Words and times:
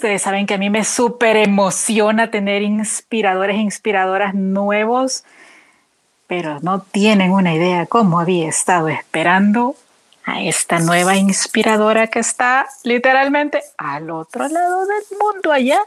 Ustedes 0.00 0.22
saben 0.22 0.46
que 0.46 0.54
a 0.54 0.56
mí 0.56 0.70
me 0.70 0.82
súper 0.82 1.36
emociona 1.36 2.30
tener 2.30 2.62
inspiradores 2.62 3.56
e 3.56 3.60
inspiradoras 3.60 4.34
nuevos, 4.34 5.24
pero 6.26 6.58
no 6.62 6.80
tienen 6.80 7.32
una 7.32 7.54
idea 7.54 7.84
cómo 7.84 8.18
había 8.18 8.48
estado 8.48 8.88
esperando 8.88 9.76
a 10.24 10.40
esta 10.40 10.78
nueva 10.78 11.18
inspiradora 11.18 12.06
que 12.06 12.20
está 12.20 12.66
literalmente 12.82 13.60
al 13.76 14.08
otro 14.08 14.48
lado 14.48 14.86
del 14.86 15.18
mundo, 15.18 15.52
allá 15.52 15.80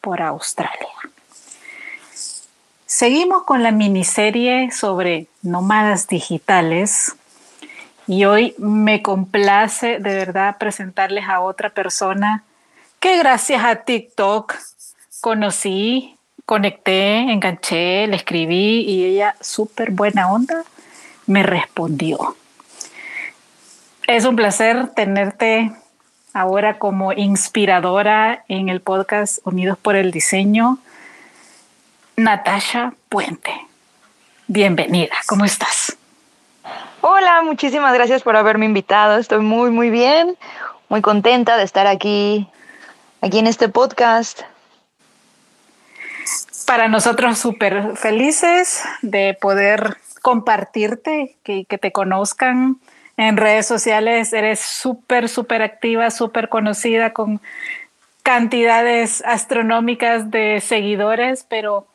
por 0.00 0.22
Australia. 0.22 0.88
Seguimos 2.84 3.44
con 3.44 3.62
la 3.62 3.70
miniserie 3.70 4.72
sobre 4.72 5.28
nómadas 5.42 6.08
digitales 6.08 7.14
y 8.08 8.24
hoy 8.24 8.56
me 8.58 9.02
complace 9.02 10.00
de 10.00 10.14
verdad 10.16 10.58
presentarles 10.58 11.28
a 11.28 11.38
otra 11.38 11.70
persona 11.70 12.42
que 13.02 13.18
gracias 13.18 13.64
a 13.64 13.74
TikTok 13.74 14.54
conocí, 15.20 16.16
conecté, 16.46 17.32
enganché, 17.32 18.06
le 18.06 18.14
escribí 18.14 18.82
y 18.82 19.04
ella 19.04 19.34
súper 19.40 19.90
buena 19.90 20.32
onda 20.32 20.62
me 21.26 21.42
respondió. 21.42 22.36
Es 24.06 24.24
un 24.24 24.36
placer 24.36 24.86
tenerte 24.94 25.72
ahora 26.32 26.78
como 26.78 27.12
inspiradora 27.12 28.44
en 28.46 28.68
el 28.68 28.80
podcast 28.80 29.44
Unidos 29.44 29.76
por 29.78 29.96
el 29.96 30.12
Diseño. 30.12 30.78
Natasha 32.14 32.94
Puente, 33.08 33.50
bienvenida, 34.46 35.16
¿cómo 35.26 35.44
estás? 35.44 35.96
Hola, 37.00 37.42
muchísimas 37.42 37.92
gracias 37.94 38.22
por 38.22 38.36
haberme 38.36 38.66
invitado. 38.66 39.18
Estoy 39.18 39.40
muy, 39.40 39.72
muy 39.72 39.90
bien, 39.90 40.36
muy 40.88 41.02
contenta 41.02 41.56
de 41.56 41.64
estar 41.64 41.88
aquí, 41.88 42.46
aquí 43.22 43.38
en 43.38 43.46
este 43.46 43.68
podcast. 43.68 44.42
Para 46.66 46.88
nosotros 46.88 47.38
súper 47.38 47.96
felices 47.96 48.82
de 49.00 49.36
poder 49.40 49.96
compartirte, 50.20 51.36
que, 51.42 51.64
que 51.64 51.78
te 51.78 51.92
conozcan 51.92 52.76
en 53.16 53.36
redes 53.36 53.66
sociales 53.66 54.32
eres 54.32 54.60
súper, 54.60 55.28
súper 55.28 55.62
activa, 55.62 56.10
súper 56.10 56.48
conocida 56.48 57.12
con 57.12 57.40
cantidades 58.22 59.22
astronómicas 59.26 60.30
de 60.30 60.60
seguidores, 60.60 61.44
pero 61.48 61.86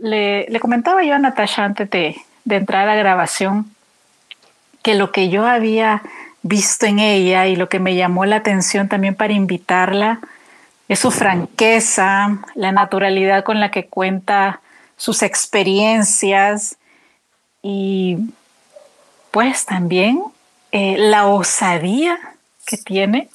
le, 0.00 0.46
comentaba 0.60 1.04
yo 1.04 1.14
a 1.14 1.18
Natasha 1.18 1.64
antes 1.64 1.88
de, 1.90 2.16
de 2.44 2.56
entrar 2.56 2.88
a 2.88 2.94
la 2.94 2.96
grabación 2.96 3.66
que 4.82 4.94
lo 4.94 5.12
que 5.12 5.28
yo 5.28 5.46
había 5.46 6.02
visto 6.42 6.86
en 6.86 6.98
ella 6.98 7.46
y 7.46 7.54
lo 7.54 7.68
que 7.68 7.78
me 7.78 7.94
llamó 7.94 8.24
la 8.24 8.36
atención 8.36 8.88
también 8.88 9.14
para 9.14 9.32
invitarla 9.32 10.20
es 10.92 10.98
su 10.98 11.10
franqueza, 11.10 12.38
la 12.54 12.70
naturalidad 12.70 13.44
con 13.44 13.60
la 13.60 13.70
que 13.70 13.86
cuenta 13.86 14.60
sus 14.96 15.22
experiencias 15.22 16.76
y 17.62 18.18
pues 19.30 19.64
también 19.64 20.22
eh, 20.70 20.96
la 20.98 21.28
osadía 21.28 22.18
que 22.66 22.76
tiene 22.76 23.30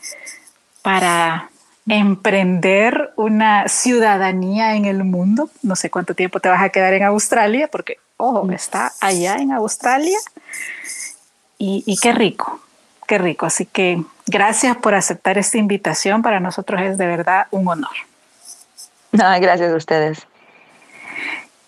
para 0.84 1.50
emprender 1.88 3.12
una 3.16 3.68
ciudadanía 3.68 4.76
en 4.76 4.86
el 4.86 5.04
mundo. 5.04 5.50
No 5.64 5.76
sé 5.76 5.90
cuánto 5.90 6.14
tiempo 6.14 6.40
te 6.40 6.50
vas 6.50 6.62
a 6.62 6.70
quedar 6.70 6.94
en 6.94 7.04
Australia, 7.04 7.68
porque, 7.70 7.98
ojo, 8.18 8.50
está 8.52 8.94
allá 9.02 9.38
en 9.38 9.52
Australia. 9.52 10.18
Y, 11.58 11.98
qué 12.02 12.12
rico, 12.12 12.62
qué 13.08 13.18
rico. 13.18 13.48
Así 13.48 13.66
que 13.66 14.04
gracias 14.28 14.78
por 14.78 14.94
aceptar 14.94 15.38
esta 15.38 15.58
invitación. 15.58 16.22
Para 16.22 16.40
nosotros 16.40 16.82
es 16.82 16.98
de 16.98 17.08
verdad 17.08 17.48
un 17.52 17.68
honor. 17.68 17.96
gracias 19.12 19.72
a 19.72 19.76
ustedes. 19.76 20.28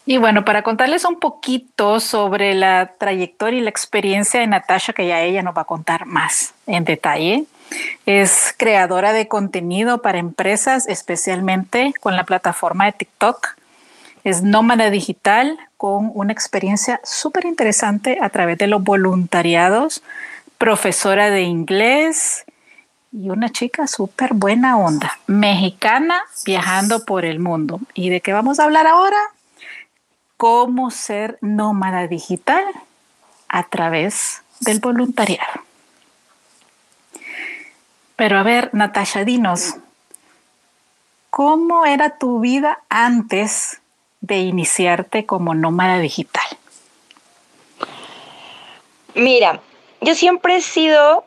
Y 0.06 0.18
bueno, 0.18 0.44
para 0.44 0.64
contarles 0.64 1.06
un 1.06 1.20
poquito 1.20 2.00
sobre 2.00 2.56
la 2.56 2.94
trayectoria 2.98 3.60
y 3.60 3.62
la 3.62 3.70
experiencia 3.70 4.40
de 4.40 4.48
Natasha, 4.48 4.92
que 4.92 5.06
ya 5.06 5.22
ella 5.22 5.44
nos 5.44 5.56
va 5.56 5.62
a 5.62 5.66
contar 5.66 6.08
más 6.08 6.56
en 6.66 6.84
detalle. 6.84 7.46
Es 8.08 8.56
creadora 8.58 9.14
de 9.14 9.28
contenido 9.28 10.02
para 10.02 10.18
empresas, 10.18 10.88
especialmente 10.88 11.94
con 12.00 12.16
la 12.16 12.24
plataforma 12.24 12.86
de 12.86 12.94
TikTok. 12.94 13.56
Es 14.24 14.42
nómada 14.42 14.90
digital 14.90 15.60
con 15.78 16.12
una 16.16 16.34
experiencia 16.34 17.00
súper 17.04 17.46
interesante 17.46 18.18
a 18.20 18.30
través 18.30 18.58
de 18.58 18.66
los 18.66 18.84
voluntariados, 18.84 20.02
profesora 20.58 21.30
de 21.30 21.44
inglés 21.44 22.46
y 23.12 23.30
una 23.30 23.50
chica 23.50 23.88
súper 23.88 24.34
buena 24.34 24.78
onda, 24.78 25.20
mexicana 25.28 26.24
viajando 26.46 27.06
por 27.06 27.26
el 27.26 27.40
mundo. 27.40 27.80
¿Y 27.94 28.10
de 28.10 28.22
qué 28.22 28.34
vamos 28.34 28.60
a 28.60 28.66
hablar 28.66 28.88
ahora? 28.88 29.18
cómo 30.40 30.90
ser 30.90 31.38
nómada 31.42 32.08
digital 32.08 32.64
a 33.50 33.68
través 33.68 34.42
del 34.62 34.80
voluntariado. 34.80 35.52
Pero 38.16 38.40
a 38.40 38.44
ver, 38.44 38.70
Natasha, 38.72 39.26
dinos, 39.26 39.76
¿cómo 41.30 41.86
era 41.86 42.18
tu 42.18 42.40
vida 42.40 42.80
antes 42.88 43.82
de 44.22 44.38
iniciarte 44.38 45.26
como 45.26 45.54
nómada 45.54 46.00
digital? 46.00 46.48
Mira, 49.16 49.60
yo 50.00 50.16
siempre 50.16 50.56
he 50.56 50.62
sido 50.62 51.26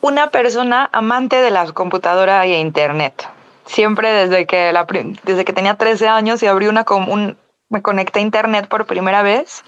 una 0.00 0.30
persona 0.30 0.88
amante 0.92 1.36
de 1.36 1.50
la 1.50 1.70
computadora 1.72 2.46
y 2.46 2.54
internet. 2.54 3.28
Siempre 3.66 4.12
desde 4.12 4.46
que, 4.46 4.72
desde 5.24 5.44
que 5.44 5.52
tenía 5.52 5.74
13 5.74 6.08
años 6.08 6.42
y 6.42 6.46
abrí 6.46 6.68
una, 6.68 6.84
un, 6.88 7.36
me 7.68 7.82
conecté 7.82 8.20
a 8.20 8.22
internet 8.22 8.68
por 8.68 8.86
primera 8.86 9.22
vez, 9.22 9.64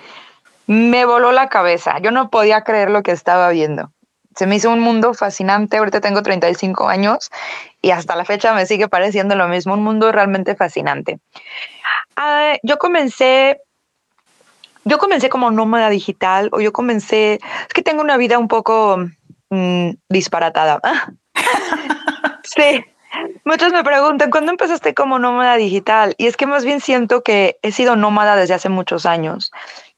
me 0.66 1.04
voló 1.04 1.32
la 1.32 1.48
cabeza. 1.48 1.98
Yo 1.98 2.10
no 2.10 2.30
podía 2.30 2.62
creer 2.62 2.90
lo 2.90 3.02
que 3.02 3.10
estaba 3.10 3.48
viendo. 3.50 3.90
Se 4.36 4.46
me 4.46 4.54
hizo 4.54 4.70
un 4.70 4.80
mundo 4.80 5.14
fascinante. 5.14 5.78
Ahorita 5.78 6.00
tengo 6.00 6.22
35 6.22 6.88
años 6.88 7.30
y 7.82 7.90
hasta 7.90 8.14
la 8.14 8.24
fecha 8.24 8.54
me 8.54 8.66
sigue 8.66 8.86
pareciendo 8.86 9.34
lo 9.34 9.48
mismo. 9.48 9.74
Un 9.74 9.82
mundo 9.82 10.12
realmente 10.12 10.54
fascinante. 10.54 11.18
Ah, 12.14 12.54
yo 12.62 12.78
comencé, 12.78 13.60
yo 14.84 14.98
comencé 14.98 15.28
como 15.28 15.50
nómada 15.50 15.90
digital 15.90 16.50
o 16.52 16.60
yo 16.60 16.72
comencé, 16.72 17.34
es 17.34 17.74
que 17.74 17.82
tengo 17.82 18.02
una 18.02 18.16
vida 18.16 18.38
un 18.38 18.46
poco 18.46 19.08
mm, 19.50 19.91
disparatada. 20.09 20.81
sí. 22.44 22.84
Muchos 23.44 23.72
me 23.72 23.82
preguntan, 23.82 24.31
¿cuándo 24.31 24.53
empezaste 24.53 24.94
como 24.94 25.19
nómada 25.19 25.56
digital? 25.56 26.14
Y 26.19 26.26
es 26.26 26.36
que 26.36 26.47
más 26.47 26.64
bien 26.64 26.81
siento 26.81 27.22
que 27.22 27.58
he 27.62 27.72
sido 27.72 27.97
nómada 27.97 28.37
desde 28.37 28.54
hace 28.54 28.69
muchos 28.69 29.06
años. 29.06 29.50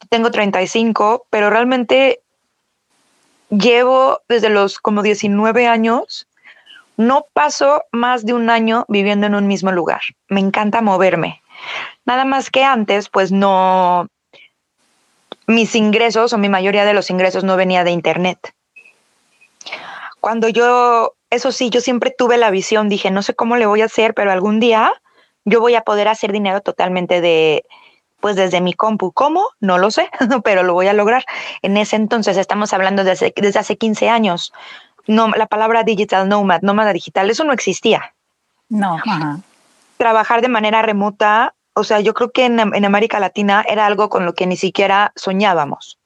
Tengo 0.08 0.30
35, 0.30 1.26
pero 1.28 1.50
realmente 1.50 2.20
llevo 3.50 4.20
desde 4.28 4.48
los 4.48 4.78
como 4.78 5.02
19 5.02 5.66
años. 5.66 6.28
No 6.96 7.26
paso 7.32 7.82
más 7.92 8.24
de 8.24 8.34
un 8.34 8.48
año 8.50 8.84
viviendo 8.88 9.26
en 9.26 9.34
un 9.34 9.46
mismo 9.48 9.72
lugar. 9.72 10.02
Me 10.28 10.40
encanta 10.40 10.80
moverme. 10.80 11.42
Nada 12.04 12.24
más 12.24 12.50
que 12.50 12.62
antes, 12.62 13.08
pues 13.08 13.32
no, 13.32 14.06
mis 15.46 15.74
ingresos 15.74 16.32
o 16.32 16.38
mi 16.38 16.48
mayoría 16.48 16.84
de 16.84 16.94
los 16.94 17.10
ingresos 17.10 17.44
no 17.44 17.56
venía 17.56 17.84
de 17.84 17.90
internet. 17.90 18.54
Cuando 20.20 20.48
yo 20.48 21.14
eso 21.30 21.52
sí, 21.52 21.70
yo 21.70 21.80
siempre 21.80 22.14
tuve 22.16 22.36
la 22.36 22.50
visión, 22.50 22.88
dije, 22.88 23.10
no 23.10 23.22
sé 23.22 23.34
cómo 23.34 23.56
le 23.56 23.66
voy 23.66 23.82
a 23.82 23.86
hacer, 23.86 24.14
pero 24.14 24.32
algún 24.32 24.58
día 24.58 24.92
yo 25.44 25.60
voy 25.60 25.76
a 25.76 25.82
poder 25.82 26.08
hacer 26.08 26.32
dinero 26.32 26.60
totalmente 26.60 27.20
de, 27.20 27.64
pues 28.18 28.36
desde 28.36 28.60
mi 28.60 28.74
compu. 28.74 29.12
¿Cómo? 29.12 29.46
No 29.60 29.78
lo 29.78 29.90
sé, 29.90 30.10
pero 30.44 30.64
lo 30.64 30.74
voy 30.74 30.88
a 30.88 30.92
lograr. 30.92 31.24
En 31.62 31.76
ese 31.76 31.96
entonces, 31.96 32.36
estamos 32.36 32.72
hablando 32.72 33.04
desde, 33.04 33.32
desde 33.36 33.60
hace 33.60 33.78
15 33.78 34.10
años, 34.10 34.52
no, 35.06 35.28
la 35.28 35.46
palabra 35.46 35.84
digital 35.84 36.28
nomad, 36.28 36.62
nómada 36.62 36.92
digital, 36.92 37.30
eso 37.30 37.44
no 37.44 37.52
existía. 37.52 38.14
No. 38.68 38.98
Trabajar 39.96 40.42
de 40.42 40.48
manera 40.48 40.82
remota, 40.82 41.54
o 41.74 41.84
sea, 41.84 42.00
yo 42.00 42.12
creo 42.12 42.30
que 42.30 42.44
en, 42.44 42.58
en 42.58 42.84
América 42.84 43.20
Latina 43.20 43.64
era 43.68 43.86
algo 43.86 44.08
con 44.08 44.26
lo 44.26 44.34
que 44.34 44.46
ni 44.46 44.56
siquiera 44.56 45.12
soñábamos. 45.14 45.98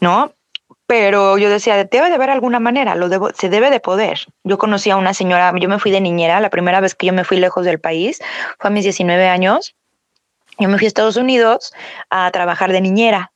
¿No? 0.00 0.32
Pero 0.86 1.36
yo 1.36 1.50
decía, 1.50 1.84
debe 1.84 2.08
de 2.08 2.14
haber 2.14 2.30
alguna 2.30 2.60
manera, 2.60 2.94
lo 2.94 3.08
debo, 3.08 3.30
se 3.32 3.48
debe 3.48 3.70
de 3.70 3.80
poder. 3.80 4.20
Yo 4.44 4.56
conocí 4.56 4.90
a 4.90 4.96
una 4.96 5.14
señora, 5.14 5.52
yo 5.58 5.68
me 5.68 5.80
fui 5.80 5.90
de 5.90 6.00
niñera, 6.00 6.40
la 6.40 6.50
primera 6.50 6.80
vez 6.80 6.94
que 6.94 7.06
yo 7.06 7.12
me 7.12 7.24
fui 7.24 7.38
lejos 7.38 7.64
del 7.64 7.80
país 7.80 8.20
fue 8.58 8.68
a 8.68 8.72
mis 8.72 8.84
19 8.84 9.28
años. 9.28 9.74
Yo 10.58 10.68
me 10.68 10.78
fui 10.78 10.86
a 10.86 10.88
Estados 10.88 11.16
Unidos 11.16 11.72
a 12.08 12.30
trabajar 12.30 12.70
de 12.70 12.80
niñera. 12.80 13.32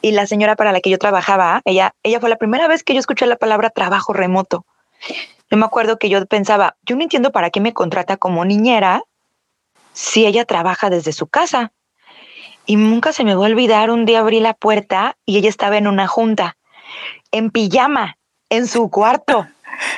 Y 0.00 0.12
la 0.12 0.26
señora 0.26 0.54
para 0.54 0.70
la 0.70 0.80
que 0.80 0.90
yo 0.90 0.98
trabajaba, 0.98 1.60
ella, 1.64 1.94
ella 2.04 2.20
fue 2.20 2.30
la 2.30 2.36
primera 2.36 2.68
vez 2.68 2.84
que 2.84 2.94
yo 2.94 3.00
escuché 3.00 3.26
la 3.26 3.36
palabra 3.36 3.70
trabajo 3.70 4.12
remoto. 4.12 4.64
Yo 5.50 5.56
me 5.56 5.64
acuerdo 5.64 5.98
que 5.98 6.08
yo 6.08 6.24
pensaba, 6.26 6.76
yo 6.82 6.94
no 6.94 7.02
entiendo 7.02 7.32
para 7.32 7.50
qué 7.50 7.60
me 7.60 7.72
contrata 7.72 8.16
como 8.16 8.44
niñera 8.44 9.02
si 9.92 10.24
ella 10.24 10.44
trabaja 10.44 10.88
desde 10.88 11.12
su 11.12 11.26
casa. 11.26 11.72
Y 12.64 12.76
nunca 12.76 13.12
se 13.12 13.24
me 13.24 13.34
va 13.34 13.44
a 13.44 13.50
olvidar, 13.50 13.90
un 13.90 14.06
día 14.06 14.20
abrí 14.20 14.38
la 14.38 14.54
puerta 14.54 15.16
y 15.24 15.38
ella 15.38 15.48
estaba 15.48 15.78
en 15.78 15.88
una 15.88 16.06
junta 16.06 16.56
en 17.30 17.50
pijama 17.50 18.16
en 18.50 18.66
su 18.66 18.90
cuarto. 18.90 19.46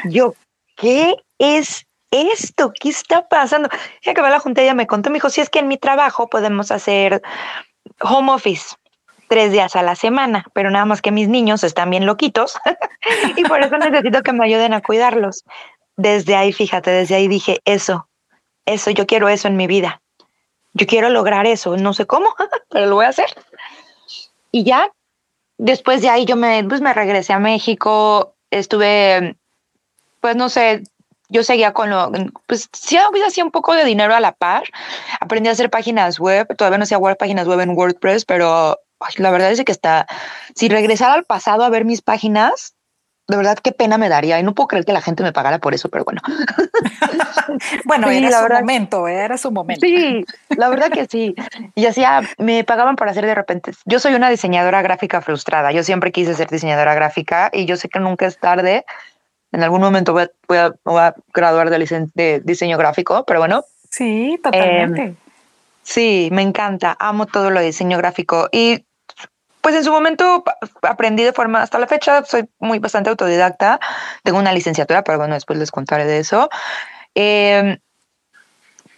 Yo, 0.04 0.34
¿qué 0.76 1.14
es 1.38 1.86
esto? 2.10 2.72
¿Qué 2.78 2.88
está 2.88 3.28
pasando? 3.28 3.68
Ya 4.02 4.14
que 4.14 4.22
me 4.22 4.30
la 4.30 4.42
ella 4.56 4.74
me 4.74 4.86
contó, 4.86 5.10
me 5.10 5.14
dijo, 5.14 5.30
si 5.30 5.40
es 5.40 5.50
que 5.50 5.58
en 5.58 5.68
mi 5.68 5.78
trabajo 5.78 6.28
podemos 6.28 6.70
hacer 6.70 7.22
home 8.00 8.32
office 8.32 8.74
tres 9.28 9.52
días 9.52 9.76
a 9.76 9.82
la 9.82 9.94
semana, 9.94 10.46
pero 10.54 10.70
nada 10.70 10.86
más 10.86 11.02
que 11.02 11.12
mis 11.12 11.28
niños 11.28 11.62
están 11.62 11.90
bien 11.90 12.06
loquitos 12.06 12.58
y 13.36 13.44
por 13.44 13.62
eso 13.62 13.76
necesito 13.76 14.22
que 14.22 14.32
me 14.32 14.44
ayuden 14.44 14.72
a 14.72 14.80
cuidarlos. 14.80 15.44
Desde 15.96 16.36
ahí, 16.36 16.52
fíjate, 16.52 16.90
desde 16.90 17.16
ahí 17.16 17.28
dije, 17.28 17.60
eso, 17.64 18.08
eso, 18.64 18.90
yo 18.90 19.06
quiero 19.06 19.28
eso 19.28 19.48
en 19.48 19.56
mi 19.56 19.66
vida. 19.66 20.00
Yo 20.72 20.86
quiero 20.86 21.10
lograr 21.10 21.46
eso, 21.46 21.76
no 21.76 21.92
sé 21.92 22.06
cómo, 22.06 22.34
pero 22.70 22.86
lo 22.86 22.96
voy 22.96 23.04
a 23.04 23.10
hacer. 23.10 23.26
Y 24.50 24.64
ya, 24.64 24.90
después 25.58 26.00
de 26.00 26.08
ahí 26.08 26.24
yo 26.24 26.36
me, 26.36 26.64
pues 26.64 26.80
me 26.80 26.94
regresé 26.94 27.32
a 27.32 27.38
México, 27.38 28.34
estuve, 28.50 29.36
pues 30.20 30.36
no 30.36 30.48
sé, 30.48 30.84
yo 31.28 31.42
seguía 31.42 31.72
con 31.72 31.90
lo, 31.90 32.10
pues 32.46 32.68
sí, 32.72 32.96
hacía 32.96 33.44
un 33.44 33.50
poco 33.50 33.74
de 33.74 33.84
dinero 33.84 34.14
a 34.14 34.20
la 34.20 34.32
par. 34.32 34.64
Aprendí 35.20 35.48
a 35.48 35.52
hacer 35.52 35.68
páginas 35.68 36.18
web, 36.18 36.46
todavía 36.56 36.78
no 36.78 36.84
hacía 36.84 36.98
páginas 37.16 37.46
web 37.46 37.60
en 37.60 37.76
WordPress, 37.76 38.24
pero 38.24 38.78
la 39.16 39.30
verdad 39.30 39.52
es 39.52 39.62
que 39.64 39.72
está, 39.72 40.06
si 40.54 40.68
regresara 40.68 41.14
al 41.14 41.24
pasado 41.24 41.64
a 41.64 41.68
ver 41.68 41.84
mis 41.84 42.02
páginas, 42.02 42.74
de 43.28 43.36
verdad 43.36 43.58
qué 43.62 43.72
pena 43.72 43.98
me 43.98 44.08
daría 44.08 44.40
y 44.40 44.42
no 44.42 44.54
puedo 44.54 44.68
creer 44.68 44.86
que 44.86 44.94
la 44.94 45.02
gente 45.02 45.22
me 45.22 45.34
pagara 45.34 45.58
por 45.58 45.74
eso, 45.74 45.90
pero 45.90 46.04
bueno. 46.04 46.22
bueno, 47.84 48.08
era 48.08 48.30
su 48.30 48.54
momento, 48.54 49.06
era 49.06 49.36
su 49.36 49.50
momento. 49.50 49.86
Sí, 49.86 50.24
la 50.56 50.70
verdad 50.70 50.90
que 50.90 51.06
sí. 51.06 51.34
Y 51.74 51.84
hacía, 51.84 52.22
me 52.38 52.64
pagaban 52.64 52.96
por 52.96 53.06
hacer 53.06 53.26
de 53.26 53.34
repente. 53.34 53.72
Yo 53.84 53.98
soy 53.98 54.14
una 54.14 54.30
diseñadora 54.30 54.80
gráfica 54.80 55.20
frustrada. 55.20 55.72
Yo 55.72 55.84
siempre 55.84 56.10
quise 56.10 56.32
ser 56.34 56.48
diseñadora 56.48 56.94
gráfica 56.94 57.50
y 57.52 57.66
yo 57.66 57.76
sé 57.76 57.90
que 57.90 58.00
nunca 58.00 58.24
es 58.24 58.38
tarde. 58.38 58.86
En 59.52 59.62
algún 59.62 59.82
momento 59.82 60.14
voy 60.14 60.22
a, 60.56 60.72
voy 60.84 60.98
a, 60.98 61.14
graduar 61.34 61.68
de, 61.68 62.08
de, 62.14 62.40
diseño 62.40 62.78
gráfico, 62.78 63.24
pero 63.26 63.40
bueno. 63.40 63.62
Sí, 63.90 64.40
totalmente. 64.42 65.02
Em, 65.02 65.16
sí, 65.82 66.30
me 66.32 66.40
encanta. 66.40 66.96
Amo 66.98 67.26
todo 67.26 67.50
lo 67.50 67.60
de 67.60 67.66
diseño 67.66 67.98
gráfico 67.98 68.48
y 68.52 68.86
pues 69.68 69.76
en 69.76 69.84
su 69.84 69.92
momento 69.92 70.42
aprendí 70.80 71.24
de 71.24 71.34
forma, 71.34 71.60
hasta 71.60 71.78
la 71.78 71.86
fecha 71.86 72.24
soy 72.24 72.48
muy 72.58 72.78
bastante 72.78 73.10
autodidacta, 73.10 73.78
tengo 74.22 74.38
una 74.38 74.54
licenciatura, 74.54 75.04
pero 75.04 75.18
bueno, 75.18 75.34
después 75.34 75.58
les 75.58 75.70
contaré 75.70 76.06
de 76.06 76.20
eso. 76.20 76.48
Em, 77.14 77.76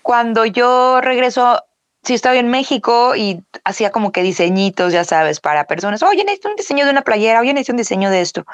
cuando 0.01 0.45
yo 0.45 1.01
regreso, 1.01 1.61
sí 2.05 2.15
estaba 2.15 2.37
en 2.37 2.51
México 2.51 3.17
y 3.17 3.43
hacía 3.65 3.91
como 3.91 4.13
que 4.13 4.23
diseñitos, 4.23 4.93
ya 4.93 5.03
sabes, 5.03 5.41
para 5.41 5.65
personas, 5.65 6.05
oye, 6.05 6.23
necesito 6.23 6.51
un 6.51 6.55
diseño 6.55 6.85
de 6.85 6.93
una 6.93 7.03
playera, 7.03 7.41
oye, 7.41 7.53
necesito 7.53 7.73
un 7.73 7.79
diseño 7.79 8.09
de 8.09 8.21
esto. 8.21 8.45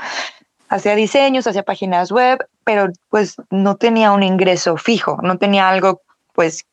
Hacía 0.70 0.94
diseños, 0.94 1.46
hacía 1.46 1.64
páginas 1.64 2.10
web, 2.10 2.48
pero 2.64 2.88
pues 3.10 3.36
no 3.50 3.76
tenía 3.76 4.12
un 4.12 4.22
ingreso 4.22 4.78
fijo, 4.78 5.18
no 5.22 5.36
tenía 5.36 5.68
algo, 5.68 6.00
pues, 6.32 6.64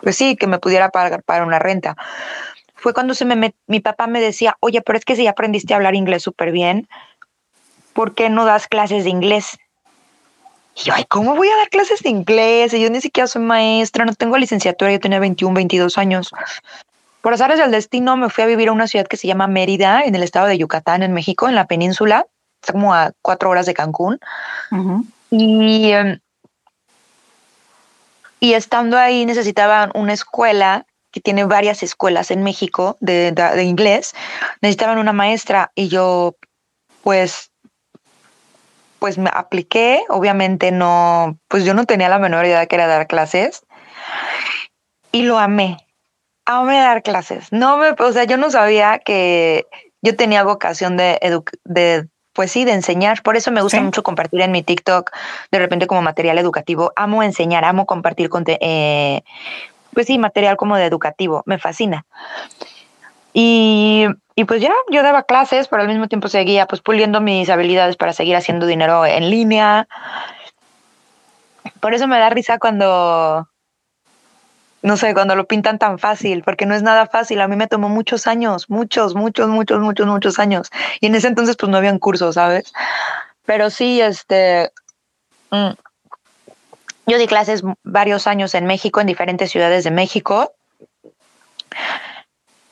pues 0.00 0.14
sí, 0.14 0.36
que 0.36 0.46
me 0.46 0.60
pudiera 0.60 0.90
pagar 0.90 1.24
para 1.24 1.44
una 1.44 1.58
renta 1.58 1.96
fue 2.86 2.94
cuando 2.94 3.14
se 3.14 3.24
me 3.24 3.52
mi 3.66 3.80
papá 3.80 4.06
me 4.06 4.20
decía, 4.20 4.56
oye, 4.60 4.80
pero 4.80 4.96
es 4.96 5.04
que 5.04 5.16
si 5.16 5.26
aprendiste 5.26 5.74
a 5.74 5.76
hablar 5.76 5.96
inglés 5.96 6.22
súper 6.22 6.52
bien, 6.52 6.86
¿por 7.94 8.14
qué 8.14 8.30
no 8.30 8.44
das 8.44 8.68
clases 8.68 9.02
de 9.02 9.10
inglés? 9.10 9.58
Y 10.76 10.82
yo, 10.84 10.94
ay, 10.94 11.04
¿cómo 11.08 11.34
voy 11.34 11.48
a 11.48 11.56
dar 11.56 11.68
clases 11.68 12.04
de 12.04 12.10
inglés? 12.10 12.72
Y 12.74 12.80
yo 12.80 12.88
ni 12.88 13.00
siquiera 13.00 13.26
soy 13.26 13.42
maestra, 13.42 14.04
no 14.04 14.14
tengo 14.14 14.38
licenciatura, 14.38 14.92
yo 14.92 15.00
tenía 15.00 15.18
21, 15.18 15.52
22 15.52 15.98
años. 15.98 16.30
Por 17.22 17.34
azares 17.34 17.58
del 17.58 17.72
destino 17.72 18.16
me 18.16 18.30
fui 18.30 18.44
a 18.44 18.46
vivir 18.46 18.68
a 18.68 18.72
una 18.72 18.86
ciudad 18.86 19.08
que 19.08 19.16
se 19.16 19.26
llama 19.26 19.48
Mérida, 19.48 20.04
en 20.04 20.14
el 20.14 20.22
estado 20.22 20.46
de 20.46 20.56
Yucatán, 20.56 21.02
en 21.02 21.12
México, 21.12 21.48
en 21.48 21.56
la 21.56 21.66
península, 21.66 22.28
está 22.62 22.72
como 22.72 22.94
a 22.94 23.10
cuatro 23.20 23.50
horas 23.50 23.66
de 23.66 23.74
Cancún. 23.74 24.20
Y 25.32 25.90
em, 25.90 26.20
y 28.38 28.52
estando 28.52 28.96
ahí 28.96 29.26
necesitaban 29.26 29.90
una 29.94 30.12
escuela 30.12 30.86
que 31.10 31.20
tiene 31.20 31.44
varias 31.44 31.82
escuelas 31.82 32.30
en 32.30 32.42
México 32.42 32.96
de, 33.00 33.32
inglés, 33.62 34.14
necesitaban 34.60 34.98
una 34.98 35.12
maestra 35.12 35.72
y 35.74 35.88
yo 35.88 36.36
pues 37.02 37.50
pues 38.98 39.18
me 39.18 39.30
apliqué, 39.32 40.02
obviamente 40.08 40.72
no, 40.72 41.38
pues 41.48 41.64
yo 41.64 41.74
no 41.74 41.84
tenía 41.84 42.08
la 42.08 42.18
menor 42.18 42.46
idea 42.46 42.60
de 42.60 42.66
que 42.66 42.76
era 42.76 42.86
dar 42.86 43.06
clases 43.06 43.64
y 45.12 45.22
lo 45.22 45.38
amé. 45.38 45.76
Amé 46.46 46.78
dar 46.78 47.02
clases. 47.02 47.52
No 47.52 47.76
me, 47.76 47.90
o 47.90 48.12
sea, 48.12 48.24
yo 48.24 48.36
no 48.36 48.50
sabía 48.50 48.98
que 48.98 49.66
yo 50.00 50.16
tenía 50.16 50.44
vocación 50.44 50.96
de, 50.96 51.18
de 51.64 52.08
pues 52.36 52.52
sí, 52.52 52.64
de 52.64 52.72
enseñar. 52.72 53.22
Por 53.22 53.36
eso 53.36 53.50
me 53.50 53.62
gusta 53.62 53.80
mucho 53.80 54.02
compartir 54.02 54.42
en 54.42 54.52
mi 54.52 54.62
TikTok 54.62 55.10
de 55.50 55.58
repente 55.58 55.86
como 55.86 56.02
material 56.02 56.38
educativo. 56.38 56.92
Amo 56.94 57.22
enseñar, 57.22 57.64
amo 57.64 57.86
compartir 57.86 58.28
con 58.28 58.44
eh, 58.46 59.22
pues 59.96 60.08
sí, 60.08 60.18
material 60.18 60.58
como 60.58 60.76
de 60.76 60.84
educativo, 60.84 61.42
me 61.46 61.58
fascina. 61.58 62.04
Y, 63.32 64.04
y, 64.34 64.44
pues 64.44 64.60
ya, 64.60 64.74
yo 64.90 65.02
daba 65.02 65.22
clases, 65.22 65.68
pero 65.68 65.80
al 65.80 65.88
mismo 65.88 66.06
tiempo 66.06 66.28
seguía 66.28 66.66
pues 66.66 66.82
puliendo 66.82 67.22
mis 67.22 67.48
habilidades 67.48 67.96
para 67.96 68.12
seguir 68.12 68.36
haciendo 68.36 68.66
dinero 68.66 69.06
en 69.06 69.30
línea. 69.30 69.88
Por 71.80 71.94
eso 71.94 72.06
me 72.08 72.18
da 72.18 72.28
risa 72.28 72.58
cuando, 72.58 73.48
no 74.82 74.98
sé, 74.98 75.14
cuando 75.14 75.34
lo 75.34 75.46
pintan 75.46 75.78
tan 75.78 75.98
fácil, 75.98 76.42
porque 76.42 76.66
no 76.66 76.74
es 76.74 76.82
nada 76.82 77.06
fácil. 77.06 77.40
A 77.40 77.48
mí 77.48 77.56
me 77.56 77.66
tomó 77.66 77.88
muchos 77.88 78.26
años, 78.26 78.68
muchos, 78.68 79.14
muchos, 79.14 79.48
muchos, 79.48 79.80
muchos, 79.80 80.06
muchos 80.06 80.38
años. 80.38 80.70
Y 81.00 81.06
en 81.06 81.14
ese 81.14 81.28
entonces 81.28 81.56
pues 81.56 81.70
no 81.70 81.78
habían 81.78 81.98
cursos, 81.98 82.34
¿sabes? 82.34 82.70
Pero 83.46 83.70
sí, 83.70 84.02
este, 84.02 84.72
mm, 85.50 85.70
yo 87.06 87.18
di 87.18 87.26
clases 87.26 87.62
varios 87.84 88.26
años 88.26 88.54
en 88.54 88.66
México, 88.66 89.00
en 89.00 89.06
diferentes 89.06 89.50
ciudades 89.50 89.84
de 89.84 89.92
México. 89.92 90.52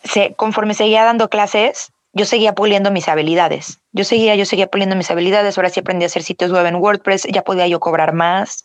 Se, 0.02 0.34
conforme 0.34 0.74
seguía 0.74 1.04
dando 1.04 1.30
clases, 1.30 1.92
yo 2.12 2.24
seguía 2.24 2.52
puliendo 2.52 2.90
mis 2.90 3.08
habilidades. 3.08 3.78
Yo 3.92 4.04
seguía, 4.04 4.34
yo 4.34 4.44
seguía 4.44 4.66
puliendo 4.66 4.96
mis 4.96 5.10
habilidades. 5.10 5.56
Ahora 5.56 5.70
sí 5.70 5.80
aprendí 5.80 6.04
a 6.04 6.06
hacer 6.06 6.24
sitios 6.24 6.50
web 6.52 6.66
en 6.66 6.76
WordPress, 6.76 7.28
ya 7.32 7.42
podía 7.42 7.66
yo 7.68 7.78
cobrar 7.78 8.12
más. 8.12 8.64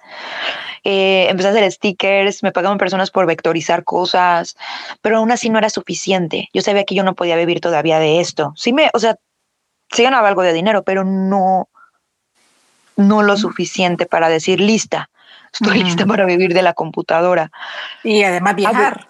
Eh, 0.83 1.27
empecé 1.29 1.49
a 1.49 1.51
hacer 1.51 1.71
stickers, 1.71 2.41
me 2.41 2.51
pagaban 2.51 2.77
personas 2.79 3.11
por 3.11 3.27
vectorizar 3.27 3.83
cosas, 3.83 4.55
pero 5.01 5.17
aún 5.17 5.31
así 5.31 5.49
no 5.49 5.59
era 5.59 5.69
suficiente. 5.69 6.49
Yo 6.53 6.61
sabía 6.61 6.83
que 6.83 6.95
yo 6.95 7.03
no 7.03 7.15
podía 7.15 7.35
vivir 7.35 7.59
todavía 7.59 7.99
de 7.99 8.19
esto. 8.19 8.53
Sí 8.55 8.73
me, 8.73 8.89
o 8.93 8.99
sea, 8.99 9.17
sí 9.91 10.03
ganaba 10.03 10.27
algo 10.27 10.41
de 10.41 10.53
dinero, 10.53 10.83
pero 10.83 11.03
no, 11.03 11.69
no 12.95 13.21
lo 13.21 13.37
suficiente 13.37 14.07
para 14.07 14.29
decir 14.29 14.59
lista 14.59 15.09
estoy 15.53 15.83
lista 15.83 16.05
para 16.05 16.25
vivir 16.25 16.53
de 16.53 16.61
la 16.61 16.73
computadora. 16.73 17.51
Y 18.03 18.23
además 18.23 18.55
viajar. 18.55 19.09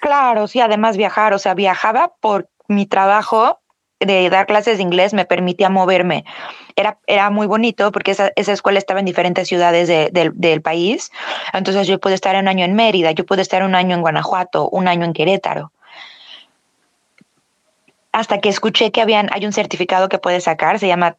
Claro, 0.00 0.46
sí, 0.46 0.60
además 0.60 0.96
viajar, 0.96 1.32
o 1.32 1.38
sea, 1.38 1.54
viajaba 1.54 2.12
por 2.20 2.48
mi 2.68 2.86
trabajo 2.86 3.60
de 4.00 4.28
dar 4.28 4.46
clases 4.46 4.76
de 4.76 4.82
inglés, 4.82 5.14
me 5.14 5.24
permitía 5.24 5.70
moverme. 5.70 6.24
Era, 6.76 6.98
era 7.06 7.30
muy 7.30 7.46
bonito 7.46 7.90
porque 7.92 8.10
esa, 8.10 8.30
esa 8.36 8.52
escuela 8.52 8.78
estaba 8.78 9.00
en 9.00 9.06
diferentes 9.06 9.48
ciudades 9.48 9.88
del 10.12 10.62
país. 10.62 11.10
Entonces 11.52 11.86
yo 11.86 11.98
pude 12.00 12.14
estar 12.14 12.36
un 12.36 12.48
año 12.48 12.64
en 12.64 12.74
Mérida, 12.74 13.12
yo 13.12 13.24
pude 13.24 13.42
estar 13.42 13.62
un 13.62 13.74
año 13.74 13.94
en 13.94 14.02
Guanajuato, 14.02 14.68
un 14.68 14.88
año 14.88 15.04
en 15.04 15.12
Querétaro. 15.12 15.72
Hasta 18.12 18.38
que 18.38 18.48
escuché 18.48 18.92
que 18.92 19.00
habían, 19.00 19.28
hay 19.32 19.46
un 19.46 19.52
certificado 19.52 20.08
que 20.08 20.18
puedes 20.18 20.44
sacar, 20.44 20.78
se 20.78 20.86
llama 20.86 21.16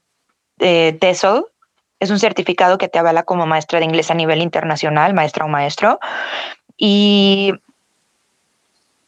eh, 0.60 0.98
TESOL, 1.00 1.48
es 2.06 2.12
un 2.12 2.20
certificado 2.20 2.78
que 2.78 2.88
te 2.88 3.00
avala 3.00 3.24
como 3.24 3.46
maestra 3.46 3.80
de 3.80 3.86
inglés 3.86 4.10
a 4.10 4.14
nivel 4.14 4.42
internacional, 4.42 5.14
maestra 5.14 5.46
o 5.46 5.48
maestro, 5.48 6.00
y, 6.78 7.54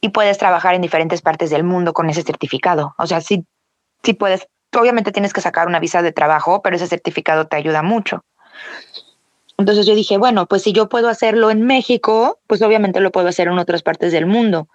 y 0.01 0.09
puedes 0.09 0.37
trabajar 0.37 0.75
en 0.75 0.81
diferentes 0.81 1.21
partes 1.21 1.49
del 1.49 1.63
mundo 1.63 1.93
con 1.93 2.09
ese 2.09 2.23
certificado. 2.23 2.93
O 2.97 3.07
sea, 3.07 3.21
sí, 3.21 3.45
sí 4.03 4.13
puedes, 4.13 4.47
obviamente 4.77 5.11
tienes 5.11 5.33
que 5.33 5.41
sacar 5.41 5.67
una 5.67 5.79
visa 5.79 6.01
de 6.01 6.11
trabajo, 6.11 6.61
pero 6.61 6.75
ese 6.75 6.87
certificado 6.87 7.47
te 7.47 7.55
ayuda 7.55 7.81
mucho. 7.81 8.23
Entonces 9.57 9.85
yo 9.85 9.95
dije, 9.95 10.17
bueno, 10.17 10.45
pues 10.45 10.61
si 10.63 10.71
yo 10.71 10.87
puedo 10.87 11.09
hacerlo 11.09 11.49
en 11.49 11.65
México, 11.65 12.39
pues 12.45 12.61
obviamente 12.61 12.99
lo 12.99 13.11
puedo 13.11 13.27
hacer 13.27 13.47
en 13.47 13.57
otras 13.57 13.81
partes 13.81 14.11
del 14.11 14.27
mundo. 14.27 14.67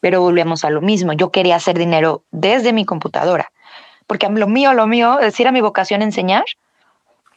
Pero 0.00 0.20
volvemos 0.20 0.64
a 0.64 0.70
lo 0.70 0.80
mismo. 0.80 1.12
Yo 1.14 1.30
quería 1.30 1.56
hacer 1.56 1.78
dinero 1.78 2.22
desde 2.30 2.72
mi 2.72 2.84
computadora, 2.84 3.50
porque 4.06 4.28
lo 4.28 4.46
mío, 4.46 4.74
lo 4.74 4.86
mío, 4.86 5.18
es 5.18 5.26
decir, 5.26 5.48
a 5.48 5.52
mi 5.52 5.60
vocación 5.60 6.02
enseñar, 6.02 6.44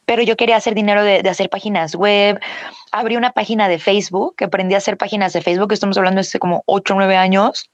pero 0.06 0.22
yo 0.22 0.36
quería 0.36 0.56
hacer 0.56 0.74
dinero 0.74 1.02
de, 1.02 1.28
hacer 1.28 1.48
páginas 1.48 1.94
web. 1.94 2.40
Abrí 2.90 3.16
una 3.16 3.32
página 3.32 3.68
de 3.68 3.78
Facebook, 3.78 4.36
aprendí 4.42 4.74
a 4.74 4.78
hacer 4.78 4.96
páginas 4.96 5.32
de 5.32 5.42
Facebook, 5.42 5.72
estamos 5.72 5.96
hablando 5.96 6.16
de 6.16 6.22
hace 6.22 6.38
como 6.38 6.62
8 6.66 6.94
o 6.94 6.96
9 6.96 7.16
años. 7.16 7.70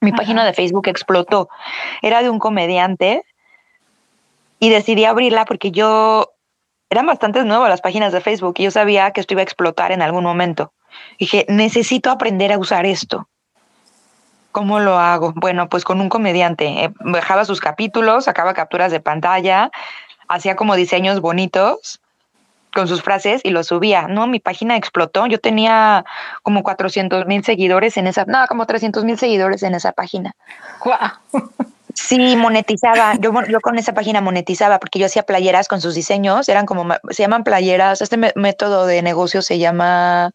Mi 0.00 0.12
página 0.12 0.44
de 0.44 0.52
Facebook 0.52 0.88
explotó. 0.88 1.48
Era 2.02 2.22
de 2.22 2.30
un 2.30 2.38
comediante 2.38 3.24
y 4.58 4.68
decidí 4.68 5.04
abrirla 5.04 5.44
porque 5.44 5.70
yo 5.70 6.32
eran 6.90 7.06
bastante 7.06 7.42
nuevas 7.44 7.70
las 7.70 7.80
páginas 7.80 8.12
de 8.12 8.20
Facebook 8.20 8.54
y 8.58 8.64
yo 8.64 8.70
sabía 8.70 9.12
que 9.12 9.20
esto 9.20 9.34
iba 9.34 9.40
a 9.40 9.44
explotar 9.44 9.92
en 9.92 10.02
algún 10.02 10.24
momento. 10.24 10.72
Dije, 11.18 11.46
necesito 11.48 12.10
aprender 12.10 12.52
a 12.52 12.58
usar 12.58 12.84
esto. 12.84 13.28
¿Cómo 14.52 14.80
lo 14.80 14.98
hago? 14.98 15.32
Bueno, 15.34 15.70
pues 15.70 15.84
con 15.84 16.00
un 16.00 16.10
comediante. 16.10 16.84
Eh, 16.84 16.92
dejaba 17.00 17.46
sus 17.46 17.60
capítulos, 17.60 18.26
sacaba 18.26 18.52
capturas 18.52 18.92
de 18.92 19.00
pantalla, 19.00 19.70
hacía 20.32 20.56
como 20.56 20.74
diseños 20.76 21.20
bonitos 21.20 22.00
con 22.74 22.88
sus 22.88 23.02
frases 23.02 23.42
y 23.44 23.50
lo 23.50 23.62
subía. 23.64 24.08
No, 24.08 24.26
mi 24.26 24.40
página 24.40 24.76
explotó. 24.76 25.26
Yo 25.26 25.38
tenía 25.38 26.04
como 26.42 26.62
400 26.62 27.26
mil 27.26 27.44
seguidores 27.44 27.96
en 27.96 28.06
esa, 28.06 28.24
no, 28.24 28.46
como 28.48 28.66
300 28.66 29.04
mil 29.04 29.18
seguidores 29.18 29.62
en 29.62 29.74
esa 29.74 29.92
página. 29.92 30.34
Sí, 31.94 32.36
monetizaba. 32.36 33.16
Yo, 33.16 33.32
yo 33.48 33.60
con 33.60 33.78
esa 33.78 33.92
página 33.92 34.22
monetizaba 34.22 34.78
porque 34.78 34.98
yo 34.98 35.06
hacía 35.06 35.24
playeras 35.24 35.68
con 35.68 35.82
sus 35.82 35.94
diseños. 35.94 36.48
Eran 36.48 36.64
como, 36.64 36.94
se 37.10 37.22
llaman 37.22 37.44
playeras. 37.44 38.00
Este 38.00 38.16
método 38.16 38.86
de 38.86 39.02
negocio 39.02 39.42
se 39.42 39.58
llama, 39.58 40.30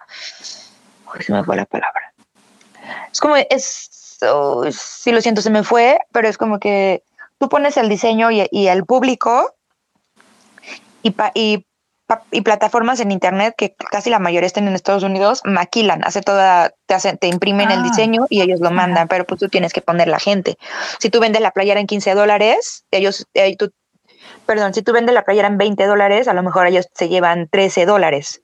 se 1.20 1.34
me 1.34 1.44
fue 1.44 1.56
la 1.56 1.66
palabra. 1.66 2.13
Es 3.12 3.20
como, 3.20 3.36
es, 3.36 4.20
oh, 4.22 4.66
sí, 4.72 5.12
lo 5.12 5.22
siento, 5.22 5.42
se 5.42 5.50
me 5.50 5.63
fue, 5.63 5.98
pero 6.12 6.27
es 6.27 6.38
como 6.38 6.60
que 6.60 7.01
tú 7.39 7.50
pones 7.50 7.75
el 7.77 7.89
diseño 7.89 8.30
y, 8.30 8.48
y 8.51 8.68
el 8.68 8.86
público 8.86 9.51
y, 11.08 11.16
y 11.34 11.68
y 12.32 12.42
plataformas 12.42 13.00
en 13.00 13.12
internet 13.12 13.54
que 13.58 13.76
casi 13.92 14.10
la 14.10 14.20
mayoría 14.20 14.48
están 14.48 14.68
en 14.68 14.76
Estados 14.76 15.04
Unidos 15.04 15.42
maquilan, 15.44 16.04
hace 16.06 16.22
toda, 16.22 16.72
te 16.86 16.94
hacen, 16.94 17.18
te 17.18 17.28
imprimen 17.28 17.70
el 17.70 17.80
ah. 17.80 17.84
diseño 17.84 18.26
y 18.30 18.42
ellos 18.42 18.62
lo 18.62 18.72
mandan, 18.72 19.08
pero 19.08 19.26
pues 19.26 19.40
tú 19.40 19.50
tienes 19.50 19.74
que 19.74 19.82
poner 19.82 20.08
la 20.08 20.20
gente. 20.20 20.58
Si 21.00 21.10
tú 21.10 21.20
vendes 21.20 21.42
la 21.42 21.52
playera 21.52 21.80
en 21.80 21.88
15 21.88 22.16
dólares, 22.16 22.86
ellos, 22.92 23.28
eh, 23.34 23.56
tú, 23.58 23.72
perdón, 24.46 24.74
si 24.74 24.82
tú 24.84 24.94
vendes 24.94 25.14
la 25.14 25.24
playera 25.24 25.48
en 25.48 25.58
20 25.58 25.86
dólares, 25.86 26.28
a 26.28 26.34
lo 26.34 26.44
mejor 26.44 26.68
ellos 26.68 26.88
se 26.94 27.10
llevan 27.10 27.50
13 27.50 27.86
dólares. 27.86 28.42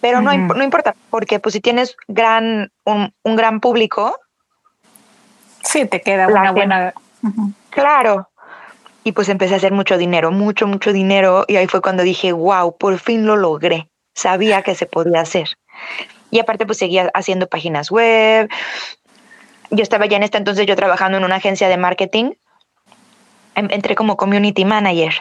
Pero 0.00 0.20
no, 0.20 0.36
no 0.36 0.62
importa, 0.62 0.94
porque 1.10 1.40
pues 1.40 1.52
si 1.52 1.60
tienes 1.60 1.96
gran, 2.06 2.70
un, 2.84 3.12
un 3.24 3.36
gran 3.36 3.60
público. 3.60 4.16
Sí, 5.64 5.86
te 5.86 6.00
queda 6.00 6.28
una 6.28 6.52
buena. 6.52 6.94
Claro, 7.70 8.28
y 9.08 9.12
pues 9.12 9.30
empecé 9.30 9.54
a 9.54 9.56
hacer 9.56 9.72
mucho 9.72 9.96
dinero, 9.96 10.30
mucho, 10.30 10.66
mucho 10.66 10.92
dinero. 10.92 11.46
Y 11.48 11.56
ahí 11.56 11.66
fue 11.66 11.80
cuando 11.80 12.02
dije, 12.02 12.32
wow, 12.32 12.76
por 12.76 12.98
fin 12.98 13.24
lo 13.24 13.36
logré. 13.36 13.88
Sabía 14.14 14.60
que 14.60 14.74
se 14.74 14.84
podía 14.84 15.22
hacer. 15.22 15.48
Y 16.30 16.40
aparte 16.40 16.66
pues 16.66 16.76
seguía 16.76 17.10
haciendo 17.14 17.46
páginas 17.46 17.90
web. 17.90 18.50
Yo 19.70 19.82
estaba 19.82 20.04
ya 20.04 20.18
en 20.18 20.24
este 20.24 20.36
entonces 20.36 20.66
yo 20.66 20.76
trabajando 20.76 21.16
en 21.16 21.24
una 21.24 21.36
agencia 21.36 21.68
de 21.68 21.78
marketing. 21.78 22.32
Entré 23.54 23.94
como 23.94 24.18
community 24.18 24.66
manager. 24.66 25.14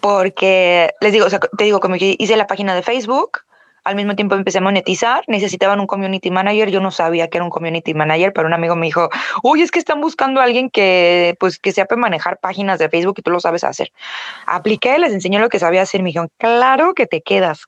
Porque 0.00 0.94
les 1.02 1.12
digo, 1.12 1.26
o 1.26 1.30
sea, 1.30 1.40
te 1.40 1.64
digo, 1.64 1.80
como 1.80 1.96
hice 1.96 2.36
la 2.36 2.46
página 2.46 2.74
de 2.74 2.82
Facebook, 2.82 3.40
al 3.84 3.96
mismo 3.96 4.16
tiempo 4.16 4.34
empecé 4.34 4.58
a 4.58 4.60
monetizar, 4.62 5.24
necesitaban 5.26 5.78
un 5.78 5.86
community 5.86 6.30
manager, 6.30 6.70
yo 6.70 6.80
no 6.80 6.90
sabía 6.90 7.28
que 7.28 7.36
era 7.36 7.44
un 7.44 7.50
community 7.50 7.92
manager, 7.92 8.32
pero 8.32 8.48
un 8.48 8.54
amigo 8.54 8.74
me 8.76 8.86
dijo, 8.86 9.10
uy, 9.42 9.60
es 9.60 9.70
que 9.70 9.78
están 9.78 10.00
buscando 10.00 10.40
a 10.40 10.44
alguien 10.44 10.70
que, 10.70 11.36
pues, 11.38 11.58
que 11.58 11.70
sepa 11.70 11.94
manejar 11.96 12.38
páginas 12.38 12.78
de 12.78 12.88
Facebook 12.88 13.16
y 13.18 13.22
tú 13.22 13.30
lo 13.30 13.40
sabes 13.40 13.62
hacer. 13.62 13.92
Apliqué, 14.46 14.98
les 14.98 15.12
enseñé 15.12 15.38
lo 15.38 15.50
que 15.50 15.58
sabía 15.58 15.82
hacer, 15.82 16.02
me 16.02 16.08
dijeron, 16.08 16.30
claro 16.38 16.94
que 16.94 17.06
te 17.06 17.20
quedas. 17.20 17.66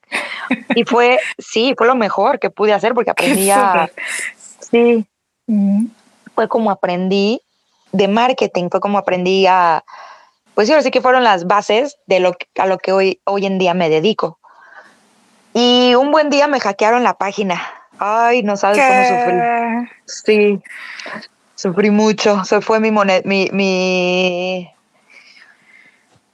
y 0.74 0.84
fue, 0.84 1.18
sí, 1.38 1.74
fue 1.76 1.86
lo 1.86 1.94
mejor 1.94 2.38
que 2.38 2.48
pude 2.48 2.72
hacer 2.72 2.94
porque 2.94 3.10
aprendí 3.12 3.50
a... 3.50 3.90
Sí, 4.60 5.06
fue 6.34 6.48
como 6.48 6.70
aprendí 6.70 7.40
de 7.92 8.08
marketing, 8.08 8.68
fue 8.70 8.80
como 8.80 8.96
aprendí 8.96 9.46
a... 9.46 9.84
Pues 10.54 10.68
sí, 10.68 10.72
así 10.72 10.90
que 10.90 11.02
fueron 11.02 11.24
las 11.24 11.46
bases 11.46 11.98
de 12.06 12.20
lo 12.20 12.34
a 12.56 12.66
lo 12.66 12.78
que 12.78 12.90
hoy, 12.90 13.20
hoy 13.24 13.44
en 13.44 13.58
día 13.58 13.74
me 13.74 13.90
dedico. 13.90 14.38
Y 15.58 15.94
un 15.94 16.10
buen 16.12 16.28
día 16.28 16.48
me 16.48 16.60
hackearon 16.60 17.02
la 17.02 17.14
página. 17.14 17.58
Ay, 17.98 18.42
no 18.42 18.58
sabes 18.58 18.76
cómo 18.76 19.04
sufrí. 19.08 19.88
Sí, 20.04 20.62
sufrí 21.54 21.90
mucho. 21.90 22.44
Se 22.44 22.60
fue 22.60 22.78
mi 22.78 22.90
monet, 22.90 23.24
mi, 23.24 23.48
mi, 23.52 24.70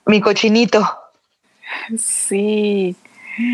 mi 0.07 0.21
cochinito. 0.21 0.83
Sí. 1.97 2.97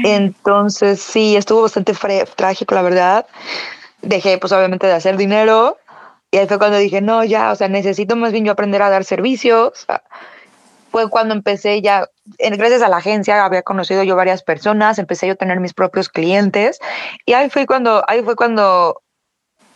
Entonces, 0.05 1.03
sí, 1.03 1.37
estuvo 1.37 1.61
bastante 1.61 1.93
trágico, 2.35 2.75
la 2.75 2.81
verdad. 2.81 3.27
Dejé, 4.01 4.39
pues, 4.39 4.55
obviamente, 4.55 4.87
de 4.87 4.95
hacer 4.95 5.19
dinero. 5.19 5.77
Y 6.31 6.39
ahí 6.39 6.47
fue 6.47 6.57
cuando 6.59 6.79
dije, 6.79 7.03
no, 7.03 7.25
ya, 7.25 7.53
o 7.53 7.57
sea, 7.57 7.69
necesito 7.69 8.17
más 8.17 8.33
bien 8.33 8.47
yo 8.47 8.53
aprender 8.53 8.81
a 8.81 8.89
dar 8.89 9.05
servicios 9.05 9.87
fue 10.99 11.09
cuando 11.09 11.33
empecé 11.33 11.81
ya, 11.81 12.09
gracias 12.39 12.83
a 12.83 12.89
la 12.89 12.97
agencia, 12.97 13.45
había 13.45 13.63
conocido 13.63 14.03
yo 14.03 14.17
varias 14.17 14.43
personas, 14.43 14.99
empecé 14.99 15.29
yo 15.29 15.35
a 15.35 15.37
tener 15.37 15.61
mis 15.61 15.73
propios 15.73 16.09
clientes 16.09 16.81
y 17.25 17.35
ahí 17.35 17.51
fue 17.51 17.67
cuando, 17.67 18.03
ahí 18.09 18.21
fue 18.25 18.35
cuando, 18.35 19.01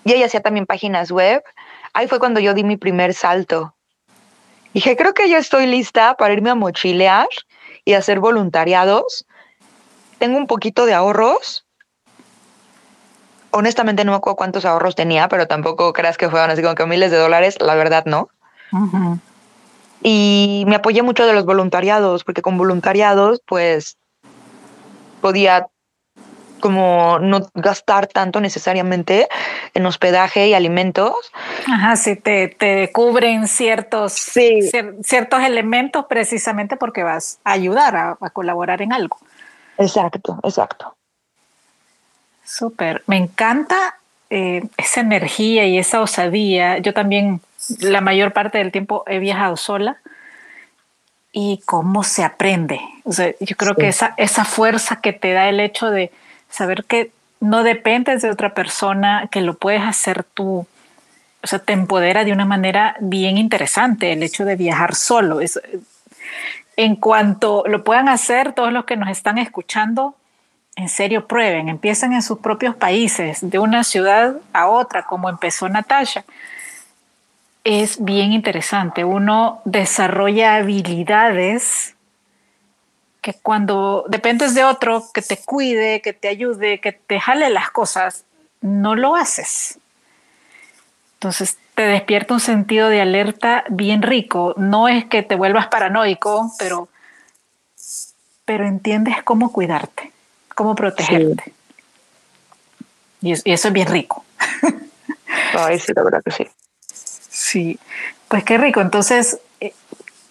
yo 0.05 0.17
ya 0.17 0.27
hacía 0.27 0.41
también 0.41 0.67
páginas 0.67 1.13
web, 1.13 1.45
ahí 1.93 2.09
fue 2.09 2.19
cuando 2.19 2.41
yo 2.41 2.55
di 2.55 2.65
mi 2.65 2.77
primer 2.77 3.15
salto. 3.15 3.77
Dije, 4.75 4.97
creo 4.97 5.15
que 5.15 5.29
ya 5.29 5.39
estoy 5.39 5.67
lista 5.67 6.17
para 6.17 6.35
irme 6.35 6.51
a 6.51 6.57
mochilear 6.57 7.29
y 7.85 7.93
hacer 7.93 8.19
voluntariados. 8.19 9.25
Tengo 10.19 10.39
un 10.39 10.49
poquito 10.49 10.87
de 10.87 10.95
ahorros. 10.95 11.67
Honestamente 13.53 14.05
no 14.05 14.11
me 14.11 14.17
acuerdo 14.17 14.37
cuántos 14.37 14.65
ahorros 14.65 14.97
tenía, 14.97 15.29
pero 15.29 15.47
tampoco 15.47 15.93
creas 15.93 16.17
que 16.17 16.29
fueron 16.29 16.51
así 16.51 16.63
como 16.63 16.75
que 16.75 16.87
miles 16.87 17.13
de 17.13 17.19
dólares. 17.19 17.59
La 17.61 17.77
verdad, 17.77 18.07
no. 18.07 18.29
Y 20.03 20.65
me 20.67 20.77
apoyé 20.77 21.03
mucho 21.03 21.27
de 21.27 21.33
los 21.33 21.45
voluntariados, 21.45 22.25
porque 22.25 22.43
con 22.43 22.59
voluntariados, 22.59 23.41
pues, 23.47 23.97
podía 25.21 25.69
como 26.63 27.19
no 27.19 27.51
gastar 27.55 28.07
tanto 28.07 28.41
necesariamente 28.41 29.29
en 29.75 29.85
hospedaje 29.85 30.47
y 30.49 30.55
alimentos. 30.55 31.13
Ajá, 31.67 31.97
sí, 31.97 32.17
te, 32.17 32.49
te 32.49 32.91
cubren 32.93 33.49
ciertos, 33.49 34.13
ciertos 34.13 35.43
elementos 35.43 36.07
precisamente 36.09 36.77
porque 36.77 37.03
vas 37.03 37.41
a 37.45 37.53
ayudar 37.53 37.97
a, 37.97 38.31
colaborar 38.31 38.81
en 38.81 38.93
algo. 38.93 39.19
Exacto, 39.77 40.39
exacto. 40.45 40.95
Súper, 42.45 43.03
me 43.07 43.17
encanta 43.17 43.99
eh, 44.31 44.63
esa 44.77 45.01
energía 45.01 45.67
y 45.67 45.79
esa 45.79 46.01
osadía. 46.01 46.79
Yo 46.79 46.95
también 46.95 47.41
la 47.81 48.01
mayor 48.01 48.33
parte 48.33 48.59
del 48.59 48.73
tiempo 48.73 49.05
he 49.07 49.19
viajado 49.19 49.57
sola 49.57 49.99
y 51.33 51.63
cómo 51.65 52.05
se 52.05 52.25
aprende. 52.25 52.81
O 53.05 53.13
sea, 53.13 53.33
yo 53.41 53.57
creo 53.57 53.75
que 53.75 53.89
esa, 53.89 54.15
esa 54.17 54.45
fuerza 54.45 55.01
que 55.01 55.13
te 55.13 55.33
da 55.33 55.49
el 55.49 55.61
hecho 55.61 55.91
de 55.91 56.13
saber 56.51 56.85
que 56.85 57.11
no 57.41 57.63
dependes 57.63 58.23
de 58.23 58.31
otra 58.31 58.55
persona, 58.55 59.29
que 59.31 59.41
lo 59.41 59.55
puedes 59.55 59.83
hacer 59.83 60.25
tú, 60.25 60.67
o 61.43 61.47
sea, 61.47 61.59
te 61.59 61.73
empodera 61.73 62.25
de 62.25 62.33
una 62.33 62.45
manera 62.45 62.97
bien 63.01 63.39
interesante 63.39 64.13
el 64.13 64.23
hecho 64.23 64.45
de 64.45 64.57
viajar 64.57 64.95
solo. 64.95 65.41
Es, 65.41 65.61
en 66.77 66.97
cuanto 66.97 67.65
lo 67.67 67.83
puedan 67.83 68.09
hacer 68.09 68.53
todos 68.53 68.73
los 68.73 68.85
que 68.85 68.97
nos 68.97 69.09
están 69.09 69.39
escuchando, 69.39 70.15
en 70.77 70.89
serio 70.89 71.27
prueben, 71.27 71.69
empiecen 71.69 72.13
en 72.13 72.23
sus 72.23 72.39
propios 72.39 72.75
países, 72.77 73.39
de 73.43 73.59
una 73.59 73.85
ciudad 73.85 74.37
a 74.53 74.69
otra, 74.69 75.03
como 75.03 75.29
empezó 75.29 75.69
Natasha 75.69 76.25
es 77.65 78.03
bien 78.03 78.33
interesante. 78.33 79.05
Uno 79.05 79.61
desarrolla 79.65 80.57
habilidades 80.57 81.95
que 83.21 83.35
cuando 83.35 84.05
dependes 84.09 84.55
de 84.55 84.65
otro 84.65 85.05
que 85.15 85.23
te 85.23 85.37
cuide, 85.37 86.03
que 86.03 86.13
te 86.13 86.29
ayude, 86.29 86.81
que 86.81 86.93
te 86.93 87.21
jale 87.21 87.51
las 87.51 87.71
cosas, 87.71 88.25
no 88.61 88.97
lo 88.97 89.15
haces. 89.15 89.79
Entonces 91.15 91.57
te 91.77 91.83
despierta 91.83 92.35
un 92.35 92.41
sentido 92.41 92.89
de 92.89 93.01
alerta 93.01 93.65
bien 93.69 94.03
rico. 94.03 94.55
No 94.57 94.89
es 94.89 95.05
que 95.05 95.23
te 95.23 95.37
vuelvas 95.37 95.69
paranoico, 95.69 96.53
pero, 96.59 96.89
pero 98.45 98.67
entiendes 98.67 99.23
cómo 99.23 99.53
cuidarte, 99.53 100.11
cómo 100.57 100.75
protegerte. 100.75 101.53
Y, 103.21 103.33
eso 103.33 103.69
es 103.69 103.73
bien 103.73 103.87
rico. 103.87 104.25
Ay, 105.55 105.79
sí, 105.79 105.93
la 105.95 106.03
verdad 106.03 106.23
que 106.25 106.33
sí. 106.33 106.49
Sí, 107.33 107.79
pues 108.29 108.45
qué 108.45 108.59
rico. 108.59 108.83
Entonces, 108.83 109.41
eh, 109.61 109.73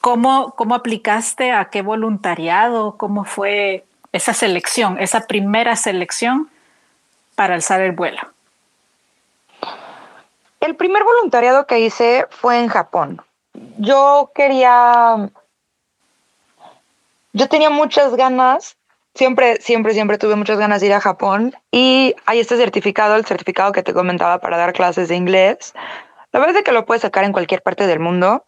¿cómo, 0.01 0.53
¿cómo 0.55 0.75
aplicaste 0.75 1.51
a 1.51 1.65
qué 1.65 1.81
voluntariado? 1.81 2.95
¿Cómo 2.95 3.25
fue 3.25 3.83
esa 4.11 4.35
selección, 4.35 4.99
esa 4.99 5.21
primera 5.21 5.75
selección 5.75 6.51
para 7.33 7.55
alzar 7.55 7.81
el 7.81 7.93
vuelo? 7.93 8.19
El 10.59 10.75
primer 10.75 11.03
voluntariado 11.03 11.65
que 11.65 11.79
hice 11.79 12.27
fue 12.29 12.59
en 12.59 12.67
Japón. 12.67 13.19
Yo 13.79 14.31
quería, 14.35 15.27
yo 17.33 17.49
tenía 17.49 17.71
muchas 17.71 18.15
ganas, 18.15 18.77
siempre, 19.15 19.59
siempre, 19.59 19.95
siempre 19.95 20.19
tuve 20.19 20.35
muchas 20.35 20.59
ganas 20.59 20.81
de 20.81 20.87
ir 20.87 20.93
a 20.93 21.01
Japón 21.01 21.55
y 21.71 22.13
hay 22.27 22.39
este 22.39 22.57
certificado, 22.57 23.15
el 23.15 23.25
certificado 23.25 23.71
que 23.71 23.81
te 23.81 23.91
comentaba 23.91 24.37
para 24.37 24.57
dar 24.57 24.73
clases 24.73 25.09
de 25.09 25.15
inglés. 25.15 25.73
La 26.31 26.39
verdad 26.39 26.57
es 26.57 26.63
que 26.63 26.71
lo 26.71 26.85
puedes 26.85 27.01
sacar 27.01 27.23
en 27.23 27.33
cualquier 27.33 27.61
parte 27.61 27.87
del 27.87 27.99
mundo, 27.99 28.45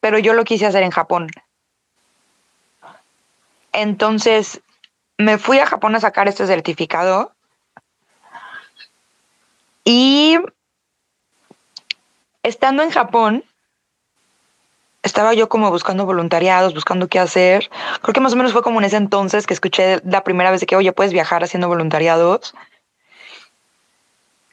pero 0.00 0.18
yo 0.18 0.32
lo 0.32 0.44
quise 0.44 0.66
hacer 0.66 0.82
en 0.82 0.90
Japón. 0.90 1.28
Entonces, 3.72 4.60
me 5.18 5.38
fui 5.38 5.58
a 5.58 5.66
Japón 5.66 5.94
a 5.94 6.00
sacar 6.00 6.28
este 6.28 6.46
certificado 6.46 7.32
y 9.84 10.38
estando 12.42 12.82
en 12.82 12.90
Japón, 12.90 13.44
estaba 15.02 15.34
yo 15.34 15.48
como 15.48 15.70
buscando 15.70 16.06
voluntariados, 16.06 16.74
buscando 16.74 17.08
qué 17.08 17.18
hacer. 17.18 17.70
Creo 18.02 18.12
que 18.12 18.20
más 18.20 18.32
o 18.32 18.36
menos 18.36 18.52
fue 18.52 18.62
como 18.62 18.80
en 18.80 18.86
ese 18.86 18.96
entonces 18.96 19.46
que 19.46 19.54
escuché 19.54 20.00
la 20.04 20.24
primera 20.24 20.50
vez 20.50 20.60
de 20.60 20.66
que, 20.66 20.76
oye, 20.76 20.92
puedes 20.92 21.12
viajar 21.12 21.44
haciendo 21.44 21.68
voluntariados. 21.68 22.54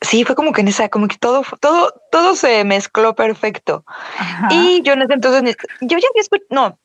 Sí, 0.03 0.23
fue 0.23 0.35
como 0.35 0.51
que 0.51 0.61
en 0.61 0.67
esa, 0.67 0.89
como 0.89 1.07
que 1.07 1.17
todo, 1.17 1.43
todo, 1.59 1.93
todo 2.11 2.35
se 2.35 2.63
mezcló 2.63 3.15
perfecto. 3.15 3.83
Y 4.51 4.81
yo 4.83 4.93
en 4.93 5.01
ese 5.01 5.13
entonces, 5.13 5.55
yo 5.81 5.97
ya 5.97 6.07
había 6.09 6.43
no, 6.49 6.77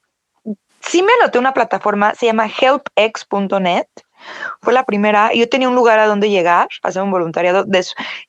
sí 0.80 1.02
me 1.02 1.12
anoté 1.20 1.38
una 1.38 1.52
plataforma, 1.52 2.14
se 2.14 2.26
llama 2.26 2.46
helpx.net 2.46 3.86
fue 4.60 4.72
la 4.72 4.84
primera. 4.84 5.32
Yo 5.32 5.48
tenía 5.48 5.68
un 5.68 5.74
lugar 5.74 5.98
a 5.98 6.06
donde 6.06 6.30
llegar, 6.30 6.68
hacer 6.82 7.02
un 7.02 7.10
voluntariado. 7.10 7.66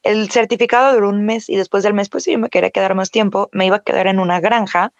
El 0.03 0.29
certificado 0.31 0.93
duró 0.93 1.09
un 1.09 1.25
mes 1.25 1.49
y 1.49 1.55
después 1.55 1.83
del 1.83 1.93
mes, 1.93 2.09
pues 2.09 2.23
si 2.23 2.31
yo 2.31 2.39
me 2.39 2.49
quería 2.49 2.71
quedar 2.71 2.95
más 2.95 3.11
tiempo, 3.11 3.49
me 3.51 3.65
iba 3.65 3.77
a 3.77 3.83
quedar 3.83 4.07
en 4.07 4.19
una 4.19 4.39
granja, 4.39 4.91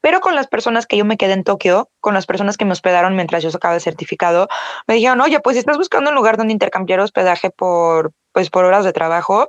pero 0.00 0.20
con 0.20 0.34
las 0.34 0.46
personas 0.46 0.86
que 0.86 0.96
yo 0.96 1.04
me 1.04 1.16
quedé 1.16 1.32
en 1.32 1.44
Tokio, 1.44 1.90
con 2.00 2.14
las 2.14 2.26
personas 2.26 2.56
que 2.56 2.64
me 2.64 2.72
hospedaron 2.72 3.16
mientras 3.16 3.42
yo 3.42 3.50
sacaba 3.50 3.74
el 3.74 3.80
certificado, 3.80 4.48
me 4.86 4.94
dijeron, 4.94 5.20
oye, 5.20 5.40
pues 5.40 5.54
si 5.54 5.60
estás 5.60 5.78
buscando 5.78 6.10
un 6.10 6.16
lugar 6.16 6.36
donde 6.36 6.52
intercambiar 6.52 7.00
hospedaje 7.00 7.50
por, 7.50 8.12
pues, 8.36 8.50
por 8.50 8.66
horas 8.66 8.84
de 8.84 8.92
trabajo, 8.92 9.48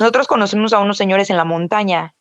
nosotros 0.00 0.26
conocemos 0.26 0.72
a 0.72 0.78
unos 0.78 0.96
señores 0.96 1.28
en 1.28 1.36
la 1.36 1.44
montaña. 1.44 2.14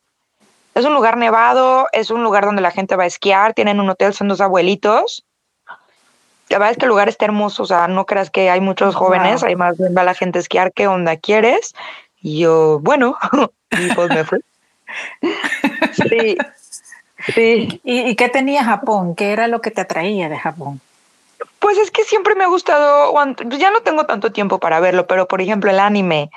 Es 0.76 0.84
un 0.84 0.94
lugar 0.94 1.16
nevado, 1.16 1.88
es 1.94 2.12
un 2.12 2.22
lugar 2.22 2.44
donde 2.44 2.62
la 2.62 2.72
gente 2.72 2.98
va 2.98 3.04
a 3.04 3.08
esquiar, 3.08 3.54
tienen 3.54 3.80
un 3.80 3.90
hotel, 3.90 4.14
son 4.14 4.28
dos 4.28 4.42
abuelitos 4.42 5.24
la 6.50 6.58
verdad 6.58 6.72
es 6.72 6.78
que 6.80 6.84
el 6.84 6.90
lugar 6.90 7.08
está 7.08 7.24
hermoso, 7.24 7.64
o 7.64 7.66
sea, 7.66 7.88
no 7.88 8.06
creas 8.06 8.30
que 8.30 8.50
hay 8.50 8.60
muchos 8.60 8.94
jóvenes, 8.94 9.42
hay 9.42 9.56
más 9.56 9.78
bien 9.78 9.96
va 9.98 10.04
la 10.04 10.14
gente 10.14 10.38
a 10.38 10.42
esquiar, 10.42 10.74
¿qué 10.74 10.86
onda 10.86 11.16
quieres? 11.16 11.74
Y 12.22 12.40
yo, 12.40 12.80
bueno, 12.82 13.16
y 13.72 13.94
pues 13.94 14.10
me 14.10 14.26
fui. 14.26 14.40
sí, 15.94 16.38
sí. 17.34 17.82
¿Y, 17.86 18.10
¿Y, 18.10 18.16
qué 18.18 18.28
tenía 18.28 18.66
Japón? 18.66 19.16
¿Qué 19.16 19.32
era 19.32 19.48
lo 19.48 19.62
que 19.62 19.72
te 19.72 19.80
atraía 19.80 20.28
de 20.28 20.38
Japón? 20.38 20.82
Pues 21.60 21.78
es 21.78 21.92
que 21.92 22.04
siempre 22.04 22.36
me 22.36 22.44
ha 22.44 22.48
gustado, 22.48 23.14
pues 23.14 23.60
ya 23.60 23.72
no 23.72 23.82
tengo 23.82 24.06
tanto 24.06 24.32
tiempo 24.32 24.60
para 24.60 24.80
verlo, 24.80 25.08
pero 25.08 25.28
por 25.28 25.42
ejemplo 25.42 25.72
el 25.72 25.80
anime, 25.80 26.30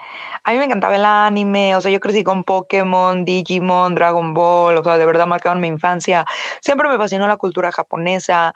a 0.42 0.52
mí 0.52 0.58
me 0.58 0.64
encantaba 0.64 0.96
el 0.96 1.04
anime, 1.04 1.76
o 1.76 1.80
sea, 1.80 1.90
yo 1.90 2.00
crecí 2.00 2.24
con 2.24 2.44
Pokémon, 2.44 3.24
Digimon, 3.24 3.94
Dragon 3.94 4.32
Ball, 4.32 4.78
o 4.78 4.84
sea, 4.84 4.96
de 4.96 5.04
verdad 5.04 5.26
marcaron 5.26 5.60
mi 5.60 5.68
infancia, 5.68 6.24
siempre 6.60 6.88
me 6.88 6.96
fascinó 6.96 7.26
la 7.26 7.36
cultura 7.36 7.72
japonesa, 7.72 8.54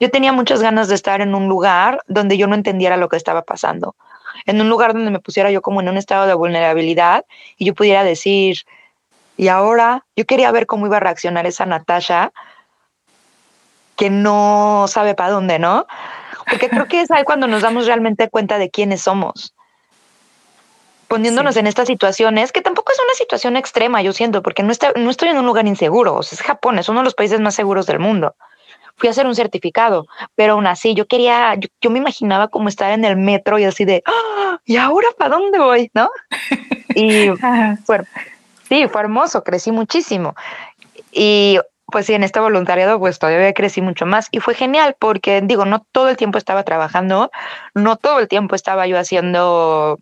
yo 0.00 0.10
tenía 0.10 0.32
muchas 0.32 0.62
ganas 0.62 0.88
de 0.88 0.94
estar 0.94 1.20
en 1.20 1.34
un 1.34 1.48
lugar 1.48 2.02
donde 2.06 2.38
yo 2.38 2.46
no 2.46 2.54
entendiera 2.54 2.96
lo 2.96 3.08
que 3.08 3.16
estaba 3.16 3.42
pasando, 3.42 3.94
en 4.46 4.60
un 4.60 4.68
lugar 4.68 4.94
donde 4.94 5.10
me 5.10 5.20
pusiera 5.20 5.50
yo 5.50 5.60
como 5.60 5.80
en 5.80 5.88
un 5.88 5.96
estado 5.96 6.26
de 6.26 6.34
vulnerabilidad 6.34 7.24
y 7.58 7.66
yo 7.66 7.74
pudiera 7.74 8.02
decir, 8.02 8.58
y 9.36 9.48
ahora 9.48 10.04
yo 10.16 10.24
quería 10.24 10.50
ver 10.52 10.66
cómo 10.66 10.86
iba 10.86 10.98
a 10.98 11.00
reaccionar 11.00 11.46
esa 11.46 11.66
Natasha 11.66 12.32
que 14.02 14.10
no 14.10 14.86
sabe 14.88 15.14
para 15.14 15.30
dónde, 15.30 15.60
¿no? 15.60 15.86
Porque 16.50 16.68
creo 16.68 16.88
que 16.88 17.02
es 17.02 17.10
ahí 17.12 17.22
cuando 17.22 17.46
nos 17.46 17.62
damos 17.62 17.86
realmente 17.86 18.28
cuenta 18.28 18.58
de 18.58 18.68
quiénes 18.68 19.02
somos. 19.02 19.54
Poniéndonos 21.06 21.56
en 21.56 21.68
estas 21.68 21.86
situaciones, 21.86 22.50
que 22.50 22.62
tampoco 22.62 22.90
es 22.90 22.98
una 22.98 23.14
situación 23.14 23.56
extrema, 23.56 24.02
yo 24.02 24.12
siento, 24.12 24.42
porque 24.42 24.64
no, 24.64 24.72
no 24.96 25.08
estoy 25.08 25.28
en 25.28 25.38
un 25.38 25.46
lugar 25.46 25.68
inseguro. 25.68 26.18
es 26.18 26.42
Japón, 26.42 26.80
es 26.80 26.88
uno 26.88 26.98
de 26.98 27.04
los 27.04 27.14
países 27.14 27.38
más 27.38 27.54
seguros 27.54 27.86
del 27.86 28.00
mundo 28.00 28.34
fui 28.96 29.06
a 29.08 29.12
hacer 29.12 29.26
un 29.26 29.36
certificado, 29.36 30.06
pero 30.34 30.52
aún 30.54 30.66
así 30.66 30.94
yo 30.94 31.06
quería, 31.06 31.54
yo, 31.80 31.90
me 31.90 31.98
imaginaba 31.98 32.48
como 32.48 32.68
estar 32.68 32.90
en 32.92 33.04
el 33.04 33.16
metro 33.16 33.58
y 33.58 33.64
así 33.64 33.84
de, 33.84 34.02
¡Ah! 34.04 34.58
¿y 34.64 34.76
ahora 34.76 35.08
para 35.16 35.36
dónde 35.36 35.58
voy? 35.58 35.90
¿No? 35.94 36.10
Y 36.94 37.30
fue, 37.84 38.02
sí, 38.68 38.86
fue 38.88 39.00
hermoso, 39.00 39.42
crecí 39.42 39.72
muchísimo. 39.72 40.34
Y 41.10 41.58
pues 41.92 42.06
sí, 42.06 42.14
en 42.14 42.24
este 42.24 42.40
voluntariado 42.40 42.98
pues 42.98 43.20
todavía 43.20 43.54
crecí 43.54 43.80
mucho 43.80 44.04
más 44.04 44.26
y 44.32 44.40
fue 44.40 44.54
genial 44.54 44.96
porque 44.98 45.40
digo, 45.42 45.64
no 45.64 45.86
todo 45.92 46.08
el 46.08 46.16
tiempo 46.16 46.38
estaba 46.38 46.64
trabajando, 46.64 47.30
no 47.74 47.96
todo 47.96 48.18
el 48.18 48.26
tiempo 48.26 48.56
estaba 48.56 48.88
yo 48.88 48.98
haciendo 48.98 50.00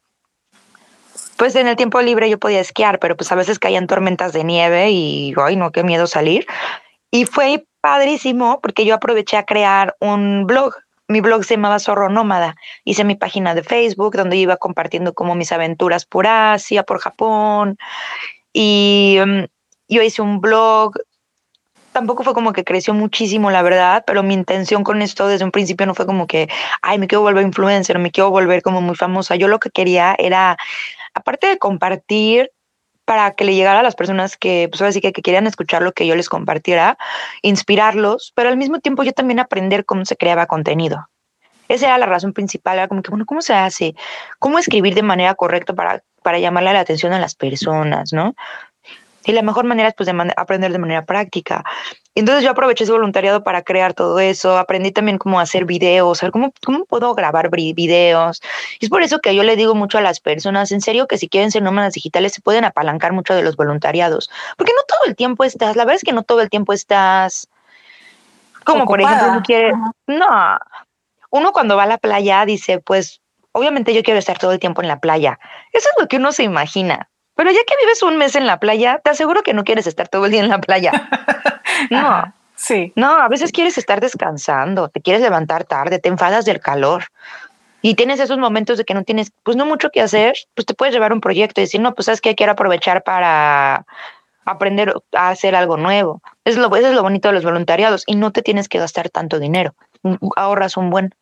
pues 1.37 1.57
en 1.57 1.69
el 1.69 1.77
tiempo 1.77 2.03
libre 2.03 2.29
yo 2.29 2.39
podía 2.39 2.61
esquiar, 2.61 2.99
pero 2.99 3.17
pues 3.17 3.33
a 3.33 3.35
veces 3.35 3.59
caían 3.59 3.87
tormentas 3.87 4.35
de 4.35 4.45
nieve 4.45 4.91
y, 4.91 5.33
ay, 5.43 5.57
no, 5.57 5.73
qué 5.73 5.83
miedo 5.83 6.07
salir. 6.07 6.47
Y 7.11 7.25
fue 7.25 7.65
padrísimo 7.81 8.61
porque 8.61 8.85
yo 8.85 8.95
aproveché 8.95 9.39
a 9.39 9.45
crear 9.45 9.97
un 10.01 10.47
blog. 10.47 10.75
Mi 11.09 11.23
blog 11.23 11.45
se 11.45 11.55
llamaba 11.55 11.79
Zorro 11.79 12.11
Nómada. 12.11 12.57
Hice 12.85 13.05
mi 13.05 13.15
página 13.15 13.55
de 13.55 13.63
Facebook 13.63 14.17
donde 14.17 14.37
iba 14.37 14.59
compartiendo 14.59 15.15
como 15.15 15.35
mis 15.35 15.51
aventuras 15.51 16.05
por 16.05 16.27
Asia, 16.27 16.83
por 16.83 16.99
Japón. 17.01 17.79
Y 18.53 19.19
mm, 19.25 19.45
yo 19.89 20.03
hice 20.03 20.21
un 20.21 20.41
blog. 20.41 20.99
Tampoco 21.93 22.23
fue 22.23 22.35
como 22.35 22.53
que 22.53 22.65
creció 22.65 22.95
muchísimo, 22.95 23.51
la 23.51 23.63
verdad, 23.63 24.05
pero 24.07 24.23
mi 24.23 24.35
intención 24.35 24.85
con 24.85 25.03
esto 25.03 25.27
desde 25.27 25.45
un 25.45 25.51
principio 25.51 25.87
no 25.87 25.95
fue 25.95 26.07
como 26.07 26.27
que, 26.27 26.49
ay, 26.83 26.99
me 26.99 27.09
quiero 27.09 27.23
volver 27.23 27.45
influencer, 27.45 27.99
me 27.99 28.13
quiero 28.13 28.31
volver 28.31 28.63
como 28.63 28.81
muy 28.81 28.95
famosa. 28.95 29.35
Yo 29.35 29.49
lo 29.49 29.59
que 29.59 29.71
quería 29.71 30.15
era, 30.19 30.57
aparte 31.15 31.49
de 31.49 31.59
compartir 31.59 32.53
para 33.05 33.33
que 33.33 33.45
le 33.45 33.57
llegara 33.57 33.81
a 33.81 33.83
las 33.83 33.97
personas 33.97 34.37
que, 34.37 34.69
pues 34.71 34.81
así 34.83 35.01
que, 35.01 35.13
que 35.13 35.23
querían 35.23 35.49
escuchar 35.49 35.83
lo 35.83 35.91
que 35.91 36.07
yo 36.07 36.15
les 36.15 36.29
compartiera, 36.29 36.97
inspirarlos, 37.43 38.33
pero 38.37 38.51
al 38.51 38.57
mismo 38.57 38.79
tiempo 38.79 39.03
yo 39.03 39.13
también 39.13 39.41
aprender 39.41 39.85
cómo 39.85 40.05
se 40.05 40.17
creaba 40.17 40.47
contenido. 40.47 41.09
Esa 41.67 41.87
era 41.87 41.99
la 41.99 42.07
razón 42.07 42.33
principal, 42.33 42.79
era 42.79 42.89
como 42.89 43.03
que, 43.03 43.11
bueno, 43.11 43.27
¿cómo 43.27 43.43
se 43.43 43.55
hace? 43.55 43.95
¿Cómo 44.39 44.61
escribir 44.61 44.95
de 44.95 45.03
manera 45.03 45.35
correcta 45.35 45.73
para, 45.73 46.05
para 46.23 46.39
llamarle 46.39 46.73
la 46.73 46.81
atención 46.81 47.13
a 47.13 47.19
las 47.19 47.35
personas, 47.35 48.13
no? 48.13 48.35
Y 49.25 49.33
la 49.33 49.43
mejor 49.43 49.65
manera 49.65 49.89
es 49.89 49.95
pues, 49.95 50.07
de 50.07 50.33
aprender 50.37 50.73
de 50.73 50.79
manera 50.79 51.05
práctica. 51.05 51.63
Entonces 52.15 52.43
yo 52.43 52.51
aproveché 52.51 52.85
ese 52.85 52.93
voluntariado 52.93 53.45
para 53.45 53.63
crear 53.63 53.95
todo 53.95 54.19
eso, 54.19 54.59
aprendí 54.59 54.91
también 54.91 55.19
cómo 55.19 55.39
hacer 55.39 55.65
videos, 55.65 56.21
cómo, 56.33 56.53
cómo 56.65 56.85
puedo 56.85 57.15
grabar 57.15 57.51
videos. 57.51 58.43
Y 58.81 58.87
es 58.87 58.91
por 58.91 59.03
eso 59.03 59.21
que 59.21 59.35
yo 59.35 59.45
le 59.45 59.57
digo 59.57 59.75
mucho 59.75 59.99
a 59.99 60.01
las 60.01 60.21
personas, 60.21 60.73
en 60.73 60.81
serio, 60.81 61.07
que 61.07 61.19
si 61.19 61.29
quieren 61.29 61.51
ser 61.51 61.63
nómadas 61.63 61.93
digitales 61.93 62.33
se 62.33 62.41
pueden 62.41 62.65
apalancar 62.65 63.13
mucho 63.13 63.35
de 63.35 63.43
los 63.43 63.57
voluntariados, 63.57 64.31
porque 64.57 64.73
no 64.75 64.83
todo 64.89 65.07
el 65.07 65.15
tiempo 65.15 65.45
estás, 65.45 65.77
la 65.77 65.85
verdad 65.85 65.97
es 65.97 66.03
que 66.03 66.13
no 66.13 66.25
todo 66.25 66.41
el 66.41 66.51
tiempo 66.51 66.73
estás, 66.73 67.49
como 68.65 68.87
por 68.87 69.01
ejemplo, 69.01 69.29
uno 69.31 69.43
quiere, 69.43 69.73
no, 70.07 70.59
uno 71.31 71.53
cuando 71.53 71.77
va 71.77 71.85
a 71.85 71.87
la 71.87 71.99
playa 71.99 72.45
dice, 72.45 72.81
pues 72.81 73.21
obviamente 73.53 73.95
yo 73.95 74.03
quiero 74.03 74.19
estar 74.19 74.39
todo 74.39 74.53
el 74.53 74.59
tiempo 74.59 74.83
en 74.83 74.89
la 74.89 75.01
playa. 75.01 75.39
Eso 75.73 75.89
es 75.89 76.03
lo 76.03 76.09
que 76.09 76.17
uno 76.17 76.33
se 76.33 76.43
imagina. 76.43 77.10
Pero 77.41 77.53
ya 77.53 77.61
que 77.67 77.75
vives 77.81 78.03
un 78.03 78.19
mes 78.19 78.37
en 78.37 78.47
la 78.47 78.61
playa, 78.61 79.01
te 79.03 79.09
aseguro 79.09 79.43
que 79.43 79.55
no 79.55 79.65
quieres 79.65 79.87
estar 79.87 80.09
todo 80.09 80.27
el 80.27 80.33
día 80.33 80.43
en 80.43 80.51
la 80.51 80.61
playa. 80.61 80.93
No. 81.91 82.35
sí. 82.55 82.93
No, 82.95 83.13
a 83.13 83.29
veces 83.29 83.51
quieres 83.53 83.79
estar 83.79 84.03
descansando, 84.03 84.91
te 84.91 85.01
quieres 85.01 85.23
levantar 85.23 85.65
tarde, 85.65 85.99
te 85.99 86.11
enfadas 86.11 86.45
del 86.45 86.61
calor 86.61 87.05
y 87.81 87.95
tienes 87.95 88.21
esos 88.21 88.37
momentos 88.37 88.77
de 88.77 88.85
que 88.85 88.93
no 88.93 89.03
tienes, 89.03 89.33
pues 89.43 89.57
no 89.57 89.65
mucho 89.65 89.89
que 89.89 90.03
hacer, 90.03 90.35
pues 90.55 90.67
te 90.67 90.75
puedes 90.75 90.93
llevar 90.93 91.15
un 91.15 91.23
proyecto 91.23 91.63
y 91.63 91.65
decir, 91.65 91.81
no, 91.81 91.95
pues 91.95 92.05
sabes 92.05 92.21
que 92.21 92.35
quiero 92.35 92.53
aprovechar 92.53 93.03
para 93.03 93.87
aprender 94.45 94.93
a 95.15 95.31
hacer 95.31 95.55
algo 95.55 95.79
nuevo. 95.79 96.21
Es 96.45 96.59
lo, 96.59 96.67
eso 96.77 96.89
es 96.89 96.95
lo 96.95 97.03
bonito 97.03 97.29
de 97.29 97.35
los 97.35 97.45
voluntariados 97.45 98.03
y 98.07 98.17
no 98.17 98.33
te 98.33 98.43
tienes 98.43 98.69
que 98.69 98.79
gastar 98.79 99.09
tanto 99.09 99.39
dinero. 99.39 99.75
Ahorras 100.37 100.77
un 100.77 100.91
buen. 100.91 101.15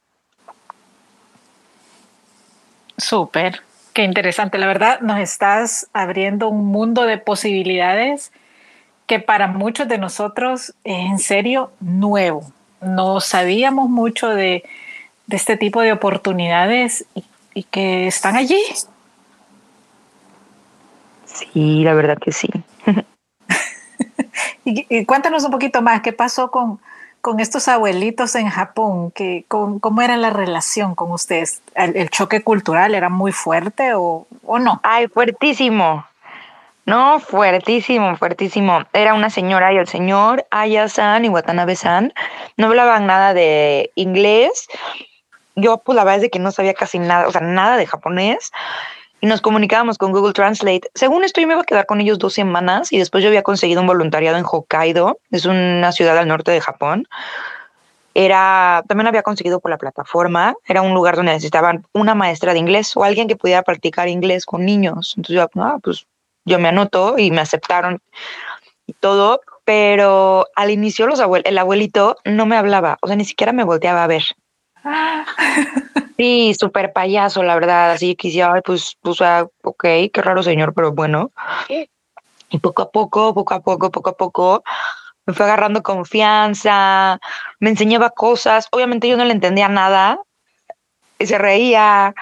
Súper. 2.97 3.63
Qué 3.99 4.05
interesante, 4.05 4.59
la 4.59 4.69
verdad, 4.69 5.01
nos 5.01 5.19
estás 5.19 5.89
abriendo 5.93 6.49
un 6.49 6.67
mundo 6.67 7.03
de 7.03 7.19
posibilidades 7.19 8.31
que 9.09 9.19
para 9.19 9.49
muchos 9.49 9.89
de 9.89 9.99
nosotros 9.99 10.73
es 10.85 10.99
en 11.11 11.19
serio 11.19 11.73
nuevo. 11.81 12.45
No 12.81 13.19
sabíamos 13.19 13.91
mucho 13.91 14.29
de, 14.29 14.63
este 15.29 15.57
tipo 15.57 15.81
de 15.81 15.91
oportunidades 15.91 17.07
y, 17.55 17.65
que 17.65 18.07
están 18.07 18.37
allí. 18.37 18.63
Sí, 21.25 21.83
la 21.83 21.95
verdad 21.95 22.19
que 22.19 22.31
sí. 22.31 22.49
y, 24.65 25.05
cuéntanos 25.07 25.43
un 25.43 25.51
poquito 25.51 25.83
más, 25.83 26.03
¿qué 26.03 26.13
pasó 26.13 26.53
con, 26.53 26.79
con 27.21 27.41
estos 27.41 27.69
abuelitos 27.69 28.35
en 28.35 28.49
Japón? 28.49 29.11
que 29.11 29.45
¿Cómo 29.49 30.03
era 30.03 30.17
la 30.17 30.31
relación 30.31 30.95
con 30.95 31.11
ustedes? 31.13 31.63
¿El, 31.75 32.11
choque 32.11 32.43
cultural 32.43 32.95
era 32.95 33.09
muy 33.09 33.33
fuerte 33.33 33.95
o, 33.95 34.27
o, 34.45 34.59
no? 34.59 34.81
Ay, 34.83 35.09
fuertísimo. 35.09 36.07
No, 36.87 37.21
fuertísimo, 37.21 38.17
fuertísimo. 38.17 38.83
Era 38.95 39.15
una 39.15 39.29
señora 39.29 39.73
y 39.73 39.77
el 39.77 39.87
señor, 39.87 40.47
Aya-san 40.51 41.25
y 41.25 41.29
Watanabe-san, 41.29 42.15
no 42.57 42.69
hablaban 42.69 43.07
nada 43.07 43.35
de 43.35 43.91
inglés. 43.95 44.69
Yo, 45.55 45.79
pues 45.79 45.97
la 45.97 46.05
verdad 46.05 46.17
es 46.17 46.23
de 46.23 46.31
que 46.31 46.39
no 46.39 46.51
sabía 46.51 46.73
casi 46.73 46.99
nada, 46.99 47.29
o 47.29 47.31
sea, 47.31 47.43
nada 47.43 47.77
de 47.77 47.87
japonés 47.87 48.53
y 49.21 49.27
nos 49.27 49.41
comunicábamos 49.41 49.99
con 49.99 50.13
Google 50.13 50.33
Translate. 50.33 50.91
Según 50.95 51.25
esto, 51.25 51.41
yo 51.41 51.47
me 51.47 51.55
iba 51.55 51.63
a 51.63 51.65
quedar 51.65 51.87
con 51.87 52.01
ellos 52.01 52.19
dos 52.19 52.35
semanas 52.35 52.93
y 52.93 52.99
después 52.99 53.23
yo 53.23 53.29
había 53.29 53.43
conseguido 53.43 53.81
un 53.81 53.87
voluntariado 53.87 54.39
en 54.39 54.45
Hokkaido, 54.45 55.19
es 55.31 55.45
una 55.45 55.93
ciudad 55.93 56.17
al 56.19 56.29
norte 56.29 56.51
de 56.53 56.61
Japón. 56.61 57.09
Era, 58.15 58.83
también 58.89 59.07
había 59.07 59.23
conseguido 59.23 59.61
por 59.61 59.71
la 59.71 59.79
plataforma, 59.79 60.55
era 60.67 60.83
un 60.83 60.95
lugar 60.95 61.17
donde 61.17 61.33
necesitaban 61.33 61.85
una 61.93 62.15
maestra 62.15 62.53
de 62.53 62.59
inglés 62.59 62.97
o 62.97 63.05
alguien 63.05 63.29
que 63.29 63.37
pudiera 63.37 63.63
practicar 63.63 64.09
inglés 64.09 64.45
con 64.45 64.65
niños. 64.65 65.15
Entonces 65.17 65.37
yo, 65.37 65.63
ah, 65.63 65.79
pues 65.83 66.07
yo 66.45 66.59
me 66.59 66.69
anoto 66.69 67.19
y 67.19 67.31
me 67.31 67.41
aceptaron 67.41 68.01
y 68.87 68.95
todo, 68.95 69.41
pero 69.65 70.47
al 70.57 70.71
inicio 70.71 71.07
los 71.07 71.21
el 71.45 71.59
abuelito 71.59 72.17
no 72.25 72.47
me 72.47 72.57
hablaba, 72.57 72.99
o 73.03 73.07
sea, 73.07 73.17
ni 73.17 73.25
siquiera 73.25 73.53
me 73.53 73.65
volteaba 73.65 74.03
a 74.03 74.07
ver. 74.07 74.23
Sí, 76.19 76.53
súper 76.59 76.93
payaso, 76.93 77.43
la 77.43 77.55
verdad. 77.55 77.93
Así 77.93 78.17
que 78.17 78.29
decía, 78.29 78.53
pues, 78.65 78.97
pues, 79.01 79.21
ah, 79.23 79.47
ok, 79.63 79.85
qué 80.13 80.21
raro 80.23 80.43
señor, 80.43 80.75
pero 80.75 80.93
bueno. 80.93 81.31
Y 82.51 82.59
poco 82.59 82.83
a 82.83 82.91
poco, 82.91 83.35
poco 83.35 83.55
a 83.55 83.61
poco, 83.61 83.91
poco 83.91 84.11
a 84.11 84.17
poco, 84.17 84.65
me 85.27 85.35
fue 85.35 85.47
agarrando 85.47 85.83
confianza, 85.83 87.21
me 87.61 87.71
enseñaba 87.71 88.11
cosas. 88.11 88.69
Obviamente 88.73 89.09
yo 89.09 89.17
no 89.17 89.25
le 89.25 89.33
entendía 89.33 89.69
nada, 89.69 90.19
y 91.19 91.27
se 91.27 91.39
reía 91.39 92.15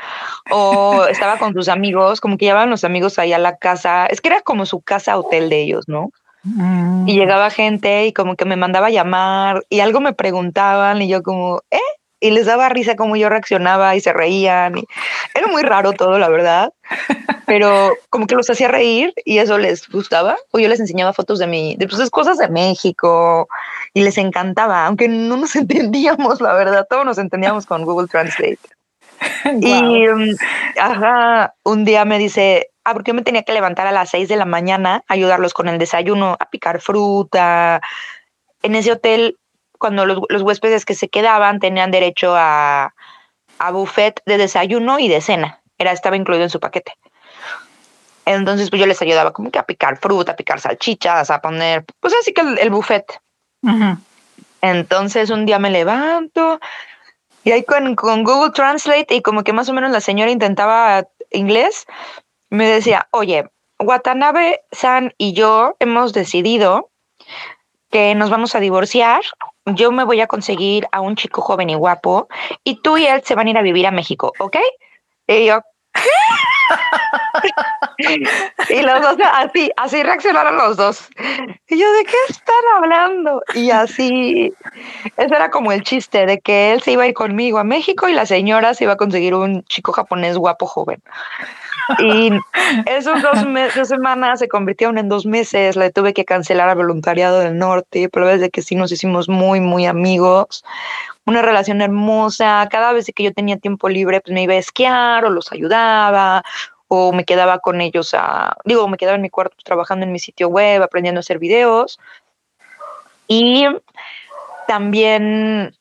o 0.50 1.04
estaba 1.10 1.38
con 1.38 1.52
sus 1.54 1.68
amigos, 1.68 2.20
como 2.20 2.36
que 2.36 2.46
llevaban 2.46 2.70
los 2.70 2.84
amigos 2.84 3.18
ahí 3.18 3.32
a 3.32 3.38
la 3.38 3.56
casa. 3.56 4.06
Es 4.06 4.20
que 4.20 4.28
era 4.28 4.40
como 4.42 4.66
su 4.66 4.80
casa 4.80 5.18
hotel 5.18 5.48
de 5.48 5.62
ellos, 5.62 5.84
¿no? 5.86 6.10
Mm. 6.42 7.08
Y 7.08 7.14
llegaba 7.14 7.50
gente 7.50 8.06
y 8.06 8.12
como 8.12 8.36
que 8.36 8.44
me 8.44 8.56
mandaba 8.56 8.86
a 8.86 8.90
llamar 8.90 9.64
y 9.68 9.80
algo 9.80 10.00
me 10.00 10.12
preguntaban 10.12 11.02
y 11.02 11.08
yo 11.08 11.22
como, 11.22 11.62
¿eh? 11.70 11.78
Y 12.18 12.30
les 12.30 12.46
daba 12.46 12.68
risa 12.68 12.96
como 12.96 13.16
yo 13.16 13.28
reaccionaba 13.28 13.94
y 13.94 14.00
se 14.00 14.12
reían. 14.12 14.78
Y 14.78 14.84
era 15.34 15.46
muy 15.48 15.62
raro 15.62 15.92
todo, 15.92 16.18
la 16.18 16.28
verdad. 16.28 16.72
Pero 17.46 17.92
como 18.10 18.26
que 18.26 18.34
los 18.34 18.48
hacía 18.48 18.68
reír 18.68 19.12
y 19.24 19.38
eso 19.38 19.58
les 19.58 19.88
gustaba. 19.88 20.36
O 20.50 20.58
yo 20.58 20.68
les 20.68 20.80
enseñaba 20.80 21.12
fotos 21.12 21.38
de 21.38 21.46
mi, 21.46 21.76
de 21.76 21.86
pues, 21.86 22.10
cosas 22.10 22.38
de 22.38 22.48
México 22.48 23.48
y 23.92 24.02
les 24.02 24.18
encantaba, 24.18 24.86
aunque 24.86 25.08
no 25.08 25.36
nos 25.36 25.56
entendíamos, 25.56 26.40
la 26.40 26.54
verdad. 26.54 26.86
Todos 26.88 27.04
nos 27.04 27.18
entendíamos 27.18 27.66
con 27.66 27.84
Google 27.84 28.08
Translate. 28.08 28.58
Y 29.60 30.08
um, 30.08 30.28
ajá, 30.78 31.54
un 31.64 31.84
día 31.84 32.04
me 32.04 32.18
dice, 32.18 32.70
ah, 32.84 32.92
porque 32.92 33.10
yo 33.10 33.14
me 33.14 33.22
tenía 33.22 33.42
que 33.42 33.52
levantar 33.52 33.86
a 33.86 33.92
las 33.92 34.10
6 34.10 34.28
de 34.28 34.36
la 34.36 34.44
mañana, 34.44 35.04
ayudarlos 35.08 35.54
con 35.54 35.68
el 35.68 35.78
desayuno, 35.78 36.36
a 36.38 36.50
picar 36.50 36.80
fruta. 36.80 37.80
En 38.62 38.74
ese 38.74 38.92
hotel, 38.92 39.38
cuando 39.78 40.06
los, 40.06 40.42
huéspedes 40.42 40.84
que 40.84 40.94
se 40.94 41.08
quedaban 41.08 41.60
tenían 41.60 41.90
derecho 41.90 42.34
a, 42.36 42.94
a 43.58 43.70
buffet 43.70 44.22
de 44.26 44.38
desayuno 44.38 44.98
y 44.98 45.08
de 45.08 45.20
cena. 45.20 45.60
Era, 45.78 45.92
estaba 45.92 46.16
incluido 46.16 46.44
en 46.44 46.50
su 46.50 46.60
paquete. 46.60 46.94
Entonces, 48.24 48.70
pues 48.70 48.80
yo 48.80 48.86
les 48.86 49.00
ayudaba 49.02 49.32
como 49.32 49.50
que 49.50 49.58
a 49.58 49.66
picar 49.66 49.98
fruta, 49.98 50.32
a 50.32 50.36
picar 50.36 50.60
salchichas, 50.60 51.30
a 51.30 51.40
poner, 51.40 51.84
pues 52.00 52.14
así 52.20 52.32
que 52.32 52.40
el, 52.40 52.70
buffet. 52.70 53.20
Entonces, 54.60 55.30
un 55.30 55.46
día 55.46 55.58
me 55.58 55.70
levanto, 55.70 56.58
y 57.46 57.52
ahí 57.52 57.62
con, 57.62 57.94
Google 57.94 58.50
Translate 58.50 59.14
y 59.14 59.22
como 59.22 59.44
que 59.44 59.52
más 59.52 59.68
o 59.68 59.72
menos 59.72 59.92
la 59.92 60.00
señora 60.00 60.32
intentaba 60.32 61.06
inglés, 61.30 61.86
me 62.50 62.66
decía, 62.66 63.06
oye, 63.12 63.48
Watanabe 63.78 64.62
San 64.72 65.14
y 65.16 65.32
yo 65.32 65.76
hemos 65.78 66.12
decidido 66.12 66.90
que 67.92 68.16
nos 68.16 68.30
vamos 68.30 68.56
a 68.56 68.60
divorciar. 68.60 69.22
Yo 69.74 69.90
me 69.90 70.04
voy 70.04 70.20
a 70.20 70.26
conseguir 70.26 70.86
a 70.92 71.00
un 71.00 71.16
chico 71.16 71.42
joven 71.42 71.70
y 71.70 71.74
guapo 71.74 72.28
y 72.62 72.80
tú 72.82 72.96
y 72.98 73.06
él 73.06 73.22
se 73.24 73.34
van 73.34 73.48
a 73.48 73.50
ir 73.50 73.58
a 73.58 73.62
vivir 73.62 73.86
a 73.86 73.90
México, 73.90 74.32
¿ok? 74.38 74.56
Y 75.26 75.46
yo, 75.46 75.60
y 78.68 78.82
los 78.82 79.00
dos, 79.00 79.16
así, 79.32 79.70
así 79.76 80.02
reaccionaron 80.02 80.56
los 80.56 80.76
dos. 80.76 81.08
Y 81.68 81.78
yo, 81.78 81.92
¿de 81.92 82.04
qué 82.04 82.16
están 82.28 82.54
hablando? 82.76 83.42
Y 83.54 83.70
así, 83.70 84.52
ese 85.16 85.34
era 85.34 85.50
como 85.50 85.72
el 85.72 85.82
chiste 85.82 86.26
de 86.26 86.40
que 86.40 86.72
él 86.72 86.82
se 86.82 86.92
iba 86.92 87.04
a 87.04 87.08
ir 87.08 87.14
conmigo 87.14 87.58
a 87.58 87.64
México 87.64 88.08
y 88.08 88.12
la 88.12 88.26
señora 88.26 88.74
se 88.74 88.84
iba 88.84 88.94
a 88.94 88.96
conseguir 88.96 89.34
un 89.34 89.64
chico 89.64 89.92
japonés 89.92 90.36
guapo 90.36 90.66
joven. 90.66 91.02
Y 92.00 92.30
esos 92.86 93.22
dos, 93.22 93.88
semanas 93.88 94.40
se 94.40 94.48
convirtieron 94.48 94.98
en 94.98 95.08
dos 95.08 95.24
meses. 95.24 95.76
Le 95.76 95.90
tuve 95.90 96.14
que 96.14 96.24
cancelar 96.24 96.68
al 96.68 96.76
voluntariado 96.76 97.40
del 97.40 97.56
norte, 97.56 98.08
pero 98.08 98.26
desde 98.26 98.50
que 98.50 98.62
sí 98.62 98.74
nos 98.74 98.90
hicimos 98.90 99.28
muy, 99.28 99.60
muy 99.60 99.86
amigos 99.86 100.64
una 101.26 101.42
relación 101.42 101.82
hermosa. 101.82 102.66
Cada 102.70 102.92
vez 102.92 103.10
que 103.14 103.24
yo 103.24 103.32
tenía 103.32 103.58
tiempo 103.58 103.88
libre, 103.88 104.20
pues 104.20 104.32
me 104.32 104.42
iba 104.42 104.54
a 104.54 104.58
esquiar 104.58 105.24
o 105.24 105.30
los 105.30 105.52
ayudaba 105.52 106.42
o 106.88 107.12
me 107.12 107.24
quedaba 107.24 107.58
con 107.58 107.80
ellos 107.80 108.14
a, 108.14 108.56
digo, 108.64 108.86
me 108.88 108.96
quedaba 108.96 109.16
en 109.16 109.22
mi 109.22 109.30
cuarto 109.30 109.56
trabajando 109.64 110.06
en 110.06 110.12
mi 110.12 110.20
sitio 110.20 110.48
web, 110.48 110.82
aprendiendo 110.82 111.18
a 111.18 111.20
hacer 111.20 111.38
videos. 111.38 111.98
Y 113.26 113.66
también 114.68 115.76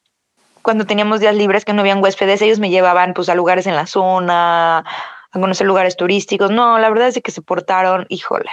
cuando 0.63 0.85
teníamos 0.85 1.19
días 1.19 1.35
libres 1.35 1.63
que 1.63 1.73
no 1.73 1.81
habían 1.81 2.01
huéspedes, 2.01 2.41
ellos 2.41 2.59
me 2.59 2.71
llevaban 2.71 3.13
pues 3.13 3.29
a 3.29 3.35
lugares 3.35 3.67
en 3.67 3.75
la 3.75 3.85
zona, 3.85 4.79
a 4.79 5.39
conocer 5.39 5.67
lugares 5.67 5.95
turísticos. 5.95 6.49
No, 6.49 6.79
la 6.79 6.89
verdad 6.89 7.09
es 7.09 7.21
que 7.23 7.31
se 7.31 7.43
portaron, 7.43 8.07
híjole, 8.09 8.49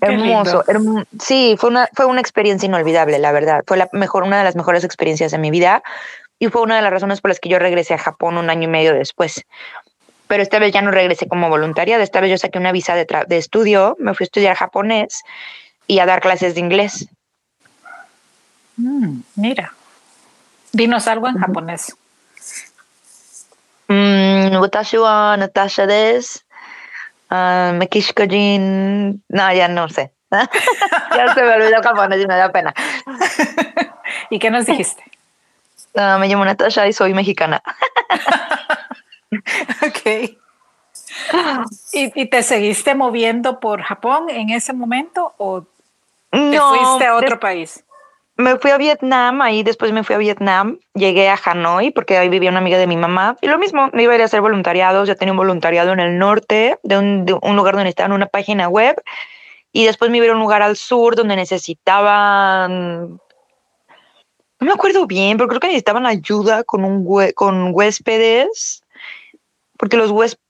Hermoso, 0.00 0.64
sí, 1.20 1.56
fue 1.58 1.70
una, 1.70 1.88
fue 1.92 2.06
una 2.06 2.20
experiencia 2.20 2.66
inolvidable, 2.66 3.18
la 3.18 3.32
verdad. 3.32 3.62
Fue 3.66 3.76
la 3.76 3.88
mejor, 3.92 4.22
una 4.22 4.38
de 4.38 4.44
las 4.44 4.56
mejores 4.56 4.84
experiencias 4.84 5.32
de 5.32 5.38
mi 5.38 5.50
vida 5.50 5.82
y 6.38 6.48
fue 6.48 6.62
una 6.62 6.76
de 6.76 6.82
las 6.82 6.90
razones 6.90 7.20
por 7.20 7.30
las 7.30 7.40
que 7.40 7.48
yo 7.48 7.58
regresé 7.58 7.94
a 7.94 7.98
Japón 7.98 8.38
un 8.38 8.50
año 8.50 8.64
y 8.64 8.68
medio 8.68 8.94
después. 8.94 9.44
Pero 10.26 10.42
esta 10.42 10.58
vez 10.58 10.72
ya 10.72 10.80
no 10.80 10.90
regresé 10.90 11.28
como 11.28 11.48
voluntaria, 11.50 12.02
esta 12.02 12.20
vez 12.20 12.30
yo 12.30 12.38
saqué 12.38 12.58
una 12.58 12.72
visa 12.72 12.94
de, 12.94 13.06
de 13.26 13.36
estudio, 13.36 13.96
me 13.98 14.14
fui 14.14 14.24
a 14.24 14.26
estudiar 14.26 14.56
japonés 14.56 15.22
y 15.86 15.98
a 15.98 16.06
dar 16.06 16.20
clases 16.20 16.54
de 16.54 16.60
inglés. 16.60 17.06
Mm, 18.76 19.20
mira, 19.36 19.72
dinos 20.72 21.06
algo 21.06 21.28
en 21.28 21.38
japonés. 21.38 21.94
Mm, 23.88 24.56
watashi 24.60 24.98
wa 24.98 25.36
Natasha 25.36 25.86
desu. 25.86 26.43
Uh, 27.34 27.72
No, 29.28 29.52
ya 29.52 29.68
no 29.68 29.88
sé. 29.88 30.12
ya 30.30 31.34
se 31.34 31.42
me 31.42 31.54
olvidó 31.54 31.82
japonés 31.82 32.22
y 32.22 32.26
me 32.26 32.36
da 32.36 32.52
pena. 32.52 32.72
¿Y 34.30 34.38
qué 34.38 34.50
nos 34.50 34.66
dijiste? 34.66 35.02
Uh, 35.94 36.18
me 36.20 36.28
llamo 36.28 36.44
Natasha 36.44 36.86
y 36.86 36.92
soy 36.92 37.12
mexicana. 37.12 37.60
ok. 39.82 40.36
¿Y, 41.92 42.26
te 42.26 42.42
seguiste 42.42 42.94
moviendo 42.94 43.58
por 43.58 43.82
Japón 43.82 44.30
en 44.30 44.50
ese 44.50 44.72
momento 44.72 45.34
o 45.38 45.64
te 46.30 46.60
fuiste 46.60 47.06
a 47.06 47.16
otro 47.16 47.40
país? 47.40 47.84
Me 48.36 48.58
fui 48.58 48.72
a 48.72 48.78
Vietnam, 48.78 49.42
ahí 49.42 49.62
después 49.62 49.92
me 49.92 50.02
fui 50.02 50.14
a 50.16 50.18
Vietnam, 50.18 50.78
llegué 50.94 51.28
a 51.28 51.38
Hanoi 51.42 51.92
porque 51.92 52.18
ahí 52.18 52.28
vivía 52.28 52.50
una 52.50 52.58
amiga 52.58 52.78
de 52.78 52.86
mi 52.86 52.96
mamá 52.96 53.36
y 53.40 53.46
lo 53.46 53.58
mismo, 53.58 53.90
me 53.92 54.02
iba 54.02 54.12
a 54.12 54.16
ir 54.16 54.22
a 54.22 54.24
hacer 54.24 54.40
voluntariados, 54.40 55.06
ya 55.06 55.14
tenía 55.14 55.32
un 55.32 55.38
voluntariado 55.38 55.92
en 55.92 56.00
el 56.00 56.18
norte, 56.18 56.78
de 56.82 56.98
un, 56.98 57.26
lugar 57.56 57.74
donde 57.74 57.90
estaba 57.90 58.06
en 58.06 58.12
una 58.12 58.26
página 58.26 58.68
web 58.68 59.00
y 59.72 59.84
después 59.84 60.10
me 60.10 60.16
iba 60.16 60.24
a 60.24 60.26
ir 60.26 60.30
a 60.32 60.34
un 60.34 60.40
lugar 60.40 60.62
al 60.62 60.76
sur 60.76 61.14
donde 61.14 61.36
necesitaban, 61.36 63.20
no 64.60 64.66
me 64.66 64.72
acuerdo 64.72 65.06
bien, 65.06 65.36
pero 65.36 65.48
creo 65.48 65.60
que 65.60 65.68
necesitaban 65.68 66.06
ayuda 66.06 66.64
con, 66.64 66.84
un 66.84 67.32
con 67.34 67.72
huéspedes, 67.72 68.82
porque 69.78 69.96
los 69.96 70.10
huéspedes, 70.10 70.40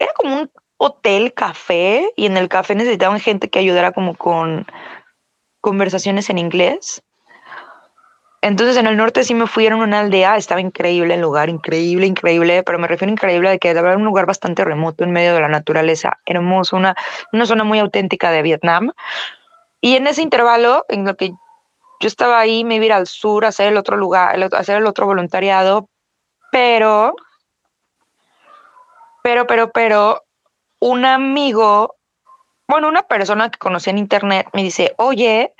era 0.00 0.12
como 0.14 0.42
un 0.42 0.50
hotel, 0.76 1.34
café, 1.34 2.12
y 2.16 2.26
en 2.26 2.36
el 2.36 2.48
café 2.48 2.74
necesitaban 2.74 3.20
gente 3.20 3.48
que 3.48 3.58
ayudara 3.58 3.92
como 3.92 4.14
con 4.14 4.66
conversaciones 5.60 6.30
en 6.30 6.38
inglés. 6.38 7.02
Entonces 8.40 8.76
en 8.76 8.86
el 8.86 8.96
norte 8.96 9.24
sí 9.24 9.34
me 9.34 9.48
fui 9.48 9.66
a 9.66 9.74
una 9.74 10.00
aldea, 10.00 10.36
estaba 10.36 10.60
increíble 10.60 11.14
el 11.14 11.20
lugar, 11.20 11.48
increíble, 11.48 12.06
increíble, 12.06 12.62
pero 12.62 12.78
me 12.78 12.86
refiero 12.86 13.12
increíble 13.12 13.50
de 13.50 13.58
que 13.58 13.70
era 13.70 13.96
un 13.96 14.04
lugar 14.04 14.26
bastante 14.26 14.64
remoto 14.64 15.02
en 15.02 15.10
medio 15.10 15.34
de 15.34 15.40
la 15.40 15.48
naturaleza, 15.48 16.18
hermoso, 16.24 16.76
una, 16.76 16.94
una 17.32 17.46
zona 17.46 17.64
muy 17.64 17.80
auténtica 17.80 18.30
de 18.30 18.42
Vietnam. 18.42 18.92
Y 19.80 19.96
en 19.96 20.06
ese 20.06 20.22
intervalo, 20.22 20.84
en 20.88 21.04
lo 21.04 21.16
que 21.16 21.30
yo 21.30 22.06
estaba 22.06 22.38
ahí, 22.38 22.62
me 22.62 22.76
iba 22.76 22.94
al 22.94 23.08
sur 23.08 23.44
a 23.44 23.48
hacer 23.48 23.68
el 23.68 23.76
otro 23.76 23.96
lugar, 23.96 24.40
a 24.40 24.58
hacer 24.58 24.76
el 24.76 24.86
otro 24.86 25.06
voluntariado, 25.06 25.88
pero, 26.52 27.16
pero, 29.24 29.48
pero, 29.48 29.72
pero, 29.72 30.22
un 30.78 31.04
amigo, 31.04 31.96
bueno, 32.68 32.86
una 32.86 33.02
persona 33.02 33.50
que 33.50 33.58
conocí 33.58 33.90
en 33.90 33.98
internet 33.98 34.48
me 34.52 34.62
dice, 34.62 34.94
oye, 34.96 35.54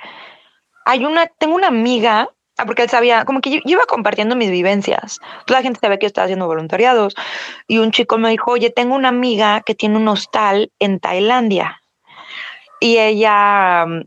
hay 0.85 1.03
una, 1.05 1.27
tengo 1.27 1.55
una 1.55 1.67
amiga 1.67 2.29
Ah, 2.59 2.65
porque 2.65 2.83
él 2.83 2.89
sabía, 2.89 3.23
como 3.23 3.39
que 3.39 3.51
yo, 3.51 3.59
iba 3.63 3.85
compartiendo 3.85 4.35
mis 4.35 4.51
vivencias. 4.51 5.21
Toda 5.45 5.61
la 5.61 5.63
gente 5.63 5.79
sabía 5.79 5.97
que 5.97 6.03
yo 6.03 6.07
estaba 6.07 6.25
haciendo 6.25 6.45
voluntariados. 6.45 7.15
Y 7.69 7.77
un 7.77 7.91
chico 7.91 8.17
me 8.17 8.31
dijo, 8.31 8.51
oye, 8.51 8.69
tengo 8.69 8.95
una 8.95 9.07
amiga 9.07 9.61
que 9.61 9.75
tiene 9.75 9.95
un 9.95 10.09
hostal 10.09 10.69
en 10.77 10.99
Tailandia. 10.99 11.81
Y 12.81 12.97
ella 12.97 13.85
mm, 13.85 14.01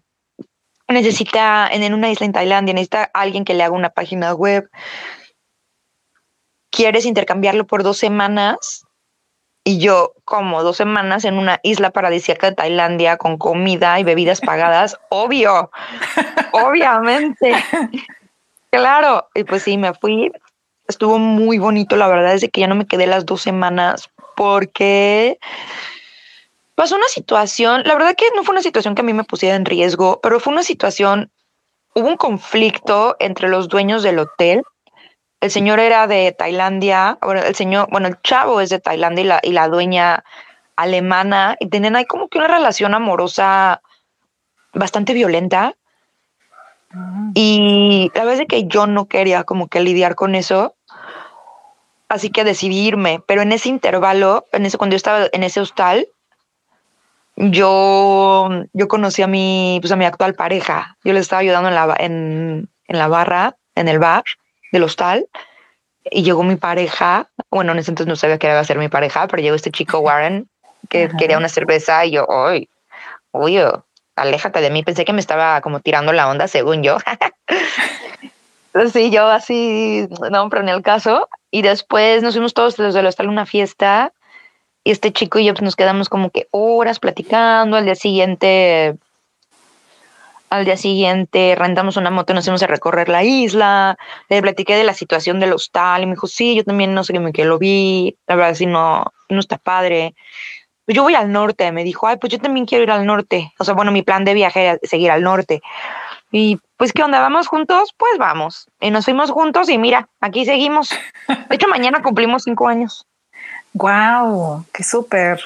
necesita, 0.88 1.66
en 1.72 1.94
una 1.94 2.10
isla 2.10 2.26
en 2.26 2.32
Tailandia, 2.32 2.74
necesita 2.74 3.10
alguien 3.14 3.46
que 3.46 3.54
le 3.54 3.62
haga 3.62 3.74
una 3.74 3.88
página 3.88 4.34
web. 4.34 4.68
¿Quieres 6.70 7.06
intercambiarlo 7.06 7.66
por 7.66 7.82
dos 7.82 7.96
semanas? 7.96 8.84
Y 9.64 9.78
yo, 9.78 10.12
como 10.26 10.62
dos 10.62 10.76
semanas 10.76 11.24
en 11.24 11.38
una 11.38 11.58
isla 11.62 11.88
paradisíaca 11.88 12.50
de 12.50 12.56
Tailandia 12.56 13.16
con 13.16 13.38
comida 13.38 13.98
y 13.98 14.04
bebidas 14.04 14.42
pagadas, 14.42 14.98
obvio, 15.08 15.70
obviamente. 16.52 17.54
Claro, 18.72 19.28
y 19.34 19.44
pues 19.44 19.64
sí, 19.64 19.76
me 19.76 19.92
fui. 19.92 20.32
Estuvo 20.88 21.18
muy 21.18 21.58
bonito, 21.58 21.94
la 21.94 22.08
verdad, 22.08 22.32
desde 22.32 22.48
que 22.48 22.62
ya 22.62 22.66
no 22.66 22.74
me 22.74 22.86
quedé 22.86 23.06
las 23.06 23.26
dos 23.26 23.42
semanas 23.42 24.10
porque 24.34 25.38
pasó 26.74 26.96
una 26.96 27.08
situación, 27.08 27.82
la 27.84 27.94
verdad 27.94 28.16
que 28.16 28.24
no 28.34 28.44
fue 28.44 28.54
una 28.54 28.62
situación 28.62 28.94
que 28.94 29.02
a 29.02 29.04
mí 29.04 29.12
me 29.12 29.24
pusiera 29.24 29.56
en 29.56 29.66
riesgo, 29.66 30.20
pero 30.22 30.40
fue 30.40 30.54
una 30.54 30.62
situación, 30.62 31.30
hubo 31.94 32.08
un 32.08 32.16
conflicto 32.16 33.14
entre 33.20 33.50
los 33.50 33.68
dueños 33.68 34.02
del 34.02 34.18
hotel. 34.18 34.62
El 35.42 35.50
señor 35.50 35.78
era 35.78 36.06
de 36.06 36.32
Tailandia, 36.32 37.18
el 37.44 37.54
señor, 37.54 37.88
bueno, 37.90 38.08
el 38.08 38.22
chavo 38.22 38.62
es 38.62 38.70
de 38.70 38.80
Tailandia 38.80 39.22
y 39.22 39.26
la, 39.26 39.40
y 39.42 39.52
la 39.52 39.68
dueña 39.68 40.24
alemana, 40.76 41.56
y 41.60 41.68
tenían 41.68 41.96
ahí 41.96 42.06
como 42.06 42.28
que 42.28 42.38
una 42.38 42.48
relación 42.48 42.94
amorosa 42.94 43.82
bastante 44.72 45.12
violenta. 45.12 45.74
Ah. 46.94 47.30
Y 47.34 48.10
la 48.14 48.24
verdad 48.24 48.42
es 48.42 48.48
que 48.48 48.66
yo 48.66 48.86
no 48.86 49.06
quería 49.06 49.44
como 49.44 49.68
que 49.68 49.80
lidiar 49.80 50.14
con 50.14 50.34
eso. 50.34 50.74
Así 52.08 52.30
que 52.30 52.44
decidí 52.44 52.86
irme. 52.86 53.22
Pero 53.26 53.42
en 53.42 53.52
ese 53.52 53.68
intervalo, 53.68 54.46
en 54.52 54.66
ese, 54.66 54.78
cuando 54.78 54.94
yo 54.94 54.98
estaba 54.98 55.28
en 55.32 55.42
ese 55.42 55.60
hostal, 55.60 56.08
yo, 57.36 58.48
yo 58.72 58.88
conocí 58.88 59.22
a 59.22 59.26
mi, 59.26 59.78
pues 59.80 59.92
a 59.92 59.96
mi 59.96 60.04
actual 60.04 60.34
pareja. 60.34 60.96
Yo 61.04 61.12
le 61.12 61.20
estaba 61.20 61.40
ayudando 61.40 61.68
en 61.68 61.74
la, 61.74 61.96
en, 61.98 62.68
en 62.88 62.98
la 62.98 63.08
barra, 63.08 63.56
en 63.74 63.88
el 63.88 63.98
bar 63.98 64.24
del 64.72 64.84
hostal. 64.84 65.26
Y 66.10 66.22
llegó 66.22 66.42
mi 66.42 66.56
pareja. 66.56 67.30
Bueno, 67.50 67.72
en 67.72 67.78
ese 67.78 67.90
entonces 67.90 68.08
no 68.08 68.16
sabía 68.16 68.38
que 68.38 68.48
iba 68.48 68.58
a 68.58 68.64
ser 68.64 68.78
mi 68.78 68.88
pareja, 68.88 69.26
pero 69.28 69.42
llegó 69.42 69.56
este 69.56 69.70
chico 69.70 69.98
Warren 70.00 70.48
que 70.88 71.08
quería 71.18 71.38
una 71.38 71.48
cerveza 71.48 72.04
y 72.04 72.12
yo, 72.12 72.26
uy, 72.26 72.68
uy, 73.32 73.58
aléjate 74.16 74.60
de 74.60 74.70
mí. 74.70 74.82
Pensé 74.82 75.04
que 75.04 75.12
me 75.12 75.20
estaba 75.20 75.60
como 75.60 75.80
tirando 75.80 76.12
la 76.12 76.28
onda, 76.28 76.48
según 76.48 76.82
yo. 76.82 76.98
sí, 78.92 79.10
yo 79.10 79.28
así, 79.28 80.08
no, 80.30 80.48
pero 80.48 80.62
en 80.62 80.68
el 80.68 80.82
caso. 80.82 81.28
Y 81.50 81.62
después 81.62 82.22
nos 82.22 82.34
fuimos 82.34 82.54
todos 82.54 82.76
desde 82.76 83.00
el 83.00 83.06
hostal 83.06 83.26
a 83.26 83.30
una 83.30 83.46
fiesta 83.46 84.12
y 84.84 84.90
este 84.90 85.12
chico 85.12 85.38
y 85.38 85.44
yo 85.44 85.54
pues, 85.54 85.62
nos 85.62 85.76
quedamos 85.76 86.08
como 86.08 86.30
que 86.30 86.48
horas 86.50 86.98
platicando. 86.98 87.76
Al 87.76 87.84
día 87.84 87.94
siguiente, 87.94 88.96
al 90.50 90.64
día 90.64 90.76
siguiente 90.76 91.54
rentamos 91.56 91.96
una 91.96 92.10
moto 92.10 92.32
y 92.32 92.36
nos 92.36 92.44
fuimos 92.44 92.62
a 92.62 92.66
recorrer 92.66 93.08
la 93.08 93.22
isla. 93.22 93.96
Le 94.28 94.42
platiqué 94.42 94.74
de 94.76 94.84
la 94.84 94.94
situación 94.94 95.40
del 95.40 95.52
hostal 95.52 96.02
y 96.02 96.06
me 96.06 96.12
dijo, 96.12 96.26
sí, 96.26 96.56
yo 96.56 96.64
también 96.64 96.94
no 96.94 97.04
sé 97.04 97.12
qué 97.12 97.32
que 97.32 97.44
lo 97.44 97.58
vi. 97.58 98.16
La 98.26 98.36
verdad, 98.36 98.54
sí, 98.54 98.66
no, 98.66 99.04
no 99.28 99.40
está 99.40 99.58
padre. 99.58 100.14
Pues 100.84 100.96
yo 100.96 101.02
voy 101.02 101.14
al 101.14 101.30
norte. 101.32 101.70
Me 101.72 101.84
dijo, 101.84 102.06
ay, 102.06 102.16
pues 102.16 102.32
yo 102.32 102.38
también 102.38 102.66
quiero 102.66 102.84
ir 102.84 102.90
al 102.90 103.06
norte. 103.06 103.52
O 103.58 103.64
sea, 103.64 103.74
bueno, 103.74 103.92
mi 103.92 104.02
plan 104.02 104.24
de 104.24 104.34
viaje 104.34 104.78
es 104.82 104.90
seguir 104.90 105.10
al 105.10 105.22
norte. 105.22 105.62
Y 106.30 106.58
pues, 106.76 106.92
¿qué 106.92 107.02
onda? 107.02 107.20
¿Vamos 107.20 107.46
juntos? 107.46 107.94
Pues 107.96 108.18
vamos. 108.18 108.66
Y 108.80 108.90
nos 108.90 109.04
fuimos 109.04 109.30
juntos 109.30 109.68
y 109.68 109.78
mira, 109.78 110.08
aquí 110.20 110.44
seguimos. 110.44 110.90
De 111.48 111.56
hecho, 111.56 111.68
mañana 111.68 112.02
cumplimos 112.02 112.44
cinco 112.44 112.68
años. 112.68 113.06
¡Guau! 113.74 114.64
¡Qué 114.72 114.82
súper! 114.82 115.40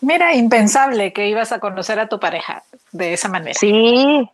Mira, 0.00 0.34
impensable 0.34 1.12
que 1.12 1.28
ibas 1.28 1.52
a 1.52 1.60
conocer 1.60 2.00
a 2.00 2.08
tu 2.08 2.18
pareja 2.18 2.64
de 2.90 3.12
esa 3.12 3.28
manera. 3.28 3.58
Sí, 3.58 4.28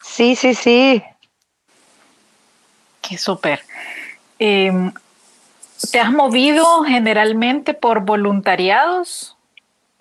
sí, 0.00 0.36
sí, 0.36 0.54
sí. 0.54 1.02
Qué 3.02 3.18
súper. 3.18 3.64
Em, 4.38 4.92
¿Te 5.92 6.00
has 6.00 6.10
movido 6.10 6.82
generalmente 6.84 7.74
por 7.74 8.00
voluntariados? 8.00 9.36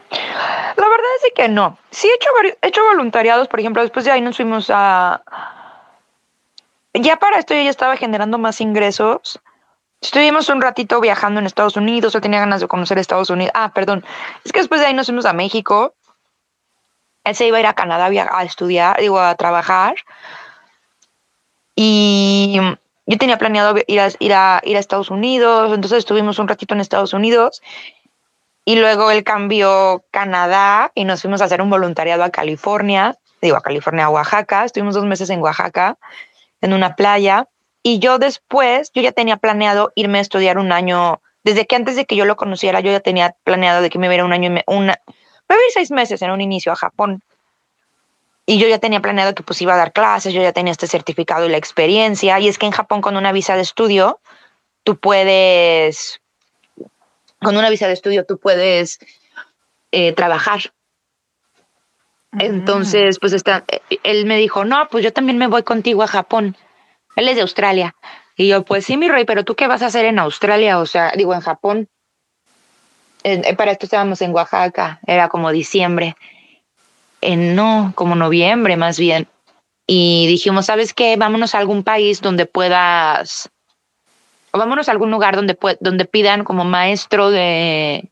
La 0.09 0.75
verdad 0.75 1.11
es 1.25 1.33
que 1.35 1.49
no. 1.49 1.77
Sí 1.91 2.07
he 2.07 2.15
hecho, 2.15 2.55
he 2.61 2.67
hecho 2.67 2.83
voluntariados, 2.83 3.47
por 3.47 3.59
ejemplo, 3.59 3.81
después 3.81 4.05
de 4.05 4.11
ahí 4.11 4.21
nos 4.21 4.37
fuimos 4.37 4.69
a... 4.73 5.21
Ya 6.93 7.17
para 7.17 7.39
esto 7.39 7.53
yo 7.53 7.61
ya 7.61 7.69
estaba 7.69 7.95
generando 7.97 8.37
más 8.37 8.59
ingresos 8.59 9.39
Estuvimos 10.01 10.47
un 10.49 10.61
ratito 10.61 11.01
viajando 11.01 11.39
en 11.39 11.47
Estados 11.47 11.75
Unidos, 11.75 12.13
yo 12.13 12.21
tenía 12.21 12.39
ganas 12.39 12.61
de 12.61 12.67
conocer 12.67 12.99
Estados 12.99 13.29
Unidos. 13.29 13.51
Ah, 13.55 13.71
perdón, 13.73 14.05
es 14.43 14.51
que 14.51 14.59
después 14.59 14.79
de 14.79 14.87
ahí 14.87 14.93
nos 14.93 15.07
fuimos 15.07 15.25
a 15.25 15.33
México. 15.33 15.95
Él 17.23 17.35
se 17.35 17.47
iba 17.47 17.57
a 17.57 17.59
ir 17.61 17.65
a 17.65 17.73
Canadá 17.73 18.05
a 18.05 18.43
estudiar, 18.43 18.99
digo, 18.99 19.19
a 19.19 19.35
trabajar. 19.35 19.95
Y 21.75 22.59
yo 23.07 23.17
tenía 23.17 23.37
planeado 23.37 23.73
ir 23.87 24.01
a, 24.01 24.09
ir 24.19 24.33
a, 24.33 24.61
ir 24.65 24.75
a 24.75 24.79
Estados 24.79 25.09
Unidos, 25.09 25.73
entonces 25.73 25.99
estuvimos 25.99 26.39
un 26.39 26.47
ratito 26.47 26.75
en 26.75 26.81
Estados 26.81 27.13
Unidos. 27.13 27.61
Y 28.65 28.75
luego 28.75 29.11
él 29.11 29.23
cambió 29.23 30.03
Canadá 30.11 30.91
y 30.93 31.05
nos 31.05 31.21
fuimos 31.21 31.41
a 31.41 31.45
hacer 31.45 31.61
un 31.61 31.69
voluntariado 31.69 32.25
a 32.25 32.31
California, 32.31 33.15
digo, 33.41 33.55
a 33.55 33.61
California, 33.61 34.05
a 34.05 34.09
Oaxaca. 34.09 34.65
Estuvimos 34.65 34.93
dos 34.93 35.05
meses 35.05 35.29
en 35.29 35.41
Oaxaca, 35.41 35.97
en 36.59 36.73
una 36.73 36.97
playa. 36.97 37.47
Y 37.81 37.99
yo 37.99 38.19
después, 38.19 38.91
yo 38.93 39.01
ya 39.01 39.13
tenía 39.13 39.37
planeado 39.37 39.93
irme 39.95 40.17
a 40.17 40.21
estudiar 40.21 40.57
un 40.57 40.73
año, 40.73 41.21
desde 41.45 41.65
que 41.65 41.77
antes 41.77 41.95
de 41.95 42.05
que 42.05 42.17
yo 42.17 42.25
lo 42.25 42.35
conociera, 42.35 42.81
yo 42.81 42.91
ya 42.91 42.99
tenía 42.99 43.37
planeado 43.45 43.81
de 43.81 43.89
que 43.89 43.99
me 43.99 44.07
iba 44.07 44.11
a 44.11 44.17
ir 44.17 44.23
un 44.23 44.33
año, 44.33 44.49
una, 44.67 44.99
me 45.47 45.55
iba 45.55 45.61
a 45.61 45.65
ir 45.65 45.71
seis 45.73 45.91
meses 45.91 46.21
en 46.21 46.31
un 46.31 46.41
inicio 46.41 46.73
a 46.73 46.75
Japón. 46.75 47.23
Y 48.49 48.59
yo 48.59 48.67
ya 48.69 48.79
tenía 48.79 49.01
planeado 49.01 49.35
que 49.35 49.43
pues 49.43 49.61
iba 49.61 49.73
a 49.73 49.77
dar 49.77 49.91
clases, 49.91 50.33
yo 50.33 50.41
ya 50.41 50.53
tenía 50.53 50.71
este 50.71 50.87
certificado 50.87 51.45
y 51.45 51.49
la 51.49 51.57
experiencia. 51.57 52.39
Y 52.39 52.47
es 52.47 52.57
que 52.57 52.65
en 52.65 52.71
Japón 52.71 53.01
con 53.01 53.17
una 53.17 53.33
visa 53.33 53.57
de 53.57 53.61
estudio, 53.61 54.21
tú 54.83 54.97
puedes, 54.97 56.21
con 57.41 57.57
una 57.57 57.69
visa 57.69 57.87
de 57.87 57.93
estudio, 57.93 58.25
tú 58.25 58.39
puedes 58.39 58.99
eh, 59.91 60.13
trabajar. 60.13 60.71
Entonces, 62.39 63.19
pues 63.19 63.33
está, 63.33 63.65
él 64.03 64.25
me 64.25 64.37
dijo, 64.37 64.63
no, 64.63 64.87
pues 64.89 65.03
yo 65.03 65.11
también 65.11 65.37
me 65.37 65.47
voy 65.47 65.63
contigo 65.63 66.03
a 66.03 66.07
Japón. 66.07 66.55
Él 67.17 67.27
es 67.27 67.35
de 67.35 67.41
Australia. 67.41 67.95
Y 68.37 68.47
yo, 68.47 68.63
pues 68.63 68.85
sí, 68.85 68.95
mi 68.95 69.09
rey, 69.09 69.25
pero 69.25 69.43
tú 69.43 69.55
qué 69.55 69.67
vas 69.67 69.81
a 69.81 69.87
hacer 69.87 70.05
en 70.05 70.19
Australia? 70.19 70.79
O 70.79 70.85
sea, 70.85 71.11
digo, 71.17 71.33
en 71.33 71.41
Japón. 71.41 71.89
Eh, 73.23 73.55
para 73.57 73.71
esto 73.71 73.87
estábamos 73.87 74.21
en 74.21 74.33
Oaxaca, 74.33 75.01
era 75.05 75.27
como 75.27 75.51
diciembre. 75.51 76.15
No, 77.35 77.91
como 77.95 78.15
noviembre 78.15 78.77
más 78.77 78.97
bien. 78.97 79.27
Y 79.85 80.27
dijimos, 80.27 80.65
¿sabes 80.65 80.93
qué? 80.93 81.15
Vámonos 81.17 81.55
a 81.55 81.59
algún 81.59 81.83
país 81.83 82.21
donde 82.21 82.45
puedas, 82.45 83.49
o 84.51 84.57
vámonos 84.57 84.89
a 84.89 84.91
algún 84.91 85.11
lugar 85.11 85.35
donde, 85.35 85.57
donde 85.79 86.05
pidan 86.05 86.43
como 86.43 86.65
maestro 86.65 87.29
de, 87.31 88.09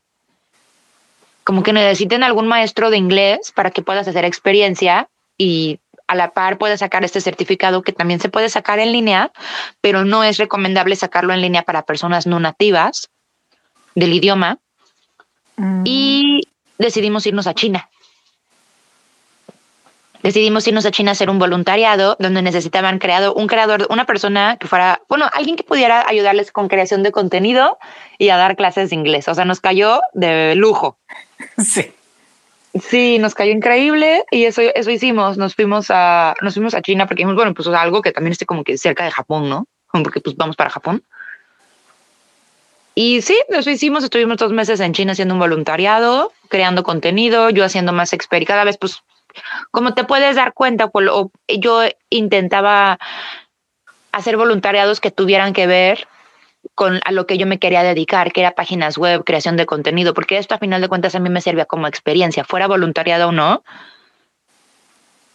como 1.44 1.62
que 1.62 1.72
necesiten 1.72 2.24
algún 2.24 2.48
maestro 2.48 2.90
de 2.90 2.96
inglés 2.96 3.52
para 3.54 3.70
que 3.70 3.82
puedas 3.82 4.08
hacer 4.08 4.24
experiencia 4.24 5.08
y 5.38 5.78
a 6.08 6.14
la 6.14 6.32
par 6.32 6.58
puedes 6.58 6.80
sacar 6.80 7.04
este 7.04 7.20
certificado 7.20 7.82
que 7.82 7.92
también 7.92 8.20
se 8.20 8.28
puede 8.28 8.48
sacar 8.48 8.78
en 8.78 8.92
línea, 8.92 9.32
pero 9.80 10.04
no 10.04 10.24
es 10.24 10.38
recomendable 10.38 10.96
sacarlo 10.96 11.32
en 11.32 11.40
línea 11.40 11.62
para 11.62 11.82
personas 11.82 12.26
no 12.26 12.40
nativas 12.40 13.10
del 13.94 14.12
idioma. 14.12 14.58
Mm. 15.56 15.82
Y 15.84 16.48
decidimos 16.78 17.26
irnos 17.26 17.46
a 17.46 17.54
China. 17.54 17.88
Decidimos 20.26 20.66
irnos 20.66 20.84
a 20.84 20.90
China 20.90 21.12
a 21.12 21.12
hacer 21.12 21.30
un 21.30 21.38
voluntariado 21.38 22.16
donde 22.18 22.42
necesitaban 22.42 22.98
creado 22.98 23.32
un 23.32 23.46
creador, 23.46 23.86
una 23.90 24.06
persona 24.06 24.56
que 24.56 24.66
fuera, 24.66 25.00
bueno, 25.08 25.30
alguien 25.32 25.54
que 25.54 25.62
pudiera 25.62 26.04
ayudarles 26.04 26.50
con 26.50 26.66
creación 26.66 27.04
de 27.04 27.12
contenido 27.12 27.78
y 28.18 28.30
a 28.30 28.36
dar 28.36 28.56
clases 28.56 28.90
de 28.90 28.96
inglés. 28.96 29.28
O 29.28 29.34
sea, 29.36 29.44
nos 29.44 29.60
cayó 29.60 30.00
de 30.14 30.56
lujo. 30.56 30.98
Sí. 31.58 31.92
Sí, 32.74 33.18
nos 33.20 33.36
cayó 33.36 33.52
increíble 33.52 34.24
y 34.32 34.46
eso, 34.46 34.62
eso 34.62 34.90
hicimos. 34.90 35.38
Nos 35.38 35.54
fuimos 35.54 35.86
a, 35.90 36.34
nos 36.42 36.54
fuimos 36.54 36.74
a 36.74 36.82
China 36.82 37.06
porque 37.06 37.20
dijimos, 37.20 37.36
bueno, 37.36 37.54
pues 37.54 37.68
algo 37.68 38.02
que 38.02 38.10
también 38.10 38.32
esté 38.32 38.46
como 38.46 38.64
que 38.64 38.76
cerca 38.78 39.04
de 39.04 39.12
Japón, 39.12 39.48
¿no? 39.48 39.68
Porque 40.02 40.20
pues 40.20 40.36
vamos 40.36 40.56
para 40.56 40.70
Japón. 40.70 41.04
Y 42.96 43.22
sí, 43.22 43.38
eso 43.48 43.70
hicimos. 43.70 44.02
Estuvimos 44.02 44.38
dos 44.38 44.50
meses 44.50 44.80
en 44.80 44.92
China 44.92 45.12
haciendo 45.12 45.34
un 45.34 45.40
voluntariado, 45.40 46.32
creando 46.48 46.82
contenido, 46.82 47.48
yo 47.50 47.64
haciendo 47.64 47.92
más 47.92 48.12
experiencia. 48.12 48.54
Cada 48.54 48.64
vez, 48.64 48.76
pues, 48.76 49.04
como 49.70 49.94
te 49.94 50.04
puedes 50.04 50.36
dar 50.36 50.54
cuenta, 50.54 50.88
pues, 50.88 51.08
yo 51.58 51.82
intentaba 52.10 52.98
hacer 54.12 54.36
voluntariados 54.36 55.00
que 55.00 55.10
tuvieran 55.10 55.52
que 55.52 55.66
ver 55.66 56.08
con 56.74 57.00
a 57.04 57.12
lo 57.12 57.26
que 57.26 57.38
yo 57.38 57.46
me 57.46 57.58
quería 57.58 57.82
dedicar, 57.82 58.32
que 58.32 58.40
era 58.40 58.52
páginas 58.52 58.98
web, 58.98 59.24
creación 59.24 59.56
de 59.56 59.66
contenido, 59.66 60.14
porque 60.14 60.38
esto 60.38 60.54
a 60.54 60.58
final 60.58 60.80
de 60.80 60.88
cuentas 60.88 61.14
a 61.14 61.20
mí 61.20 61.28
me 61.30 61.40
servía 61.40 61.66
como 61.66 61.86
experiencia, 61.86 62.44
fuera 62.44 62.66
voluntariado 62.66 63.28
o 63.28 63.32
no. 63.32 63.62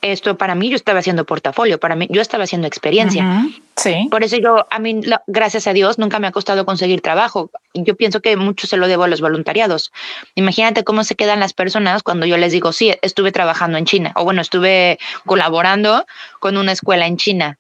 Esto 0.01 0.35
para 0.37 0.55
mí 0.55 0.69
yo 0.69 0.75
estaba 0.75 0.99
haciendo 0.99 1.25
portafolio, 1.25 1.79
para 1.79 1.95
mí 1.95 2.07
yo 2.09 2.21
estaba 2.21 2.45
haciendo 2.45 2.67
experiencia. 2.67 3.47
sí. 3.77 4.07
Por 4.09 4.23
eso 4.23 4.37
yo, 4.37 4.65
a 4.69 4.79
mí, 4.79 5.01
gracias 5.27 5.67
a 5.67 5.73
Dios, 5.73 5.99
nunca 5.99 6.19
me 6.19 6.27
ha 6.27 6.31
costado 6.31 6.65
conseguir 6.65 7.01
trabajo. 7.01 7.51
Yo 7.73 7.95
pienso 7.95 8.19
que 8.21 8.35
mucho 8.35 8.67
se 8.67 8.77
lo 8.77 8.87
debo 8.87 9.03
a 9.03 9.07
los 9.07 9.21
voluntariados. 9.21 9.91
Imagínate 10.35 10.83
cómo 10.83 11.03
se 11.03 11.15
quedan 11.15 11.39
las 11.39 11.53
personas 11.53 12.03
cuando 12.03 12.25
yo 12.25 12.37
les 12.37 12.51
digo, 12.51 12.73
sí, 12.73 12.93
estuve 13.01 13.31
trabajando 13.31 13.77
en 13.77 13.85
China, 13.85 14.11
o 14.15 14.23
bueno, 14.23 14.41
estuve 14.41 14.97
colaborando 15.25 16.05
con 16.39 16.57
una 16.57 16.71
escuela 16.71 17.05
en 17.05 17.17
China, 17.17 17.59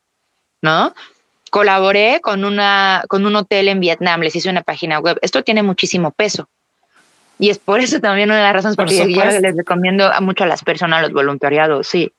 ¿no? 0.61 0.93
colaboré 1.51 2.21
con, 2.21 2.45
una, 2.45 3.03
con 3.07 3.25
un 3.25 3.35
hotel 3.35 3.67
en 3.67 3.79
Vietnam, 3.79 4.21
les 4.21 4.35
hice 4.35 4.49
una 4.49 4.63
página 4.63 4.99
web. 4.99 5.19
Esto 5.21 5.43
tiene 5.43 5.61
muchísimo 5.61 6.11
peso. 6.11 6.47
Y 7.37 7.49
es 7.49 7.59
por 7.59 7.81
eso 7.81 7.99
también 7.99 8.29
una 8.29 8.37
de 8.37 8.43
las 8.43 8.53
razones 8.53 8.77
por, 8.77 8.87
yo 8.89 9.05
les 9.05 9.55
recomiendo 9.55 10.11
a 10.11 10.21
mucho 10.21 10.45
a 10.45 10.47
las 10.47 10.63
personas 10.63 11.01
los 11.01 11.11
voluntariados, 11.11 11.87
sí. 11.87 12.11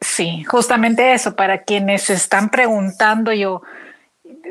Sí, 0.00 0.44
justamente 0.44 1.14
eso, 1.14 1.34
para 1.34 1.62
quienes 1.62 2.10
están 2.10 2.50
preguntando 2.50 3.32
yo, 3.32 3.62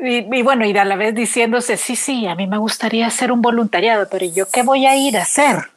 y, 0.02 0.42
bueno, 0.42 0.66
y 0.66 0.76
a 0.76 0.84
la 0.84 0.96
vez 0.96 1.14
diciéndose, 1.14 1.76
sí, 1.76 1.96
sí, 1.96 2.26
a 2.26 2.34
mí 2.34 2.46
me 2.46 2.58
gustaría 2.58 3.06
hacer 3.06 3.32
un 3.32 3.40
voluntariado, 3.40 4.08
pero 4.10 4.26
¿yo 4.26 4.46
qué 4.48 4.62
voy 4.62 4.86
a 4.86 4.96
ir 4.96 5.16
a 5.16 5.22
hacer? 5.22 5.70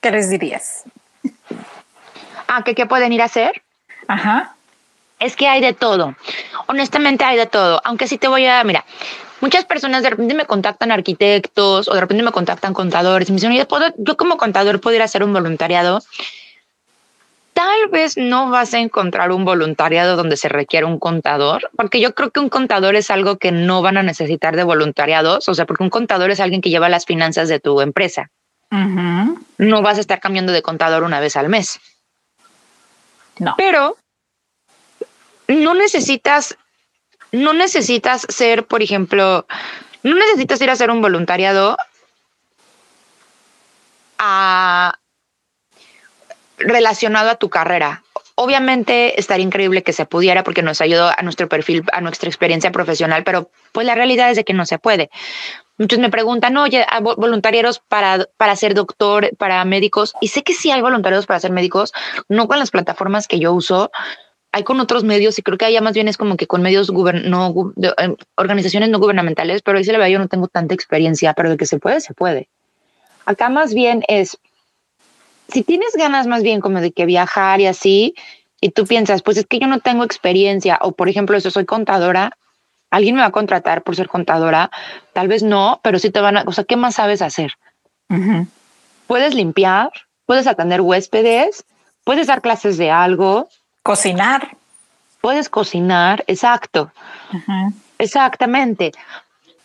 ¿qué 0.00 0.10
les 0.10 0.30
dirías? 0.30 0.84
Ah, 2.46 2.62
¿qué, 2.64 2.74
qué 2.74 2.86
pueden 2.86 3.12
ir 3.12 3.22
a 3.22 3.26
hacer? 3.26 3.62
Ajá. 4.06 4.54
Es 5.18 5.36
que 5.36 5.48
hay 5.48 5.60
de 5.60 5.72
todo. 5.72 6.14
Honestamente 6.66 7.24
hay 7.24 7.36
de 7.36 7.46
todo. 7.46 7.80
Aunque 7.84 8.06
sí 8.06 8.18
te 8.18 8.28
voy 8.28 8.46
a, 8.46 8.62
mira, 8.64 8.84
muchas 9.40 9.64
personas 9.64 10.02
de 10.02 10.10
repente 10.10 10.34
me 10.34 10.46
contactan 10.46 10.92
arquitectos 10.92 11.88
o 11.88 11.94
de 11.94 12.00
repente 12.00 12.22
me 12.22 12.32
contactan 12.32 12.72
contadores 12.72 13.28
y 13.28 13.32
me 13.32 13.36
dicen, 13.36 13.52
yo, 13.52 13.66
¿puedo, 13.66 13.92
yo 13.98 14.16
como 14.16 14.36
contador 14.36 14.80
puedo 14.80 14.96
ir 14.96 15.02
a 15.02 15.06
hacer 15.06 15.24
un 15.24 15.32
voluntariado. 15.32 16.00
Tal 17.58 17.88
vez 17.88 18.16
no 18.16 18.50
vas 18.50 18.72
a 18.72 18.78
encontrar 18.78 19.32
un 19.32 19.44
voluntariado 19.44 20.14
donde 20.14 20.36
se 20.36 20.48
requiere 20.48 20.86
un 20.86 21.00
contador, 21.00 21.68
porque 21.76 21.98
yo 21.98 22.14
creo 22.14 22.30
que 22.30 22.38
un 22.38 22.50
contador 22.50 22.94
es 22.94 23.10
algo 23.10 23.36
que 23.36 23.50
no 23.50 23.82
van 23.82 23.96
a 23.96 24.04
necesitar 24.04 24.54
de 24.54 24.62
voluntariados, 24.62 25.48
o 25.48 25.54
sea, 25.54 25.66
porque 25.66 25.82
un 25.82 25.90
contador 25.90 26.30
es 26.30 26.38
alguien 26.38 26.60
que 26.60 26.70
lleva 26.70 26.88
las 26.88 27.04
finanzas 27.04 27.48
de 27.48 27.58
tu 27.58 27.80
empresa. 27.80 28.30
No 28.70 29.82
vas 29.82 29.98
a 29.98 30.00
estar 30.00 30.20
cambiando 30.20 30.52
de 30.52 30.62
contador 30.62 31.02
una 31.02 31.18
vez 31.18 31.34
al 31.34 31.48
mes. 31.48 31.80
No. 33.40 33.54
Pero 33.58 33.96
no 35.48 35.74
necesitas, 35.74 36.56
no 37.32 37.54
necesitas 37.54 38.24
ser, 38.28 38.68
por 38.68 38.84
ejemplo, 38.84 39.48
no 40.04 40.14
necesitas 40.14 40.60
ir 40.60 40.70
a 40.70 40.74
hacer 40.74 40.92
un 40.92 41.02
voluntariado 41.02 41.76
relacionado 46.58 47.30
a 47.30 47.36
tu 47.36 47.48
carrera. 47.48 48.02
Obviamente 48.34 49.18
estaría 49.18 49.44
increíble 49.44 49.82
que 49.82 49.92
se 49.92 50.06
pudiera 50.06 50.44
porque 50.44 50.62
nos 50.62 50.80
ayudó 50.80 51.10
a 51.16 51.22
nuestro 51.22 51.48
perfil, 51.48 51.84
a 51.92 52.00
nuestra 52.00 52.28
experiencia 52.28 52.70
profesional, 52.70 53.24
pero 53.24 53.50
pues 53.72 53.86
la 53.86 53.94
realidad 53.94 54.30
es 54.30 54.36
de 54.36 54.44
que 54.44 54.54
no 54.54 54.64
se 54.66 54.78
puede. 54.78 55.10
Muchos 55.76 55.98
me 56.00 56.10
preguntan, 56.10 56.56
oye, 56.56 56.84
voluntarios 57.16 57.80
para, 57.80 58.26
para 58.36 58.56
ser 58.56 58.74
doctor, 58.74 59.30
para 59.36 59.64
médicos, 59.64 60.12
y 60.20 60.28
sé 60.28 60.42
que 60.42 60.52
sí 60.52 60.72
hay 60.72 60.80
voluntarios 60.80 61.26
para 61.26 61.38
ser 61.38 61.52
médicos, 61.52 61.92
no 62.28 62.48
con 62.48 62.58
las 62.58 62.72
plataformas 62.72 63.28
que 63.28 63.38
yo 63.38 63.52
uso, 63.52 63.90
hay 64.50 64.64
con 64.64 64.80
otros 64.80 65.04
medios 65.04 65.38
y 65.38 65.42
creo 65.42 65.58
que 65.58 65.66
allá 65.66 65.80
más 65.80 65.94
bien 65.94 66.08
es 66.08 66.16
como 66.16 66.36
que 66.36 66.46
con 66.46 66.62
medios 66.62 66.90
no, 66.90 67.72
em, 67.98 68.16
organizaciones 68.36 68.88
no 68.88 68.98
gubernamentales, 68.98 69.62
pero 69.62 69.78
ahí 69.78 69.84
se 69.84 69.92
le 69.92 69.98
ve, 69.98 70.10
yo 70.10 70.18
no 70.18 70.28
tengo 70.28 70.48
tanta 70.48 70.74
experiencia, 70.74 71.34
pero 71.34 71.50
de 71.50 71.56
que 71.56 71.66
se 71.66 71.78
puede, 71.78 72.00
se 72.00 72.14
puede. 72.14 72.48
Acá 73.26 73.48
más 73.48 73.74
bien 73.74 74.04
es, 74.08 74.38
si 75.48 75.62
tienes 75.62 75.94
ganas 75.94 76.26
más 76.26 76.42
bien 76.42 76.60
como 76.60 76.80
de 76.80 76.92
que 76.92 77.06
viajar 77.06 77.60
y 77.60 77.66
así, 77.66 78.14
y 78.60 78.70
tú 78.70 78.86
piensas, 78.86 79.22
pues 79.22 79.36
es 79.36 79.46
que 79.46 79.58
yo 79.58 79.66
no 79.66 79.80
tengo 79.80 80.04
experiencia, 80.04 80.78
o 80.82 80.92
por 80.92 81.08
ejemplo, 81.08 81.38
yo 81.38 81.50
soy 81.50 81.64
contadora, 81.64 82.36
alguien 82.90 83.14
me 83.14 83.20
va 83.20 83.28
a 83.28 83.32
contratar 83.32 83.82
por 83.82 83.96
ser 83.96 84.08
contadora, 84.08 84.70
tal 85.12 85.28
vez 85.28 85.42
no, 85.42 85.80
pero 85.82 85.98
sí 85.98 86.10
te 86.10 86.20
van 86.20 86.38
a, 86.38 86.44
o 86.46 86.52
sea, 86.52 86.64
¿qué 86.64 86.76
más 86.76 86.96
sabes 86.96 87.22
hacer? 87.22 87.52
Puedes 89.06 89.34
limpiar, 89.34 89.90
puedes 90.26 90.46
atender 90.46 90.80
huéspedes, 90.80 91.64
puedes 92.04 92.26
dar 92.26 92.40
clases 92.40 92.78
de 92.78 92.90
algo, 92.90 93.48
Cocinar. 93.88 94.54
Puedes 95.22 95.48
cocinar, 95.48 96.22
exacto. 96.26 96.92
Exactamente. 97.98 98.92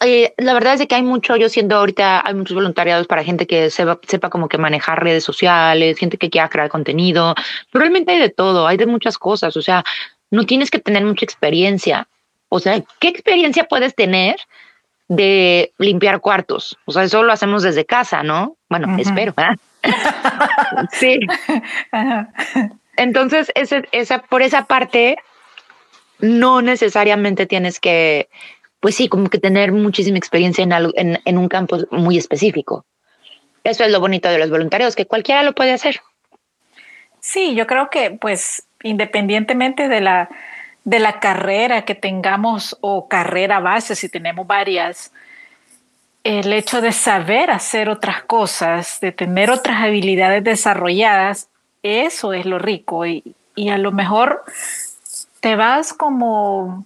Eh, 0.06 0.34
la 0.38 0.54
verdad 0.54 0.74
es 0.74 0.80
de 0.80 0.88
que 0.88 0.96
hay 0.96 1.02
mucho, 1.02 1.36
yo 1.38 1.48
siento 1.48 1.78
ahorita, 1.78 2.26
hay 2.28 2.34
muchos 2.34 2.56
voluntariados 2.56 3.08
para 3.08 3.24
gente 3.24 3.48
que 3.48 3.70
sepa, 3.70 4.00
sepa 4.06 4.30
como 4.30 4.50
que 4.50 4.58
manejar 4.58 5.02
redes 5.02 5.24
sociales, 5.24 5.98
gente 5.98 6.18
que 6.18 6.30
quiera 6.30 6.50
crear 6.50 6.70
contenido, 6.70 7.36
pero 7.72 7.84
realmente 7.84 8.12
hay 8.12 8.20
de 8.20 8.30
todo, 8.30 8.68
hay 8.68 8.76
de 8.78 8.86
muchas 8.86 9.18
cosas, 9.18 9.56
o 9.56 9.62
sea, 9.62 9.84
no 10.30 10.46
tienes 10.46 10.72
que 10.72 10.80
tener 10.80 11.06
mucha 11.06 11.26
experiencia. 11.26 12.08
O 12.50 12.60
sea, 12.60 12.84
¿qué 13.00 13.08
experiencia 13.08 13.64
puedes 13.66 13.96
tener 13.96 14.36
de 15.08 15.74
limpiar 15.78 16.20
cuartos? 16.20 16.78
O 16.86 16.92
sea, 16.92 17.04
eso 17.04 17.24
lo 17.24 17.32
hacemos 17.32 17.64
desde 17.64 17.86
casa, 17.86 18.24
¿no? 18.24 18.58
Bueno, 18.70 18.98
espero. 18.98 19.34
sí. 20.92 21.20
Entonces, 22.98 23.52
ese, 23.56 23.88
esa, 23.92 24.20
por 24.20 24.42
esa 24.42 24.66
parte, 24.66 25.18
no 26.20 26.62
necesariamente 26.62 27.46
tienes 27.46 27.80
que, 27.80 28.30
pues 28.84 28.96
sí, 28.96 29.08
como 29.08 29.30
que 29.30 29.40
tener 29.40 29.72
muchísima 29.72 30.18
experiencia 30.18 30.62
en, 30.62 30.74
algo, 30.74 30.92
en, 30.96 31.38
un 31.38 31.48
campo 31.48 31.78
muy 31.90 32.18
específico. 32.18 32.86
Eso 33.64 33.86
es 33.86 33.92
lo 33.92 34.02
bonito 34.02 34.28
de 34.28 34.38
los 34.38 34.50
voluntarios, 34.50 34.94
que 34.98 35.06
cualquiera 35.06 35.42
lo 35.42 35.56
puede 35.56 35.72
hacer. 35.72 36.02
Sí, 37.22 37.56
yo 37.56 37.66
creo 37.66 37.90
que 37.90 38.12
pues 38.12 38.68
independientemente 38.84 39.88
de 39.88 40.02
la, 40.02 40.28
de 40.84 41.00
la 41.00 41.22
carrera 41.22 41.86
que 41.86 41.96
tengamos 41.96 42.78
o 42.82 43.08
carrera 43.08 43.62
base, 43.62 43.96
si 43.96 44.10
tenemos 44.10 44.46
varias, 44.46 45.14
el 46.26 46.52
hecho 46.52 46.82
de 46.82 46.92
saber 46.92 47.52
hacer 47.52 47.88
otras 47.88 48.24
cosas, 48.24 49.00
de 49.00 49.14
tener 49.14 49.50
otras 49.50 49.82
habilidades 49.82 50.44
desarrolladas, 50.44 51.48
eso 51.84 52.34
es 52.34 52.46
lo 52.46 52.60
rico 52.60 53.06
y, 53.06 53.24
a 53.72 53.78
lo 53.78 53.94
mejor 53.94 54.44
te 55.40 55.56
vas 55.56 55.94
como, 55.94 56.86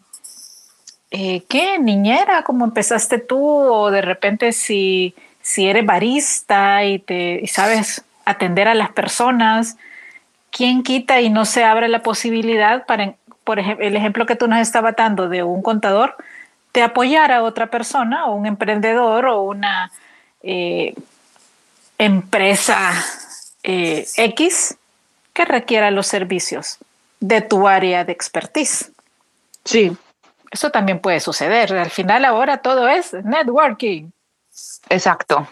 eh, 1.12 1.44
¿qué? 1.48 1.80
Niñera, 1.80 2.44
como 2.44 2.66
empezaste 2.66 3.20
tú, 3.20 3.40
o 3.40 3.92
de 3.92 4.02
repente 4.02 4.52
si, 4.52 5.16
si 5.42 5.68
eres 5.68 5.86
barista 5.86 6.84
y, 6.84 7.00
te, 7.00 7.46
sabes 7.48 8.04
atender 8.26 8.68
a 8.68 8.74
las 8.74 8.92
personas, 8.92 9.78
¿quién 10.52 10.84
quita 10.84 11.22
y 11.22 11.30
no 11.30 11.46
se 11.46 11.64
abre 11.64 11.88
la 11.88 12.04
posibilidad 12.04 12.86
para, 12.86 13.16
por 13.44 13.60
ejemplo, 13.60 13.86
el 13.86 13.96
ejemplo 13.96 14.26
que 14.26 14.36
tú 14.36 14.48
nos 14.48 14.60
estabas 14.60 14.96
dando 14.98 15.30
de 15.30 15.44
un 15.44 15.62
contador, 15.62 16.16
de 16.74 16.84
apoyar 16.84 17.32
a 17.32 17.44
otra 17.44 17.68
persona 17.68 18.26
o 18.26 18.36
un 18.36 18.46
emprendedor 18.46 19.26
o 19.28 19.44
una 19.44 19.92
eh, 20.44 20.94
empresa 21.98 22.92
eh, 23.64 24.06
X 24.18 24.78
que 25.34 25.46
requiera 25.46 25.92
los 25.92 26.08
servicios 26.08 26.78
de 27.20 27.42
tu 27.42 27.68
área 27.68 28.04
de 28.04 28.12
expertise. 28.12 28.92
Sí. 29.64 29.96
Eso 30.52 30.70
también 30.70 31.00
puede 31.00 31.20
suceder. 31.20 31.74
Al 31.74 31.90
final 31.90 32.26
ahora 32.26 32.58
todo 32.60 32.88
es 32.88 33.14
networking. 33.14 34.12
Exacto. 34.90 35.48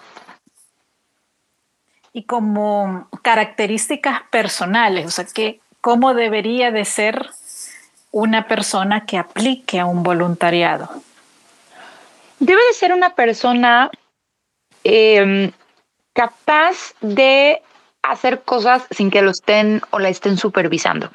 Y 2.13 2.23
como 2.23 3.09
características 3.21 4.21
personales, 4.29 5.05
o 5.05 5.11
sea, 5.11 5.25
que 5.25 5.59
cómo 5.81 6.13
debería 6.13 6.71
de 6.71 6.85
ser 6.85 7.29
una 8.11 8.47
persona 8.47 9.05
que 9.05 9.17
aplique 9.17 9.79
a 9.79 9.85
un 9.85 10.01
voluntariado. 10.01 10.89
Debe 12.39 12.61
de 12.69 12.73
ser 12.73 12.93
una 12.93 13.13
persona 13.13 13.91
em, 14.85 15.51
capaz 16.13 16.93
de 17.01 17.61
hacer 18.01 18.43
cosas 18.43 18.85
sin 18.91 19.11
que 19.11 19.21
lo 19.21 19.31
estén 19.31 19.81
o 19.89 19.99
la 19.99 20.09
estén 20.09 20.37
supervisando. 20.37 21.11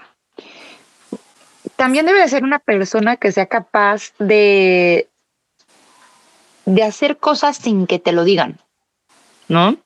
También 1.80 2.04
debe 2.04 2.20
de 2.20 2.28
ser 2.28 2.44
una 2.44 2.58
persona 2.58 3.16
que 3.16 3.32
sea 3.32 3.46
capaz 3.46 4.12
de, 4.18 5.08
de 6.66 6.82
hacer 6.82 7.16
cosas 7.16 7.56
sin 7.56 7.86
que 7.86 7.98
te 7.98 8.12
lo 8.12 8.22
digan, 8.22 8.58
¿no? 9.48 9.78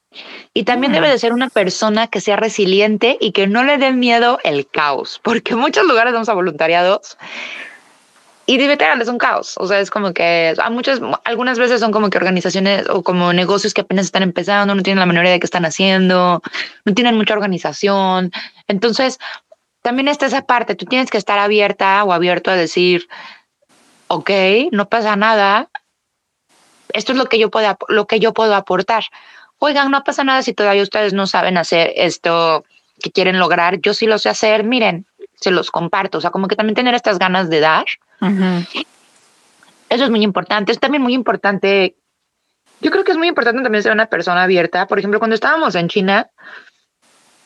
Y 0.53 0.65
también 0.65 0.91
debe 0.91 1.09
de 1.09 1.21
ser 1.21 1.33
una 1.33 1.51
persona 1.51 2.09
que 2.09 2.21
sea 2.21 2.35
resiliente 2.35 3.17
y 3.21 3.31
que 3.31 3.47
no 3.47 3.63
le 3.63 3.79
dé 3.79 3.93
miedo 3.93 4.41
el 4.43 4.67
caos, 4.67 5.21
porque 5.23 5.55
muchos 5.55 5.87
lugares 5.87 6.13
vamos 6.13 6.29
a 6.29 6.35
voluntariados 6.35 7.17
y 8.47 8.61
es 8.61 9.09
un 9.09 9.19
caos. 9.19 9.55
O 9.59 9.67
sea, 9.67 9.81
es 9.81 9.91
como 9.91 10.13
que 10.13 10.55
a 10.63 10.71
muchas, 10.71 11.01
algunas 11.25 11.59
veces 11.59 11.81
son 11.81 11.93
como 11.93 12.11
que 12.11 12.19
organizaciones 12.19 12.89
o 12.89 13.03
como 13.03 13.33
negocios 13.33 13.73
que 13.73 13.81
apenas 13.81 14.07
están 14.07 14.23
empezando, 14.23 14.75
no 14.75 14.83
tienen 14.83 15.01
la 15.01 15.07
menor 15.07 15.27
de 15.27 15.41
qué 15.41 15.47
están 15.47 15.65
haciendo, 15.65 16.43
no 16.85 16.95
tienen 16.95 17.17
mucha 17.17 17.35
organización. 17.35 18.33
Entonces, 18.69 19.19
también 19.85 20.09
está 20.09 20.25
esa 20.25 20.43
parte. 20.43 20.75
Tú 20.75 20.87
tienes 20.87 21.11
que 21.11 21.19
estar 21.19 21.39
abierta 21.39 22.03
o 22.05 22.15
abierto 22.15 22.51
a 22.51 22.57
decir, 22.57 23.07
ok, 24.09 24.31
no 24.73 24.89
pasa 24.89 25.15
nada. 25.15 25.69
Esto 26.95 27.13
es 27.13 27.19
lo 27.19 27.27
que 27.27 27.39
yo 27.39 27.51
puedo, 27.51 27.77
lo 27.89 28.07
que 28.07 28.19
yo 28.19 28.33
puedo 28.33 28.55
aportar. 28.55 29.05
Oigan, 29.59 29.91
no 29.91 30.03
pasa 30.03 30.25
nada 30.25 30.43
si 30.43 30.55
todavía 30.55 30.83
ustedes 30.83 31.13
no 31.13 31.27
saben 31.27 31.59
hacer 31.59 31.93
esto 31.97 32.65
que 32.99 33.11
quieren 33.11 33.39
lograr. 33.39 33.79
Yo 33.83 33.93
sí 33.93 34.07
lo 34.07 34.19
sé 34.19 34.31
hacer. 34.31 34.65
Miren, 34.65 35.05
se 35.37 35.51
los 35.51 35.71
comparto. 35.71 36.17
O 36.17 36.21
sea, 36.23 36.31
como 36.31 36.49
que 36.49 36.57
también 36.57 36.77
tener 36.77 36.95
estas 36.95 37.19
ganas 37.19 37.51
de 37.51 37.61
dar 37.61 37.85
eso 39.91 40.05
es 40.05 40.11
muy 40.11 40.23
importante. 40.23 40.73
Es 40.73 40.81
también 40.81 41.03
muy 41.03 41.13
importante. 41.13 41.97
Yo 42.81 42.91
creo 42.91 43.05
que 43.05 43.13
es 43.13 43.19
muy 43.19 43.29
importante 43.29 43.63
también 43.63 43.83
ser 43.83 43.93
una 43.93 44.07
persona 44.07 44.45
abierta. 44.45 44.87
Por 44.87 44.99
ejemplo, 44.99 45.19
cuando 45.19 45.35
estábamos 45.35 45.75
en 45.75 45.89
China, 45.89 46.31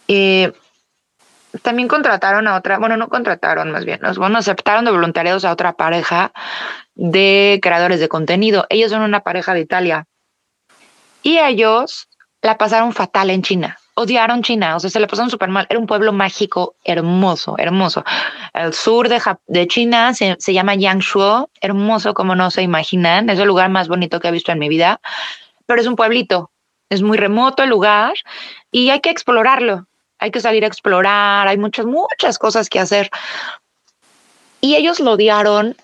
eh, 0.07 0.53
también 1.63 1.89
contrataron 1.89 2.47
a 2.49 2.57
otra, 2.57 2.79
bueno, 2.79 2.97
no 2.97 3.09
contrataron 3.09 3.71
más 3.71 3.85
bien, 3.85 4.01
bueno, 4.17 4.39
aceptaron 4.39 4.85
de 4.85 4.91
voluntariados 4.91 5.45
a 5.45 5.53
otra 5.53 5.73
pareja 5.73 6.33
de 6.95 7.59
creadores 7.63 8.01
de 8.01 8.09
contenido. 8.09 8.67
Ellos 8.69 8.91
son 8.91 9.03
una 9.03 9.21
pareja 9.21 9.55
de 9.55 9.61
Italia 9.61 10.07
y 11.23 11.39
ellos 11.39 12.09
la 12.43 12.59
pasaron 12.59 12.93
fatal 12.93 13.31
en 13.31 13.43
China 13.43 13.79
odiaron 13.99 14.43
China, 14.43 14.77
o 14.77 14.81
sea, 14.81 14.91
se 14.91 15.01
le 15.01 15.09
pasaron 15.09 15.31
súper 15.31 15.49
mal. 15.49 15.67
Era 15.69 15.79
un 15.79 15.87
pueblo 15.87 16.13
mágico, 16.13 16.77
hermoso, 16.85 17.57
hermoso. 17.59 18.05
El 18.55 18.73
sur 18.73 19.09
de, 19.09 19.67
China 19.67 20.15
se, 20.15 20.37
llama 20.53 20.77
Yangshuo, 20.77 21.51
hermoso 21.61 22.15
como 22.15 22.35
no 22.35 22.51
se 22.51 22.63
imaginan. 22.63 23.29
Es 23.29 23.39
el 23.39 23.49
lugar 23.49 23.71
más 23.71 23.89
bonito 23.89 24.21
que 24.21 24.29
he 24.29 24.33
visto 24.33 24.53
en 24.53 24.61
mi 24.61 24.69
vida, 24.69 25.01
pero 25.67 25.81
es 25.81 25.87
un 25.87 25.97
pueblito. 25.97 26.51
es 26.91 27.03
muy 27.03 27.19
remoto 27.19 27.63
el 27.63 27.71
lugar 27.71 28.15
y 28.71 28.91
hay 28.91 29.01
que 29.01 29.11
explorarlo, 29.11 29.87
hay 30.19 30.31
que 30.31 30.41
salir 30.41 30.65
a 30.65 30.69
explorar, 30.69 31.49
hay 31.49 31.59
muchas, 31.59 31.87
muchas 31.87 32.39
cosas 32.39 32.69
que 32.69 32.81
hacer. 32.81 33.11
Y 34.61 34.77
ellos 34.77 35.01
lo 35.01 35.13
odiaron 35.13 35.77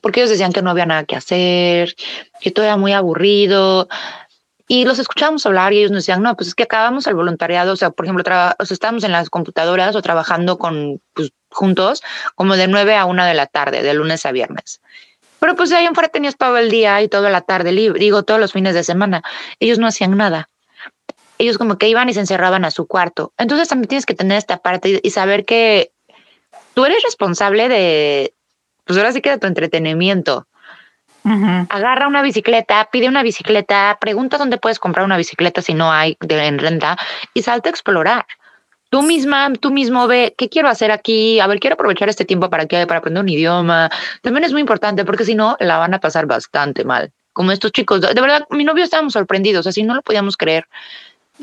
porque 0.00 0.20
ellos 0.20 0.30
decían 0.30 0.52
que 0.52 0.62
no 0.62 0.70
había 0.70 0.86
nada 0.86 1.04
que 1.04 1.16
hacer, 1.16 1.94
que 2.40 2.50
todo 2.50 2.64
era 2.64 2.76
muy 2.76 2.92
aburrido. 2.92 3.88
Y 4.68 4.84
los 4.84 4.98
escuchábamos 4.98 5.46
hablar 5.46 5.72
y 5.72 5.78
ellos 5.78 5.90
nos 5.90 6.04
decían, 6.04 6.22
no, 6.22 6.36
pues 6.36 6.48
es 6.48 6.54
que 6.54 6.64
acabamos 6.64 7.06
el 7.06 7.14
voluntariado, 7.14 7.72
o 7.72 7.76
sea, 7.76 7.90
por 7.90 8.06
ejemplo, 8.06 8.24
o 8.58 8.62
estábamos 8.62 9.04
en 9.04 9.12
las 9.12 9.30
computadoras 9.30 9.94
o 9.94 10.02
trabajando 10.02 10.58
con, 10.58 11.00
pues, 11.14 11.30
juntos 11.50 12.02
como 12.34 12.56
de 12.56 12.68
9 12.68 12.96
a 12.96 13.04
1 13.04 13.24
de 13.24 13.34
la 13.34 13.46
tarde, 13.46 13.82
de 13.82 13.94
lunes 13.94 14.26
a 14.26 14.32
viernes. 14.32 14.80
Pero 15.38 15.56
pues 15.56 15.72
ahí 15.72 15.84
en 15.84 15.94
fuera 15.94 16.08
tenías 16.08 16.36
todo 16.36 16.56
el 16.56 16.70
día 16.70 17.02
y 17.02 17.08
toda 17.08 17.28
la 17.28 17.40
tarde 17.40 17.72
libre, 17.72 17.98
digo, 17.98 18.22
todos 18.22 18.40
los 18.40 18.52
fines 18.52 18.74
de 18.74 18.84
semana. 18.84 19.22
Ellos 19.58 19.78
no 19.78 19.88
hacían 19.88 20.16
nada. 20.16 20.48
Ellos 21.42 21.58
como 21.58 21.76
que 21.76 21.88
iban 21.88 22.08
y 22.08 22.14
se 22.14 22.20
encerraban 22.20 22.64
a 22.64 22.70
su 22.70 22.86
cuarto. 22.86 23.32
Entonces 23.36 23.68
también 23.68 23.88
tienes 23.88 24.06
que 24.06 24.14
tener 24.14 24.38
esta 24.38 24.58
parte 24.58 25.00
y 25.02 25.10
saber 25.10 25.44
que 25.44 25.90
tú 26.74 26.84
eres 26.84 27.02
responsable 27.02 27.68
de, 27.68 28.32
pues 28.84 28.96
ahora 28.96 29.10
sí 29.10 29.20
que 29.20 29.30
de 29.30 29.38
tu 29.38 29.48
entretenimiento. 29.48 30.46
Agarra 31.68 32.06
una 32.06 32.22
bicicleta, 32.22 32.88
pide 32.92 33.08
una 33.08 33.24
bicicleta, 33.24 33.98
pregunta 34.00 34.38
dónde 34.38 34.58
puedes 34.58 34.78
comprar 34.78 35.04
una 35.04 35.16
bicicleta 35.16 35.62
si 35.62 35.74
no 35.74 35.90
hay 35.90 36.16
de, 36.20 36.46
en 36.46 36.60
renta 36.60 36.96
y 37.34 37.42
salta 37.42 37.68
a 37.68 37.70
explorar 37.70 38.24
tú 38.88 39.02
misma, 39.02 39.50
tú 39.54 39.72
mismo 39.72 40.06
ve 40.06 40.34
qué 40.38 40.48
quiero 40.48 40.68
hacer 40.68 40.92
aquí, 40.92 41.40
a 41.40 41.46
ver, 41.46 41.58
quiero 41.58 41.74
aprovechar 41.74 42.08
este 42.08 42.26
tiempo 42.26 42.50
para 42.50 42.66
que 42.66 42.86
para 42.86 42.98
aprender 42.98 43.22
un 43.22 43.28
idioma. 43.28 43.90
También 44.20 44.44
es 44.44 44.52
muy 44.52 44.60
importante 44.60 45.04
porque 45.04 45.24
si 45.24 45.34
no 45.34 45.56
la 45.60 45.78
van 45.78 45.94
a 45.94 45.98
pasar 45.98 46.26
bastante 46.26 46.84
mal. 46.84 47.10
Como 47.32 47.50
estos 47.50 47.72
chicos, 47.72 48.02
de 48.02 48.20
verdad, 48.20 48.46
mi 48.50 48.64
novio 48.64 48.84
estábamos 48.84 49.14
sorprendidos, 49.14 49.66
así 49.66 49.82
no 49.82 49.94
lo 49.94 50.02
podíamos 50.02 50.36
creer 50.36 50.68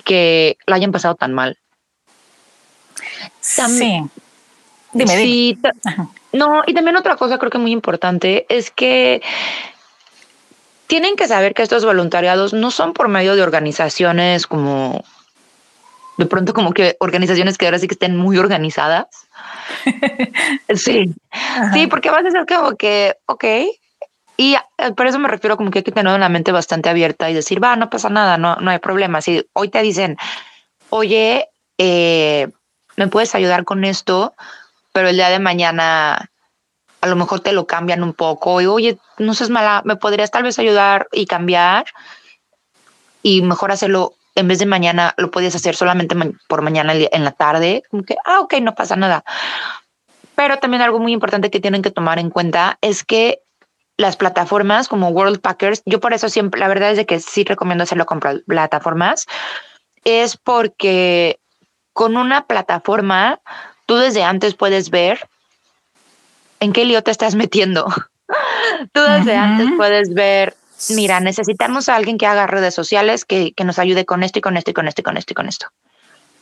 que 0.03 0.57
la 0.65 0.75
hayan 0.75 0.91
pasado 0.91 1.15
tan 1.15 1.33
mal. 1.33 1.57
sí. 3.41 4.03
Dime, 4.91 5.17
sí, 5.17 5.59
No, 6.33 6.63
y 6.65 6.73
también 6.73 6.97
otra 6.97 7.15
cosa 7.15 7.37
creo 7.37 7.51
que 7.51 7.57
muy 7.57 7.71
importante 7.71 8.45
es 8.49 8.71
que 8.71 9.21
tienen 10.87 11.15
que 11.15 11.27
saber 11.27 11.53
que 11.53 11.61
estos 11.61 11.85
voluntariados 11.85 12.53
no 12.53 12.71
son 12.71 12.93
por 12.93 13.07
medio 13.07 13.35
de 13.35 13.43
organizaciones 13.43 14.47
como 14.47 15.03
de 16.17 16.25
pronto 16.25 16.53
como 16.53 16.73
que 16.73 16.97
organizaciones 16.99 17.57
que 17.57 17.65
ahora 17.65 17.79
sí 17.79 17.87
que 17.87 17.93
estén 17.93 18.17
muy 18.17 18.37
organizadas. 18.37 19.07
sí, 20.75 21.13
sí, 21.73 21.87
porque 21.87 22.09
vas 22.09 22.25
a 22.25 22.31
ser 22.31 22.45
como 22.45 22.75
que, 22.75 23.15
ok. 23.25 23.45
Y 24.39 24.55
eh, 24.55 24.93
por 24.95 25.05
eso 25.05 25.19
me 25.19 25.27
refiero 25.27 25.57
como 25.57 25.69
que 25.69 25.79
hay 25.79 25.83
que 25.83 25.91
tener 25.91 26.15
una 26.15 26.29
mente 26.29 26.53
bastante 26.53 26.87
abierta 26.87 27.29
y 27.29 27.33
decir, 27.33 27.61
va, 27.61 27.75
no 27.75 27.89
pasa 27.89 28.07
nada, 28.07 28.37
no, 28.37 28.55
no 28.55 28.71
hay 28.71 28.79
problema. 28.79 29.19
Si 29.19 29.45
hoy 29.51 29.67
te 29.67 29.81
dicen, 29.81 30.15
oye, 30.91 31.49
eh, 31.77 32.47
me 32.95 33.09
puedes 33.09 33.35
ayudar 33.35 33.65
con 33.65 33.83
esto, 33.83 34.33
pero 34.93 35.09
el 35.09 35.17
día 35.17 35.27
de 35.27 35.39
mañana 35.39 36.31
a 37.01 37.07
lo 37.07 37.17
mejor 37.17 37.41
te 37.41 37.51
lo 37.51 37.67
cambian 37.67 38.01
un 38.01 38.13
poco 38.13 38.61
y 38.61 38.65
oye, 38.65 38.97
no 39.17 39.33
seas 39.33 39.49
mala, 39.49 39.81
me 39.83 39.97
podrías 39.97 40.31
tal 40.31 40.43
vez 40.43 40.57
ayudar 40.57 41.09
y 41.11 41.25
cambiar 41.25 41.87
y 43.21 43.41
mejor 43.41 43.73
hacerlo 43.73 44.13
en 44.35 44.47
vez 44.47 44.59
de 44.59 44.67
mañana 44.67 45.15
lo 45.17 45.31
podías 45.31 45.55
hacer 45.55 45.75
solamente 45.75 46.15
por 46.47 46.61
mañana 46.61 46.93
en 46.95 47.25
la 47.25 47.33
tarde, 47.33 47.83
como 47.91 48.03
que, 48.03 48.15
ah, 48.23 48.39
ok, 48.39 48.53
no 48.61 48.73
pasa 48.73 48.95
nada. 48.95 49.25
Pero 50.35 50.59
también 50.59 50.81
algo 50.81 50.99
muy 50.99 51.11
importante 51.11 51.51
que 51.51 51.59
tienen 51.59 51.81
que 51.81 51.91
tomar 51.91 52.19
en 52.19 52.29
cuenta 52.29 52.77
es 52.79 53.03
que 53.03 53.41
las 53.99 54.15
plataformas 54.15 54.87
como 54.87 55.09
World 55.09 55.41
Packers, 55.41 55.81
yo 55.85 55.99
por 55.99 56.13
eso 56.13 56.29
siempre, 56.29 56.61
la 56.61 56.69
verdad 56.69 56.91
es 56.91 56.97
de 56.97 57.05
que 57.05 57.19
sí 57.19 57.43
recomiendo 57.43 57.83
hacerlo 57.83 58.05
con 58.05 58.21
plataformas, 58.47 59.25
es 60.05 60.37
porque 60.37 61.37
con 61.91 62.15
una 62.15 62.47
plataforma 62.47 63.41
tú 63.85 63.97
desde 63.97 64.23
antes 64.23 64.55
puedes 64.55 64.89
ver 64.89 65.27
en 66.61 66.71
qué 66.71 66.85
lío 66.85 67.03
te 67.03 67.11
estás 67.11 67.35
metiendo. 67.35 67.87
tú 68.93 69.01
desde 69.01 69.35
antes 69.35 69.67
puedes 69.75 70.13
ver 70.13 70.55
mira, 70.95 71.19
necesitamos 71.19 71.89
a 71.89 71.97
alguien 71.97 72.17
que 72.17 72.25
haga 72.25 72.47
redes 72.47 72.73
sociales, 72.73 73.25
que, 73.25 73.53
nos 73.65 73.79
ayude 73.79 74.05
con 74.05 74.23
esto 74.23 74.39
y 74.39 74.41
con 74.41 74.55
esto 74.55 74.71
y 74.71 74.73
con 74.73 74.87
esto 74.87 75.01
y 75.01 75.03
con 75.03 75.17
esto 75.17 75.33
y 75.33 75.35
con 75.35 75.49
esto. 75.49 75.67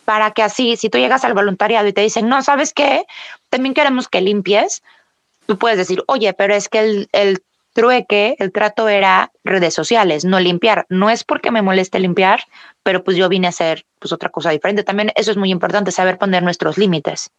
Para 0.05 0.29
que 0.29 0.43
así, 0.43 0.77
si 0.77 0.91
tú 0.91 0.99
llegas 0.99 1.25
al 1.25 1.33
voluntariado 1.33 1.87
y 1.87 1.93
te 1.93 2.01
dicen, 2.01 2.29
no, 2.29 2.43
¿sabes 2.43 2.71
qué? 2.71 3.07
También 3.49 3.73
queremos 3.73 4.07
que 4.07 4.21
limpies, 4.21 4.83
tú 5.47 5.57
puedes 5.57 5.79
decir, 5.79 6.03
oye, 6.05 6.33
pero 6.33 6.53
es 6.53 6.69
que 6.69 6.79
el, 6.79 7.09
el 7.13 7.41
trueque, 7.77 8.35
el 8.39 8.51
trato 8.51 8.89
era 8.89 9.31
redes 9.43 9.75
sociales, 9.75 10.25
no 10.25 10.39
limpiar. 10.39 10.87
No 10.89 11.11
es 11.11 11.23
porque 11.23 11.51
me 11.51 11.61
moleste 11.61 11.99
limpiar, 11.99 12.39
pero 12.81 13.03
pues 13.03 13.17
yo 13.17 13.29
vine 13.29 13.45
a 13.45 13.49
hacer 13.51 13.85
pues 13.99 14.11
otra 14.11 14.29
cosa 14.29 14.49
diferente. 14.49 14.83
También 14.83 15.11
eso 15.15 15.29
es 15.29 15.37
muy 15.37 15.51
importante, 15.51 15.91
saber 15.91 16.17
poner 16.17 16.41
nuestros 16.41 16.79
límites 16.79 17.29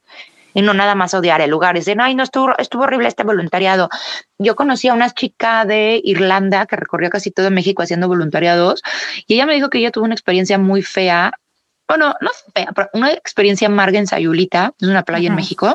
y 0.55 0.63
no 0.63 0.75
nada 0.75 0.95
más 0.95 1.13
odiar 1.13 1.41
el 1.41 1.51
lugar. 1.51 1.75
Dicen, 1.75 2.01
ay, 2.01 2.15
no, 2.15 2.23
estuvo, 2.23 2.57
estuvo 2.57 2.85
horrible 2.85 3.09
este 3.09 3.25
voluntariado. 3.25 3.89
Yo 4.39 4.55
conocí 4.55 4.87
a 4.87 4.95
una 4.95 5.11
chica 5.11 5.65
de 5.65 6.01
Irlanda 6.05 6.67
que 6.67 6.77
recorrió 6.77 7.11
casi 7.11 7.33
todo 7.33 7.51
México 7.51 7.83
haciendo 7.83 8.07
voluntariados 8.07 8.85
y 9.27 9.35
ella 9.35 9.45
me 9.45 9.55
dijo 9.55 9.71
que 9.71 9.79
ella 9.79 9.91
tuvo 9.91 10.05
una 10.05 10.15
experiencia 10.15 10.57
muy 10.57 10.83
fea. 10.83 11.33
Bueno, 11.89 12.15
no 12.21 12.31
fea, 12.55 12.71
pero 12.77 12.91
una 12.93 13.11
experiencia 13.11 13.67
amarga 13.67 13.99
en 13.99 14.07
Sayulita, 14.07 14.73
es 14.81 14.87
una 14.87 15.03
playa 15.03 15.31
en 15.31 15.35
México, 15.35 15.75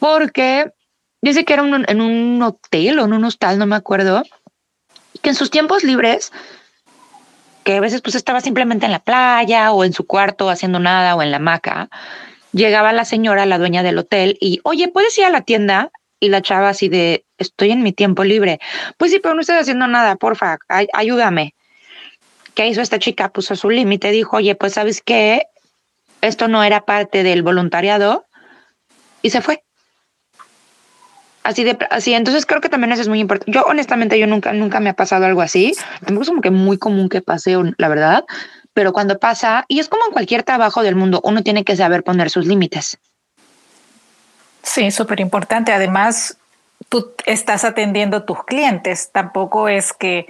porque 0.00 0.72
dice 1.22 1.44
que 1.44 1.52
era 1.52 1.64
en 1.64 2.00
un 2.00 2.42
hotel 2.42 2.98
o 2.98 3.04
en 3.04 3.12
un 3.12 3.24
hostal, 3.24 3.58
no 3.58 3.66
me 3.66 3.76
acuerdo, 3.76 4.22
que 5.22 5.30
en 5.30 5.34
sus 5.34 5.50
tiempos 5.50 5.84
libres 5.84 6.32
que 7.64 7.76
a 7.76 7.80
veces 7.80 8.00
pues 8.00 8.14
estaba 8.14 8.40
simplemente 8.40 8.86
en 8.86 8.92
la 8.92 9.00
playa 9.00 9.72
o 9.72 9.84
en 9.84 9.92
su 9.92 10.06
cuarto 10.06 10.48
haciendo 10.48 10.78
nada 10.78 11.14
o 11.14 11.22
en 11.22 11.30
la 11.30 11.36
hamaca 11.36 11.90
llegaba 12.52 12.92
la 12.92 13.04
señora, 13.04 13.46
la 13.46 13.58
dueña 13.58 13.82
del 13.82 13.98
hotel, 13.98 14.36
y, 14.40 14.60
oye, 14.64 14.88
¿puedes 14.88 15.16
ir 15.18 15.24
a 15.24 15.30
la 15.30 15.42
tienda? 15.42 15.90
Y 16.18 16.28
la 16.28 16.42
chava 16.42 16.68
así 16.68 16.88
de, 16.88 17.24
estoy 17.38 17.70
en 17.70 17.82
mi 17.82 17.92
tiempo 17.92 18.24
libre. 18.24 18.60
Pues 18.98 19.10
sí, 19.10 19.20
pero 19.20 19.34
no 19.34 19.40
estoy 19.40 19.56
haciendo 19.56 19.86
nada, 19.86 20.16
porfa, 20.16 20.58
ayúdame. 20.92 21.54
¿Qué 22.54 22.66
hizo 22.66 22.82
esta 22.82 22.98
chica? 22.98 23.30
Puso 23.30 23.56
su 23.56 23.70
límite, 23.70 24.10
dijo, 24.10 24.36
oye, 24.36 24.54
pues 24.54 24.74
sabes 24.74 25.00
qué, 25.02 25.44
esto 26.20 26.48
no 26.48 26.62
era 26.62 26.84
parte 26.84 27.22
del 27.22 27.42
voluntariado, 27.42 28.26
y 29.22 29.30
se 29.30 29.40
fue. 29.40 29.62
Así 31.42 31.64
de, 31.64 31.78
así, 31.90 32.12
entonces 32.12 32.44
creo 32.44 32.60
que 32.60 32.68
también 32.68 32.92
eso 32.92 33.02
es 33.02 33.08
muy 33.08 33.20
importante. 33.20 33.50
Yo 33.50 33.64
honestamente, 33.64 34.18
yo 34.18 34.26
nunca, 34.26 34.52
nunca 34.52 34.78
me 34.80 34.90
ha 34.90 34.94
pasado 34.94 35.24
algo 35.24 35.40
así. 35.40 35.72
Tampoco 36.04 36.22
es 36.22 36.28
como 36.28 36.42
que 36.42 36.50
muy 36.50 36.76
común 36.76 37.08
que 37.08 37.22
pase, 37.22 37.56
la 37.78 37.88
verdad 37.88 38.24
pero 38.72 38.92
cuando 38.92 39.18
pasa, 39.18 39.64
y 39.68 39.80
es 39.80 39.88
como 39.88 40.06
en 40.06 40.12
cualquier 40.12 40.42
trabajo 40.42 40.82
del 40.82 40.96
mundo, 40.96 41.20
uno 41.24 41.42
tiene 41.42 41.64
que 41.64 41.76
saber 41.76 42.02
poner 42.02 42.30
sus 42.30 42.46
límites. 42.46 42.98
Sí, 44.62 44.90
súper 44.90 45.20
importante. 45.20 45.72
Además, 45.72 46.36
tú 46.88 47.12
estás 47.26 47.64
atendiendo 47.64 48.18
a 48.18 48.26
tus 48.26 48.44
clientes. 48.44 49.10
Tampoco 49.10 49.68
es 49.68 49.92
que 49.92 50.26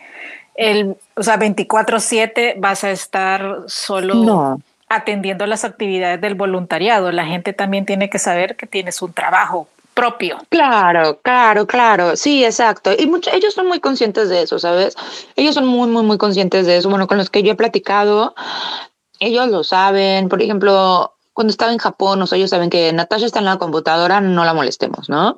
el, 0.55 0.97
o 1.15 1.23
sea, 1.23 1.39
24/7 1.39 2.55
vas 2.59 2.85
a 2.85 2.91
estar 2.91 3.59
solo 3.67 4.59
atendiendo 4.89 5.47
las 5.47 5.65
actividades 5.65 6.21
del 6.21 6.35
voluntariado. 6.35 7.13
La 7.13 7.27
gente 7.27 7.53
también 7.53 7.87
tiene 7.87 8.09
que 8.09 8.19
saber 8.19 8.57
que 8.57 8.67
tienes 8.67 9.03
un 9.03 9.13
trabajo 9.13 9.69
propio. 10.01 10.39
Claro, 10.49 11.21
claro, 11.23 11.67
claro. 11.67 12.17
Sí, 12.17 12.43
exacto. 12.43 12.91
Y 12.99 13.07
muchos, 13.07 13.35
ellos 13.35 13.53
son 13.53 13.67
muy 13.67 13.81
conscientes 13.81 14.31
de 14.31 14.43
eso, 14.43 14.59
¿sabes? 14.59 14.95
Ellos 15.37 15.55
son 15.55 15.67
muy, 15.67 15.89
muy, 15.89 16.03
muy 16.03 16.17
conscientes 16.17 16.67
de 16.67 16.79
eso. 16.79 16.89
Bueno, 16.89 17.07
con 17.07 17.19
los 17.19 17.29
que 17.29 17.43
yo 17.43 17.53
he 17.53 17.55
platicado, 17.55 18.35
ellos 19.19 19.49
lo 19.49 19.63
saben. 19.63 20.31
Por 20.31 20.41
ejemplo, 20.41 21.13
cuando 21.35 21.51
estaba 21.51 21.73
en 21.73 21.79
Japón, 21.79 22.23
o 22.23 22.27
sea, 22.27 22.39
ellos 22.39 22.49
saben 22.49 22.71
que 22.71 22.91
Natasha 22.95 23.27
está 23.27 23.41
en 23.41 23.45
la 23.45 23.59
computadora, 23.59 24.23
no 24.23 24.45
la 24.47 24.55
molestemos, 24.55 25.11
¿no? 25.11 25.37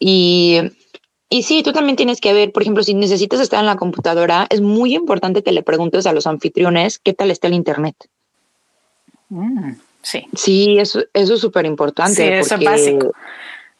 Y, 0.00 0.60
y 1.28 1.44
sí, 1.44 1.62
tú 1.62 1.72
también 1.72 1.94
tienes 1.94 2.20
que 2.20 2.32
ver, 2.32 2.50
por 2.50 2.62
ejemplo, 2.62 2.82
si 2.82 2.94
necesitas 2.94 3.38
estar 3.38 3.60
en 3.60 3.66
la 3.66 3.76
computadora, 3.76 4.48
es 4.50 4.60
muy 4.60 4.96
importante 4.96 5.44
que 5.44 5.52
le 5.52 5.62
preguntes 5.62 6.06
a 6.06 6.12
los 6.12 6.26
anfitriones 6.26 6.98
qué 6.98 7.12
tal 7.12 7.30
está 7.30 7.46
el 7.46 7.54
Internet. 7.54 7.94
Mm, 9.28 9.74
sí. 10.02 10.26
Sí, 10.34 10.78
eso, 10.80 11.02
eso 11.14 11.34
es 11.34 11.40
súper 11.40 11.66
importante. 11.66 12.16
Sí, 12.16 12.22
eso 12.22 12.56
es 12.56 12.64
básico. 12.64 13.12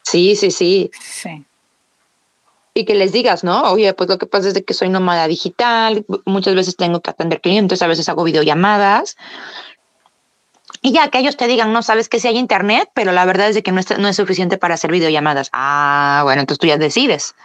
Sí, 0.03 0.35
sí, 0.35 0.51
sí. 0.51 0.91
Sí. 0.99 1.45
Y 2.73 2.85
que 2.85 2.95
les 2.95 3.11
digas, 3.11 3.43
¿no? 3.43 3.71
Oye, 3.71 3.93
pues 3.93 4.09
lo 4.09 4.17
que 4.17 4.25
pasa 4.25 4.47
es 4.47 4.53
de 4.53 4.63
que 4.63 4.73
soy 4.73 4.89
nómada 4.89 5.27
digital, 5.27 6.05
muchas 6.25 6.55
veces 6.55 6.77
tengo 6.77 7.01
que 7.01 7.09
atender 7.09 7.41
clientes, 7.41 7.81
a 7.81 7.87
veces 7.87 8.07
hago 8.07 8.23
videollamadas. 8.23 9.17
Y 10.81 10.93
ya 10.93 11.09
que 11.09 11.19
ellos 11.19 11.37
te 11.37 11.47
digan, 11.47 11.73
no 11.73 11.83
sabes 11.83 12.07
que 12.07 12.19
si 12.19 12.27
hay 12.27 12.37
internet, 12.37 12.89
pero 12.93 13.11
la 13.11 13.25
verdad 13.25 13.49
es 13.49 13.55
de 13.55 13.63
que 13.63 13.71
no 13.71 13.81
es, 13.81 13.97
no 13.99 14.07
es 14.07 14.15
suficiente 14.15 14.57
para 14.57 14.75
hacer 14.75 14.91
videollamadas. 14.91 15.49
Ah, 15.51 16.21
bueno, 16.23 16.41
entonces 16.41 16.59
tú 16.59 16.67
ya 16.67 16.77
decides. 16.77 17.35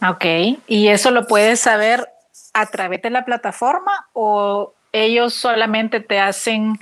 Ok, 0.00 0.24
¿y 0.66 0.88
eso 0.88 1.10
lo 1.10 1.26
puedes 1.26 1.60
saber 1.60 2.08
a 2.54 2.66
través 2.66 3.02
de 3.02 3.10
la 3.10 3.24
plataforma 3.24 4.08
o 4.14 4.74
ellos 4.92 5.34
solamente 5.34 6.00
te 6.00 6.18
hacen 6.18 6.78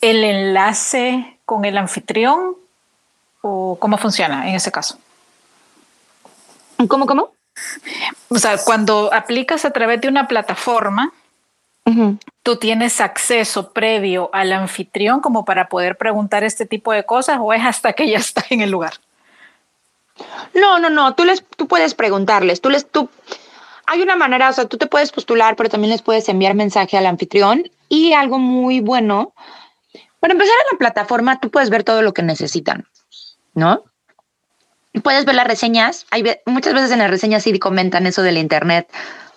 el 0.00 0.24
enlace 0.24 1.38
con 1.50 1.64
el 1.64 1.76
anfitrión 1.78 2.54
o 3.40 3.76
cómo 3.80 3.98
funciona 3.98 4.48
en 4.48 4.54
ese 4.54 4.70
caso? 4.70 5.00
¿Cómo, 6.86 7.06
cómo? 7.06 7.32
o 8.28 8.38
sea, 8.38 8.56
cuando 8.58 9.12
aplicas 9.12 9.64
a 9.64 9.72
través 9.72 10.00
de 10.00 10.06
una 10.06 10.28
plataforma, 10.28 11.12
tú 12.44 12.54
tienes 12.54 13.00
acceso 13.00 13.72
previo 13.72 14.30
al 14.32 14.52
anfitrión 14.52 15.20
como 15.20 15.44
para 15.44 15.68
poder 15.68 15.96
preguntar 15.96 16.44
este 16.44 16.66
tipo 16.66 16.92
de 16.92 17.02
cosas 17.02 17.38
o 17.40 17.52
es 17.52 17.64
hasta 17.64 17.94
que 17.94 18.08
ya 18.08 18.18
está 18.18 18.44
en 18.50 18.60
el 18.60 18.70
lugar. 18.70 18.92
No, 20.54 20.78
no, 20.78 20.88
no, 20.88 21.16
tú 21.16 21.24
les, 21.24 21.44
tú 21.56 21.66
puedes 21.66 21.94
preguntarles, 21.94 22.60
tú 22.60 22.70
les, 22.70 22.88
tú, 22.88 23.10
hay 23.86 24.02
una 24.02 24.14
manera, 24.14 24.50
o 24.50 24.52
sea, 24.52 24.66
tú 24.66 24.78
te 24.78 24.86
puedes 24.86 25.10
postular, 25.10 25.56
pero 25.56 25.68
también 25.68 25.90
les 25.90 26.02
puedes 26.02 26.28
enviar 26.28 26.54
mensaje 26.54 26.96
al 26.96 27.06
anfitrión 27.06 27.68
y 27.88 28.12
algo 28.12 28.38
muy 28.38 28.78
bueno. 28.78 29.32
Para 30.20 30.32
empezar 30.32 30.54
en 30.54 30.74
la 30.76 30.78
plataforma, 30.78 31.40
tú 31.40 31.50
puedes 31.50 31.70
ver 31.70 31.82
todo 31.82 32.02
lo 32.02 32.12
que 32.12 32.22
necesitan, 32.22 32.86
¿no? 33.54 33.84
Puedes 35.02 35.24
ver 35.24 35.34
las 35.34 35.46
reseñas. 35.46 36.06
Hay 36.10 36.24
muchas 36.46 36.74
veces 36.74 36.90
en 36.90 36.98
las 36.98 37.10
reseñas 37.10 37.42
sí 37.42 37.58
comentan 37.58 38.06
eso 38.06 38.22
del 38.22 38.36
internet. 38.36 38.88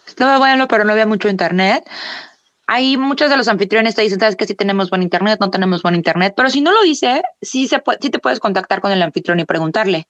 Estaba 0.05 0.37
bueno, 0.37 0.67
pero 0.67 0.83
no 0.83 0.91
había 0.91 1.05
mucho 1.05 1.29
internet. 1.29 1.89
Hay 2.67 2.97
muchos 2.97 3.29
de 3.29 3.37
los 3.37 3.47
anfitriones 3.47 3.95
te 3.95 4.01
dicen, 4.01 4.19
sabes 4.19 4.35
que 4.35 4.45
sí 4.45 4.55
tenemos 4.55 4.89
buen 4.89 5.03
internet, 5.03 5.37
no 5.39 5.49
tenemos 5.49 5.81
buen 5.81 5.95
internet, 5.95 6.33
pero 6.35 6.49
si 6.49 6.61
no 6.61 6.71
lo 6.71 6.81
dice, 6.81 7.21
sí, 7.41 7.67
se 7.67 7.83
sí 7.99 8.09
te 8.09 8.19
puedes 8.19 8.39
contactar 8.39 8.79
con 8.79 8.91
el 8.91 9.01
anfitrión 9.01 9.39
y 9.39 9.45
preguntarle. 9.45 10.07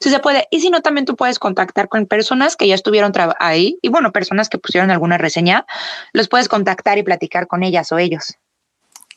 Si 0.00 0.10
se 0.10 0.18
puede. 0.18 0.48
Y 0.50 0.60
si 0.60 0.70
no, 0.70 0.80
también 0.80 1.04
tú 1.04 1.14
puedes 1.14 1.38
contactar 1.38 1.88
con 1.88 2.06
personas 2.06 2.56
que 2.56 2.66
ya 2.66 2.74
estuvieron 2.74 3.12
ahí 3.38 3.78
y 3.82 3.88
bueno, 3.88 4.12
personas 4.12 4.48
que 4.48 4.58
pusieron 4.58 4.90
alguna 4.90 5.18
reseña, 5.18 5.66
los 6.12 6.28
puedes 6.28 6.48
contactar 6.48 6.98
y 6.98 7.02
platicar 7.02 7.46
con 7.46 7.62
ellas 7.62 7.92
o 7.92 7.98
ellos. 7.98 8.38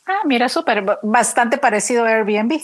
Ah, 0.06 0.20
mira, 0.24 0.48
súper, 0.48 0.84
bastante 1.02 1.58
parecido 1.58 2.04
a 2.04 2.10
Airbnb 2.10 2.60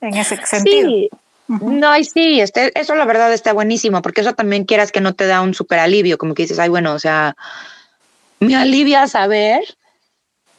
en 0.00 0.14
ese 0.14 0.36
sentido. 0.46 0.88
Sí. 0.88 1.10
No, 1.48 1.96
y 1.96 2.04
sí, 2.04 2.40
este, 2.40 2.78
eso 2.78 2.94
la 2.94 3.06
verdad 3.06 3.32
está 3.32 3.54
buenísimo, 3.54 4.02
porque 4.02 4.20
eso 4.20 4.34
también 4.34 4.64
quieras 4.64 4.92
que 4.92 5.00
no 5.00 5.14
te 5.14 5.26
da 5.26 5.40
un 5.40 5.54
súper 5.54 5.78
alivio, 5.78 6.18
como 6.18 6.34
que 6.34 6.42
dices, 6.42 6.58
ay, 6.58 6.68
bueno, 6.68 6.92
o 6.92 6.98
sea, 6.98 7.36
me 8.38 8.54
alivia 8.54 9.06
saber, 9.06 9.62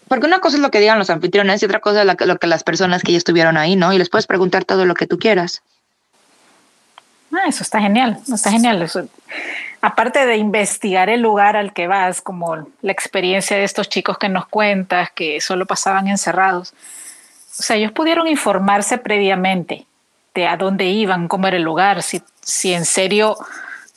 porque 0.08 0.26
una 0.26 0.40
cosa 0.40 0.58
es 0.58 0.64
lo 0.64 0.72
que 0.72 0.80
digan 0.80 0.98
los 0.98 1.12
anfitriones 1.12 1.62
y 1.62 1.66
otra 1.66 1.80
cosa 1.80 2.02
es 2.02 2.08
lo 2.08 2.18
que, 2.18 2.26
lo 2.26 2.38
que 2.40 2.48
las 2.48 2.64
personas 2.64 3.04
que 3.04 3.12
ya 3.12 3.20
estuvieron 3.20 3.56
ahí, 3.56 3.76
¿no? 3.76 3.94
Y 3.94 4.00
les 4.00 4.10
puedes 4.10 4.26
preguntar 4.26 4.66
todo 4.66 4.86
lo 4.86 4.96
que 4.96 5.06
tú 5.06 5.20
quieras. 5.20 5.62
Ah, 7.32 7.48
eso 7.48 7.62
está 7.62 7.80
genial, 7.80 8.18
está 8.28 8.50
genial. 8.50 8.82
Eso, 8.82 9.08
aparte 9.82 10.26
de 10.26 10.38
investigar 10.38 11.10
el 11.10 11.22
lugar 11.22 11.56
al 11.56 11.74
que 11.74 11.88
vas, 11.88 12.22
como 12.22 12.68
la 12.82 12.92
experiencia 12.92 13.58
de 13.58 13.64
estos 13.64 13.90
chicos 13.90 14.18
que 14.18 14.30
nos 14.30 14.48
cuentas, 14.48 15.10
que 15.12 15.42
solo 15.42 15.66
pasaban 15.66 16.08
encerrados, 16.08 16.74
o 17.60 17.62
sea, 17.62 17.76
ellos 17.76 17.92
pudieron 17.92 18.28
informarse 18.28 18.98
previamente 18.98 19.86
de 20.34 20.48
a 20.48 20.58
dónde 20.58 20.86
iban, 20.86 21.28
cómo 21.28 21.48
era 21.48 21.58
el 21.58 21.64
lugar, 21.64 22.04
si, 22.04 22.22
si 22.42 22.74
en 22.74 22.86
serio 22.86 23.38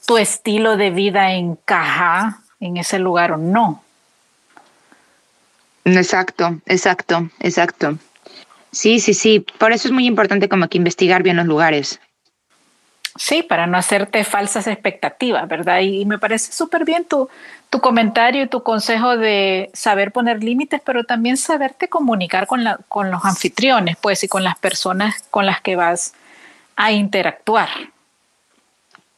tu 0.07 0.19
estilo 0.19 0.77
de 0.77 0.91
vida 0.91 1.33
encaja 1.33 2.41
en 2.61 2.77
ese 2.77 2.99
lugar 2.99 3.33
o 3.33 3.37
no. 3.37 3.83
Exacto, 5.85 6.59
exacto, 6.67 7.29
exacto. 7.41 7.99
Sí, 8.71 9.01
sí, 9.01 9.15
sí. 9.15 9.45
Por 9.59 9.73
eso 9.73 9.89
es 9.89 9.93
muy 9.93 10.07
importante 10.07 10.49
como 10.49 10.69
que 10.69 10.79
investigar 10.79 11.23
bien 11.23 11.37
los 11.37 11.47
lugares. 11.47 12.01
Sí, 13.17 13.43
para 13.43 13.67
no 13.67 13.77
hacerte 13.77 14.25
falsas 14.25 14.67
expectativas, 14.67 15.47
¿verdad? 15.47 15.81
Y, 15.81 16.07
me 16.07 16.19
parece 16.19 16.53
súper 16.53 16.85
bien 16.85 17.05
tu, 17.05 17.29
tu 17.69 17.81
comentario 17.81 18.45
y 18.45 18.49
tu 18.49 18.63
consejo 18.63 19.17
de 19.19 19.71
saber 19.75 20.13
poner 20.13 20.43
límites, 20.43 20.81
pero 20.83 21.05
también 21.05 21.37
saberte 21.37 21.89
comunicar 21.89 22.47
con, 22.47 22.65
la, 22.65 22.79
con 22.89 23.11
los 23.11 23.25
anfitriones, 23.25 23.97
pues, 24.01 24.25
y 24.25 24.29
con 24.29 24.45
las 24.45 24.59
personas 24.59 25.25
con 25.31 25.45
las 25.45 25.61
que 25.61 25.77
vas 25.77 26.15
a 26.77 26.93
interactuar. 26.93 27.69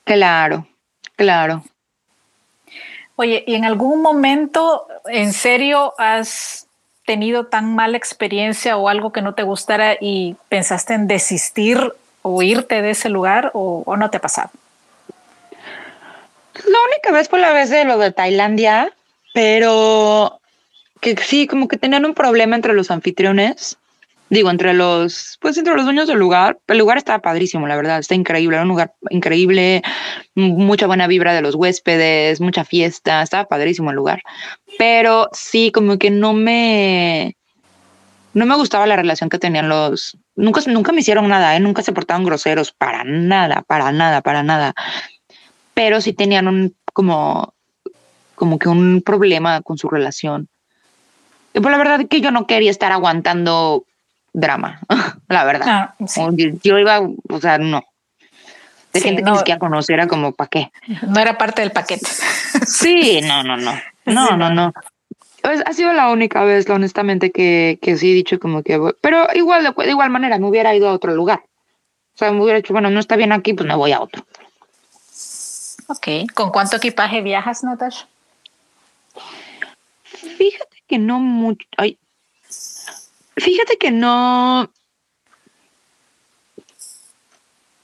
Claro, 0.03 0.67
claro. 1.15 1.65
Oye, 3.17 3.45
¿y 3.47 3.55
en 3.55 3.65
algún 3.65 4.03
momento 4.03 4.89
en 5.07 5.33
serio 5.33 5.95
has 5.99 6.67
tenido 7.07 7.47
tan 7.47 7.75
mala 7.75 7.97
experiencia 7.97 8.77
o 8.77 8.89
algo 8.89 9.13
que 9.13 9.23
no 9.23 9.35
te 9.35 9.45
gustara 9.45 9.97
y 10.01 10.37
pensaste 10.49 10.95
en 10.95 11.07
desistir 11.07 11.93
o 12.27 12.43
irte 12.43 12.81
de 12.81 12.91
ese 12.91 13.11
lugar 13.11 13.51
o, 13.53 13.97
no 13.99 14.11
te 14.11 14.17
ha 14.17 14.21
pasado? 14.21 14.51
La 16.55 16.79
única 16.89 17.13
vez 17.13 17.29
fue 17.29 17.39
la 17.39 17.53
vez 17.53 17.69
de 17.69 17.85
lo 17.85 17.99
de 17.99 18.13
Tailandia, 18.13 18.93
pero 19.35 20.41
que 21.01 21.17
sí, 21.17 21.47
como 21.47 21.69
que 21.69 21.77
tenían 21.77 22.07
un 22.07 22.15
problema 22.15 22.57
entre 22.57 22.73
los 22.73 22.91
anfitriones. 22.91 23.77
Digo, 24.31 24.51
entre 24.51 24.73
los, 24.73 25.37
pues 25.43 25.59
entre 25.59 25.75
los 25.75 25.85
dueños 25.85 26.09
del 26.09 26.19
lugar. 26.19 26.59
El 26.67 26.79
lugar 26.79 26.97
estaba 26.97 27.19
padrísimo, 27.19 27.67
la 27.67 27.77
verdad, 27.77 27.99
está 27.99 28.15
increíble, 28.15 28.57
era 28.57 28.63
un 28.63 28.71
lugar 28.71 28.95
increíble, 29.11 29.83
mucha 30.35 30.87
buena 30.87 31.07
vibra 31.07 31.35
de 31.35 31.43
los 31.43 31.55
huéspedes, 31.55 32.41
mucha 32.41 32.65
fiesta, 32.65 33.21
estaba 33.21 33.45
padrísimo 33.45 33.91
el 33.91 33.97
lugar. 33.97 34.23
Pero 34.79 35.29
sí, 35.33 35.71
como 35.73 35.99
que 35.99 36.11
no 36.11 36.33
me, 36.33 37.37
no 38.33 38.47
me 38.47 38.57
gustaba 38.57 38.87
la 38.87 38.97
relación 38.97 39.29
que 39.29 39.39
tenían 39.39 39.69
los, 39.69 40.17
nunca, 40.37 40.61
nunca 40.67 40.93
me 40.93 41.01
hicieron 41.01 41.29
nada, 41.29 41.57
¿eh? 41.57 41.61
nunca 41.61 41.83
se 41.83 41.93
portaban 41.93 42.25
groseros, 42.25 42.73
para 42.73 43.05
nada, 43.05 43.63
para 43.63 43.93
nada, 43.93 44.21
para 44.23 44.43
nada. 44.43 44.75
Pero 45.75 46.01
sí 46.01 46.13
tenían 46.13 46.49
un, 46.49 46.75
como, 46.93 47.55
como 48.35 48.59
que 48.59 48.69
un 48.69 49.03
problema 49.05 49.61
con 49.63 49.79
su 49.79 49.89
relación. 49.89 50.49
Y 51.53 51.61
pues 51.61 51.71
la 51.71 51.79
verdad 51.79 52.01
es 52.01 52.09
que 52.09 52.21
yo 52.21 52.31
no 52.31 52.47
quería 52.47 52.71
estar 52.71 52.93
aguantando 52.93 53.85
drama, 54.33 54.81
la 55.29 55.45
verdad. 55.45 55.67
Ah, 55.69 55.95
yo, 56.63 56.79
iba, 56.79 57.01
o 57.01 57.41
sea, 57.41 57.59
no. 57.59 57.83
De 58.93 59.01
gente 59.01 59.25
que 59.25 59.53
ni 59.53 59.59
conocer, 59.59 59.95
era 59.95 60.07
como, 60.07 60.33
¿para 60.33 60.49
qué? 60.49 60.71
No 61.09 61.19
era 61.19 61.37
parte 61.37 61.63
del 61.63 61.73
paquete. 61.73 62.07
sí, 62.67 63.21
no, 63.23 63.43
no, 63.43 63.57
no. 63.57 63.73
No, 64.07 64.37
no, 64.37 64.51
no. 64.51 64.71
Pues, 65.45 65.63
ha 65.67 65.75
sido 65.75 65.93
la 65.93 66.11
única 66.11 66.43
vez, 66.43 66.69
honestamente, 66.71 67.31
que, 67.31 67.79
que 67.83 67.99
sí 67.99 68.13
he 68.13 68.15
dicho 68.15 68.41
como 68.41 68.63
que... 68.63 68.81
Pero 69.03 69.27
igual, 69.35 69.63
de, 69.63 69.91
igual 69.91 70.09
manera, 70.09 70.39
me 70.39 70.47
hubiera 70.47 70.75
ido 70.75 70.89
a 70.89 70.95
otro 70.95 71.15
lugar. 71.15 71.45
O 72.15 72.19
sea, 72.19 72.33
me 72.33 72.41
hubiera 72.41 72.57
dicho, 72.57 72.73
bueno, 72.73 72.89
no 72.89 72.99
está 72.99 73.15
bien 73.15 73.31
aquí, 73.31 73.53
pues 73.53 73.69
me 73.69 73.77
voy 73.77 73.93
a 73.93 74.01
otro. 74.01 74.25
Ok. 75.89 76.33
¿Con 76.33 76.51
cuánto 76.51 76.79
equipaje 76.79 77.21
viajas, 77.21 77.63
Natasha? 77.63 78.09
Fíjate 80.05 80.83
que 80.87 80.99
no 80.99 81.21
mucho. 81.21 81.69
Ay. 81.77 81.99
Fíjate 83.37 83.77
que 83.77 83.91
no. 83.91 84.71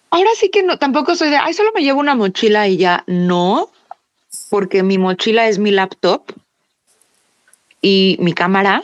Ahora 0.09 0.31
sí 0.37 0.49
que 0.49 0.63
no, 0.63 0.79
tampoco 0.79 1.15
soy 1.15 1.29
de, 1.29 1.37
ay, 1.37 1.53
solo 1.53 1.73
me 1.75 1.83
llevo 1.83 2.01
una 2.01 2.15
mochila 2.15 2.69
y 2.69 2.79
ya. 2.79 3.05
No, 3.07 3.69
porque 4.49 4.83
mi 4.83 4.97
mochila 4.97 5.47
es 5.47 5.59
mi 5.59 5.71
laptop 5.73 6.25
y 7.81 8.17
mi 8.21 8.33
cámara, 8.33 8.83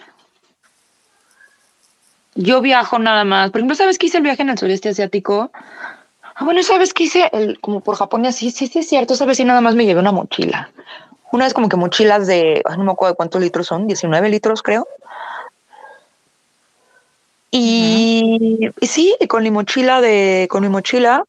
yo 2.35 2.61
viajo 2.61 2.99
nada 2.99 3.25
más. 3.25 3.51
Por 3.51 3.61
ejemplo, 3.61 3.77
¿sabes 3.77 3.99
que 3.99 4.07
hice 4.07 4.19
el 4.19 4.23
viaje 4.23 4.43
en 4.43 4.51
el 4.51 4.59
sureste 4.59 4.91
asiático? 4.91 5.51
Ah, 6.35 6.45
bueno, 6.45 6.63
¿sabes 6.63 6.93
qué 6.93 7.05
hice? 7.05 7.29
El, 7.33 7.59
como 7.61 7.81
por 7.81 7.97
Japón 7.97 8.25
y 8.25 8.29
así, 8.29 8.51
sí, 8.51 8.67
sí, 8.67 8.81
es 8.81 8.89
cierto. 8.89 9.17
¿Sabes? 9.17 9.39
si 9.39 9.45
nada 9.45 9.61
más 9.61 9.75
me 9.75 9.87
llevé 9.87 10.01
una 10.01 10.13
mochila. 10.13 10.71
Una 11.33 11.45
vez 11.45 11.55
como 11.55 11.69
que 11.69 11.77
mochilas 11.77 12.27
de, 12.27 12.63
no 12.77 12.85
me 12.85 12.93
acuerdo 12.93 13.13
de 13.13 13.17
cuántos 13.17 13.41
litros 13.41 13.67
son, 13.67 13.87
19 13.87 14.29
litros 14.29 14.63
creo. 14.63 14.87
Y, 17.51 18.71
sí, 18.83 19.17
con 19.29 19.43
mi 19.43 19.51
mochila 19.51 20.01
de, 20.01 20.47
con 20.51 20.63
mi 20.63 20.69
mochila, 20.69 21.25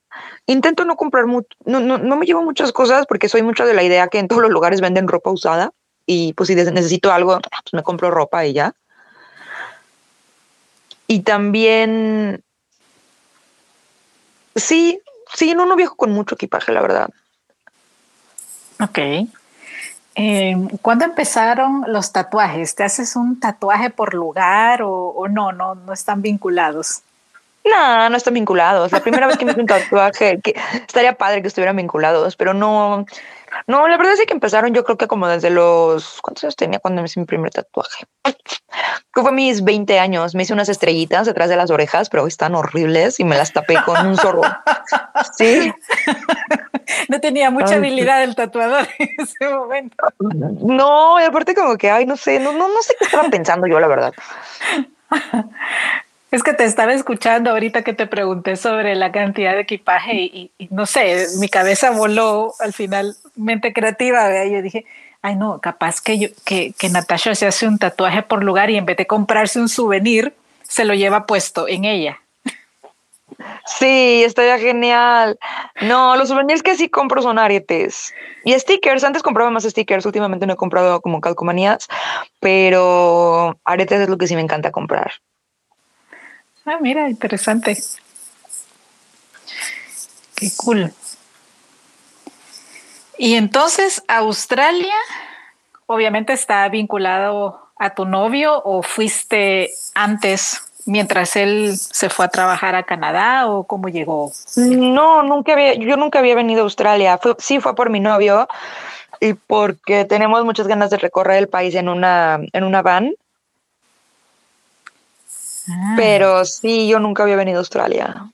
intento 0.45 0.83
no 0.83 0.97
comprar 0.97 1.25
mucho, 1.25 1.47
no, 1.65 1.79
no, 1.79 1.97
no 1.97 2.17
me 2.17 2.25
llevo 2.25 2.43
muchas 2.43 2.73
cosas 2.73 3.05
porque 3.07 3.29
soy 3.29 3.43
mucho 3.43 3.65
de 3.65 3.73
la 3.73 3.83
idea 3.83 4.07
que 4.09 4.19
en 4.19 4.27
todos 4.27 4.41
los 4.41 4.51
lugares 4.51 4.81
venden 4.81 5.07
ropa 5.07 5.31
usada 5.31 5.71
y 6.07 6.33
pues 6.33 6.47
si 6.47 6.55
necesito 6.55 7.11
algo, 7.11 7.39
pues 7.39 7.73
me 7.73 7.83
compro 7.83 8.09
ropa 8.09 8.45
y 8.45 8.53
ya. 8.53 8.73
Y 11.05 11.19
también, 11.19 12.43
sí, 14.55 15.01
sí, 15.33 15.53
no, 15.53 15.65
no 15.65 15.75
viajo 15.75 15.95
con 15.95 16.11
mucho 16.11 16.35
equipaje, 16.35 16.71
la 16.71 16.81
verdad. 16.81 17.09
Ok. 18.79 18.99
Eh, 20.15 20.55
¿Cuándo 20.81 21.05
empezaron 21.05 21.83
los 21.87 22.11
tatuajes? 22.11 22.73
¿Te 22.73 22.83
haces 22.83 23.15
un 23.15 23.39
tatuaje 23.39 23.89
por 23.89 24.13
lugar 24.13 24.81
o, 24.83 25.27
no, 25.29 25.51
no? 25.51 25.75
No 25.75 25.93
están 25.93 26.21
vinculados. 26.21 27.01
No, 27.63 28.09
no 28.09 28.15
están 28.15 28.33
vinculados. 28.33 28.93
La 28.93 29.01
primera 29.01 29.27
vez 29.27 29.37
que 29.37 29.45
me 29.45 29.51
hice 29.51 29.61
un 29.61 29.67
tatuaje, 29.67 30.39
que 30.41 30.55
estaría 30.73 31.17
padre 31.17 31.41
que 31.41 31.49
estuvieran 31.49 31.75
vinculados, 31.75 32.37
pero 32.37 32.53
no, 32.53 33.05
no, 33.67 33.87
la 33.87 33.97
verdad 33.97 34.13
es 34.13 34.25
que 34.25 34.33
empezaron 34.33 34.73
yo 34.73 34.83
creo 34.83 34.97
que 34.97 35.07
como 35.07 35.27
desde 35.27 35.49
los... 35.49 36.21
¿Cuántos 36.21 36.43
años 36.43 36.55
tenía 36.55 36.79
cuando 36.79 37.01
me 37.01 37.05
hice 37.05 37.19
mi 37.19 37.25
primer 37.25 37.51
tatuaje? 37.51 38.05
Que 38.23 39.21
fue 39.21 39.31
mis 39.31 39.63
20 39.63 39.99
años. 39.99 40.35
Me 40.35 40.43
hice 40.43 40.53
unas 40.53 40.69
estrellitas 40.69 41.25
detrás 41.25 41.49
de 41.49 41.55
las 41.55 41.71
orejas, 41.71 42.09
pero 42.09 42.27
están 42.27 42.55
horribles 42.55 43.19
y 43.19 43.23
me 43.23 43.37
las 43.37 43.53
tapé 43.53 43.77
con 43.85 44.05
un 44.05 44.17
zorro. 44.17 44.41
Sí. 45.37 45.73
No 47.09 47.19
tenía 47.19 47.51
mucha 47.51 47.75
habilidad 47.75 48.23
el 48.23 48.33
tatuador 48.35 48.87
en 48.97 49.09
ese 49.17 49.49
momento. 49.49 49.97
No, 50.19 51.19
y 51.19 51.23
aparte 51.23 51.53
como 51.53 51.77
que, 51.77 51.89
ay, 51.89 52.05
no 52.05 52.15
sé, 52.15 52.39
no, 52.39 52.53
no, 52.53 52.69
no 52.69 52.81
sé 52.81 52.95
qué 52.97 53.05
estaba 53.05 53.29
pensando 53.29 53.67
yo, 53.67 53.79
la 53.79 53.87
verdad. 53.87 54.13
Es 56.29 56.43
que 56.43 56.53
te 56.53 56.65
estaba 56.65 56.93
escuchando 56.93 57.51
ahorita 57.51 57.83
que 57.83 57.93
te 57.93 58.05
pregunté 58.05 58.57
sobre 58.57 58.95
la 58.95 59.13
cantidad 59.13 59.53
de 59.53 59.61
equipaje 59.61 60.15
y, 60.15 60.51
no 60.69 60.85
sé, 60.85 61.27
mi 61.39 61.47
cabeza 61.47 61.91
voló 61.91 62.53
al 62.59 62.73
final, 62.73 63.15
mente 63.35 63.71
creativa, 63.71 64.27
¿verdad? 64.27 64.51
yo 64.51 64.61
dije, 64.61 64.85
ay 65.21 65.37
no, 65.37 65.61
capaz 65.61 66.01
que, 66.01 66.19
yo, 66.19 66.27
que, 66.45 66.73
que 66.77 66.89
Natasha 66.89 67.33
se 67.33 67.47
hace 67.47 67.65
un 67.65 67.77
tatuaje 67.77 68.23
por 68.23 68.43
lugar 68.43 68.69
y 68.69 68.75
en 68.75 68.85
vez 68.85 68.97
de 68.97 69.07
comprarse 69.07 69.59
un 69.59 69.69
souvenir, 69.69 70.33
se 70.63 70.83
lo 70.83 70.93
lleva 70.93 71.25
puesto 71.25 71.67
en 71.67 71.85
ella. 71.85 72.19
Sí, 73.65 74.23
estaría 74.23 74.57
genial. 74.57 75.37
No, 75.81 76.15
los 76.15 76.29
souvenirs 76.29 76.63
que 76.63 76.75
sí 76.75 76.89
compro 76.89 77.21
son 77.21 77.37
aretes 77.37 78.13
y 78.43 78.53
stickers. 78.57 79.03
Antes 79.03 79.23
compraba 79.23 79.51
más 79.51 79.63
stickers, 79.63 80.05
últimamente 80.05 80.45
no 80.45 80.53
he 80.53 80.57
comprado 80.57 81.01
como 81.01 81.21
calcomanías, 81.21 81.87
pero 82.39 83.57
aretes 83.63 84.01
es 84.01 84.09
lo 84.09 84.17
que 84.17 84.27
sí 84.27 84.35
me 84.35 84.41
encanta 84.41 84.71
comprar. 84.71 85.11
Ah, 86.69 86.79
mira, 86.81 87.09
interesante. 87.09 87.77
Qué 90.35 90.49
cool. 90.57 90.91
Y 93.17 93.35
entonces, 93.35 94.03
Australia, 94.09 94.93
obviamente 95.85 96.33
está 96.33 96.67
vinculado 96.67 97.71
a 97.77 97.95
tu 97.95 98.03
novio 98.03 98.61
o 98.65 98.83
fuiste 98.83 99.71
antes 99.95 100.61
mientras 100.85 101.37
él 101.37 101.77
se 101.77 102.09
fue 102.09 102.25
a 102.25 102.29
trabajar 102.29 102.75
a 102.75 102.83
Canadá 102.83 103.47
o 103.47 103.63
cómo 103.63 103.87
llegó? 103.87 104.33
No, 104.57 105.23
nunca 105.23 105.53
había, 105.53 105.73
yo 105.75 105.95
nunca 105.95 106.19
había 106.19 106.35
venido 106.35 106.61
a 106.61 106.63
Australia. 106.63 107.17
sí 107.37 107.61
fue 107.61 107.75
por 107.75 107.89
mi 107.89 108.01
novio 108.01 108.45
y 109.21 109.35
porque 109.35 110.03
tenemos 110.03 110.43
muchas 110.43 110.67
ganas 110.67 110.89
de 110.89 110.97
recorrer 110.97 111.37
el 111.37 111.47
país 111.47 111.75
en 111.75 111.87
una, 111.87 112.39
en 112.51 112.63
una 112.65 112.81
van. 112.81 113.13
Ah. 115.69 115.93
Pero 115.97 116.45
sí, 116.45 116.87
yo 116.87 116.99
nunca 116.99 117.23
había 117.23 117.35
venido 117.35 117.57
a 117.57 117.61
Australia. 117.61 118.27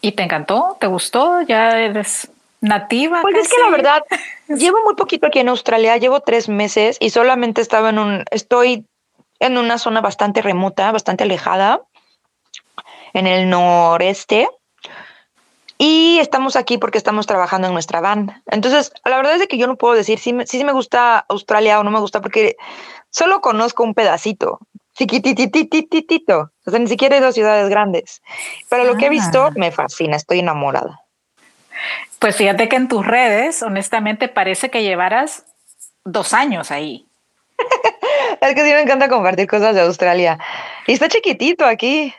¿Y 0.00 0.12
te 0.12 0.22
encantó? 0.22 0.76
¿Te 0.80 0.86
gustó? 0.86 1.42
¿Ya 1.42 1.78
eres 1.78 2.30
nativa? 2.60 3.20
Pues 3.22 3.36
es 3.36 3.48
que 3.48 3.60
la 3.62 3.70
verdad, 3.70 4.02
llevo 4.48 4.78
muy 4.84 4.94
poquito 4.94 5.26
aquí 5.26 5.40
en 5.40 5.48
Australia, 5.48 5.96
llevo 5.96 6.20
tres 6.20 6.48
meses 6.48 6.96
y 7.00 7.10
solamente 7.10 7.60
estaba 7.60 7.90
en 7.90 7.98
un, 7.98 8.24
estoy 8.30 8.86
en 9.38 9.58
una 9.58 9.78
zona 9.78 10.00
bastante 10.00 10.42
remota, 10.42 10.92
bastante 10.92 11.24
alejada, 11.24 11.82
en 13.12 13.26
el 13.26 13.48
noreste. 13.48 14.48
Y 15.78 16.18
estamos 16.18 16.56
aquí 16.56 16.76
porque 16.76 16.98
estamos 16.98 17.26
trabajando 17.26 17.66
en 17.66 17.72
nuestra 17.72 18.02
van. 18.02 18.42
Entonces, 18.50 18.92
la 19.02 19.16
verdad 19.16 19.36
es 19.36 19.48
que 19.48 19.56
yo 19.56 19.66
no 19.66 19.76
puedo 19.76 19.94
decir 19.94 20.18
si, 20.18 20.34
si 20.44 20.62
me 20.62 20.72
gusta 20.72 21.24
Australia 21.26 21.80
o 21.80 21.84
no 21.84 21.90
me 21.90 22.00
gusta 22.00 22.20
porque 22.20 22.56
solo 23.08 23.40
conozco 23.40 23.82
un 23.82 23.94
pedacito 23.94 24.58
chiquitititititito. 25.06 26.52
O 26.66 26.70
sea, 26.70 26.78
ni 26.78 26.86
siquiera 26.86 27.16
he 27.16 27.18
ido 27.18 27.28
a 27.28 27.32
ciudades 27.32 27.68
grandes. 27.68 28.22
Pero 28.68 28.84
lo 28.84 28.96
que 28.96 29.06
he 29.06 29.10
visto 29.10 29.46
ah. 29.46 29.52
me 29.56 29.70
fascina, 29.70 30.16
estoy 30.16 30.40
enamorada. 30.40 31.00
Pues 32.18 32.36
fíjate 32.36 32.68
que 32.68 32.76
en 32.76 32.88
tus 32.88 33.06
redes, 33.06 33.62
honestamente, 33.62 34.28
parece 34.28 34.70
que 34.70 34.82
llevaras 34.82 35.46
dos 36.04 36.34
años 36.34 36.70
ahí. 36.70 37.06
es 38.40 38.54
que 38.54 38.64
sí 38.64 38.72
me 38.72 38.82
encanta 38.82 39.08
compartir 39.08 39.46
cosas 39.46 39.74
de 39.74 39.80
Australia. 39.80 40.38
Y 40.86 40.92
está 40.92 41.08
chiquitito 41.08 41.64
aquí. 41.64 42.14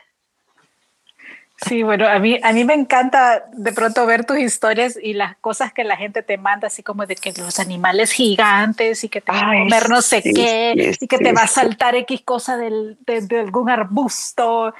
Sí, 1.66 1.84
bueno, 1.84 2.08
a 2.08 2.18
mí, 2.18 2.40
a 2.42 2.52
mí 2.52 2.64
me 2.64 2.74
encanta 2.74 3.44
de 3.52 3.72
pronto 3.72 4.04
ver 4.04 4.24
tus 4.24 4.38
historias 4.38 4.98
y 5.00 5.12
las 5.12 5.36
cosas 5.36 5.72
que 5.72 5.84
la 5.84 5.96
gente 5.96 6.22
te 6.22 6.36
manda, 6.36 6.66
así 6.66 6.82
como 6.82 7.06
de 7.06 7.14
que 7.14 7.32
los 7.38 7.60
animales 7.60 8.10
gigantes 8.10 9.04
y 9.04 9.08
que 9.08 9.20
te 9.20 9.30
va 9.30 9.38
a 9.38 9.58
comer 9.58 9.88
no 9.88 10.02
sé 10.02 10.22
qué 10.22 10.96
y 11.00 11.06
que 11.06 11.18
te 11.18 11.32
va 11.32 11.42
a 11.42 11.46
saltar 11.46 11.94
X 11.94 12.22
cosa 12.24 12.56
del, 12.56 12.96
de, 13.06 13.40
algún 13.40 13.70
arbusto. 13.70 14.74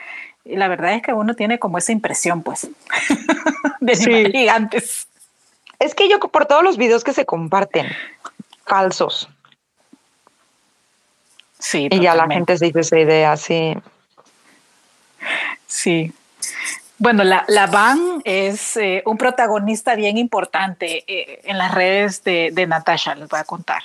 Y 0.44 0.56
la 0.56 0.66
verdad 0.66 0.94
es 0.94 1.02
que 1.02 1.12
uno 1.12 1.34
tiene 1.34 1.60
como 1.60 1.78
esa 1.78 1.92
impresión, 1.92 2.42
pues, 2.42 2.68
de 3.80 3.92
animales 3.92 4.32
gigantes. 4.32 5.06
Es 5.78 5.94
que 5.94 6.08
yo 6.08 6.18
por 6.18 6.46
todos 6.46 6.64
los 6.64 6.76
videos 6.78 7.04
que 7.04 7.12
se 7.12 7.24
comparten, 7.24 7.86
falsos. 8.66 9.28
Sí. 11.60 11.86
Y 11.92 12.00
ya 12.00 12.16
la 12.16 12.26
gente 12.26 12.58
se 12.58 12.66
hizo 12.66 12.80
esa 12.80 12.98
idea, 12.98 13.36
sí. 13.36 13.76
Sí, 15.68 16.12
bueno, 17.02 17.24
la, 17.24 17.44
la 17.48 17.66
van 17.66 18.22
es 18.24 18.76
eh, 18.76 19.02
un 19.06 19.18
protagonista 19.18 19.96
bien 19.96 20.18
importante 20.18 21.02
eh, 21.08 21.40
en 21.44 21.58
las 21.58 21.74
redes 21.74 22.22
de, 22.22 22.50
de, 22.52 22.66
Natasha, 22.66 23.16
les 23.16 23.28
voy 23.28 23.40
a 23.40 23.44
contar. 23.44 23.82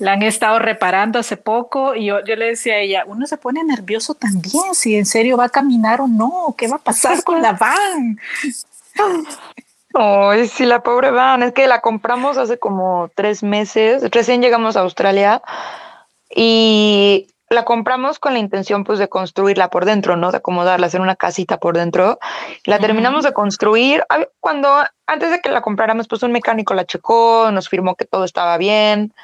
La 0.00 0.12
han 0.12 0.22
estado 0.22 0.58
reparando 0.58 1.20
hace 1.20 1.36
poco 1.36 1.94
y 1.94 2.06
yo, 2.06 2.24
yo, 2.24 2.34
le 2.34 2.46
decía 2.46 2.74
a 2.74 2.78
ella, 2.78 3.04
uno 3.06 3.26
se 3.26 3.36
pone 3.36 3.62
nervioso 3.62 4.14
también 4.14 4.74
si 4.74 4.96
en 4.96 5.06
serio 5.06 5.36
va 5.36 5.44
a 5.44 5.48
caminar 5.48 6.00
o 6.00 6.08
no, 6.08 6.54
qué 6.58 6.66
va 6.66 6.76
a 6.76 6.80
pasar 6.80 7.22
con 7.22 7.40
la 7.40 7.52
van. 7.52 8.18
Ay, 9.94 10.48
sí, 10.48 10.66
la 10.66 10.82
pobre 10.82 11.12
van, 11.12 11.44
es 11.44 11.52
que 11.52 11.68
la 11.68 11.80
compramos 11.80 12.36
hace 12.36 12.58
como 12.58 13.10
tres 13.14 13.44
meses, 13.44 14.02
recién 14.10 14.42
llegamos 14.42 14.76
a 14.76 14.80
Australia 14.80 15.40
y 16.34 17.28
la 17.48 17.64
compramos 17.64 18.18
con 18.18 18.32
la 18.32 18.40
intención 18.40 18.84
pues 18.84 18.98
de 18.98 19.08
construirla 19.08 19.70
por 19.70 19.84
dentro, 19.84 20.16
¿no? 20.16 20.32
De 20.32 20.38
acomodarla, 20.38 20.88
hacer 20.88 21.00
una 21.00 21.16
casita 21.16 21.58
por 21.58 21.76
dentro. 21.76 22.18
La 22.64 22.78
terminamos 22.78 23.24
de 23.24 23.32
construir. 23.32 24.04
Cuando 24.40 24.84
antes 25.06 25.30
de 25.30 25.40
que 25.40 25.50
la 25.50 25.60
compráramos, 25.60 26.08
pues 26.08 26.22
un 26.22 26.32
mecánico 26.32 26.74
la 26.74 26.86
checó, 26.86 27.50
nos 27.52 27.68
firmó 27.68 27.94
que 27.94 28.04
todo 28.04 28.24
estaba 28.24 28.58
bien. 28.58 29.14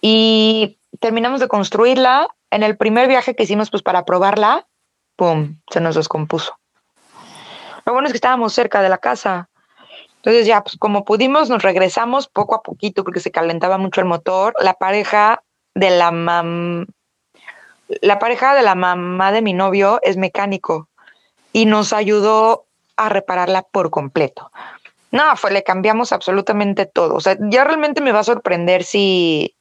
Y 0.00 0.78
terminamos 0.98 1.40
de 1.40 1.48
construirla. 1.48 2.28
En 2.50 2.62
el 2.62 2.76
primer 2.76 3.08
viaje 3.08 3.34
que 3.34 3.42
hicimos 3.42 3.70
pues 3.70 3.82
para 3.82 4.04
probarla, 4.04 4.66
¡pum! 5.16 5.58
Se 5.70 5.80
nos 5.80 5.96
descompuso. 5.96 6.58
Lo 7.84 7.92
bueno 7.92 8.06
es 8.06 8.12
que 8.12 8.18
estábamos 8.18 8.52
cerca 8.52 8.82
de 8.82 8.88
la 8.88 8.98
casa. 8.98 9.48
Entonces 10.16 10.46
ya, 10.46 10.62
pues 10.62 10.76
como 10.76 11.04
pudimos, 11.04 11.50
nos 11.50 11.62
regresamos 11.62 12.26
poco 12.26 12.56
a 12.56 12.62
poquito 12.62 13.04
porque 13.04 13.20
se 13.20 13.30
calentaba 13.30 13.78
mucho 13.78 14.00
el 14.00 14.06
motor. 14.06 14.54
La 14.60 14.74
pareja 14.74 15.42
de 15.74 15.90
la 15.90 16.10
mam 16.10 16.86
la 17.88 18.18
pareja 18.18 18.54
de 18.54 18.62
la 18.62 18.74
mamá 18.74 19.32
de 19.32 19.42
mi 19.42 19.52
novio 19.52 20.00
es 20.02 20.16
mecánico 20.16 20.88
y 21.52 21.66
nos 21.66 21.92
ayudó 21.92 22.66
a 22.96 23.08
repararla 23.08 23.62
por 23.62 23.90
completo. 23.90 24.50
No, 25.10 25.36
fue, 25.36 25.52
le 25.52 25.62
cambiamos 25.62 26.12
absolutamente 26.12 26.86
todo. 26.86 27.14
O 27.14 27.20
sea, 27.20 27.36
ya 27.40 27.64
realmente 27.64 28.00
me 28.00 28.12
va 28.12 28.20
a 28.20 28.24
sorprender 28.24 28.84
si... 28.84 29.54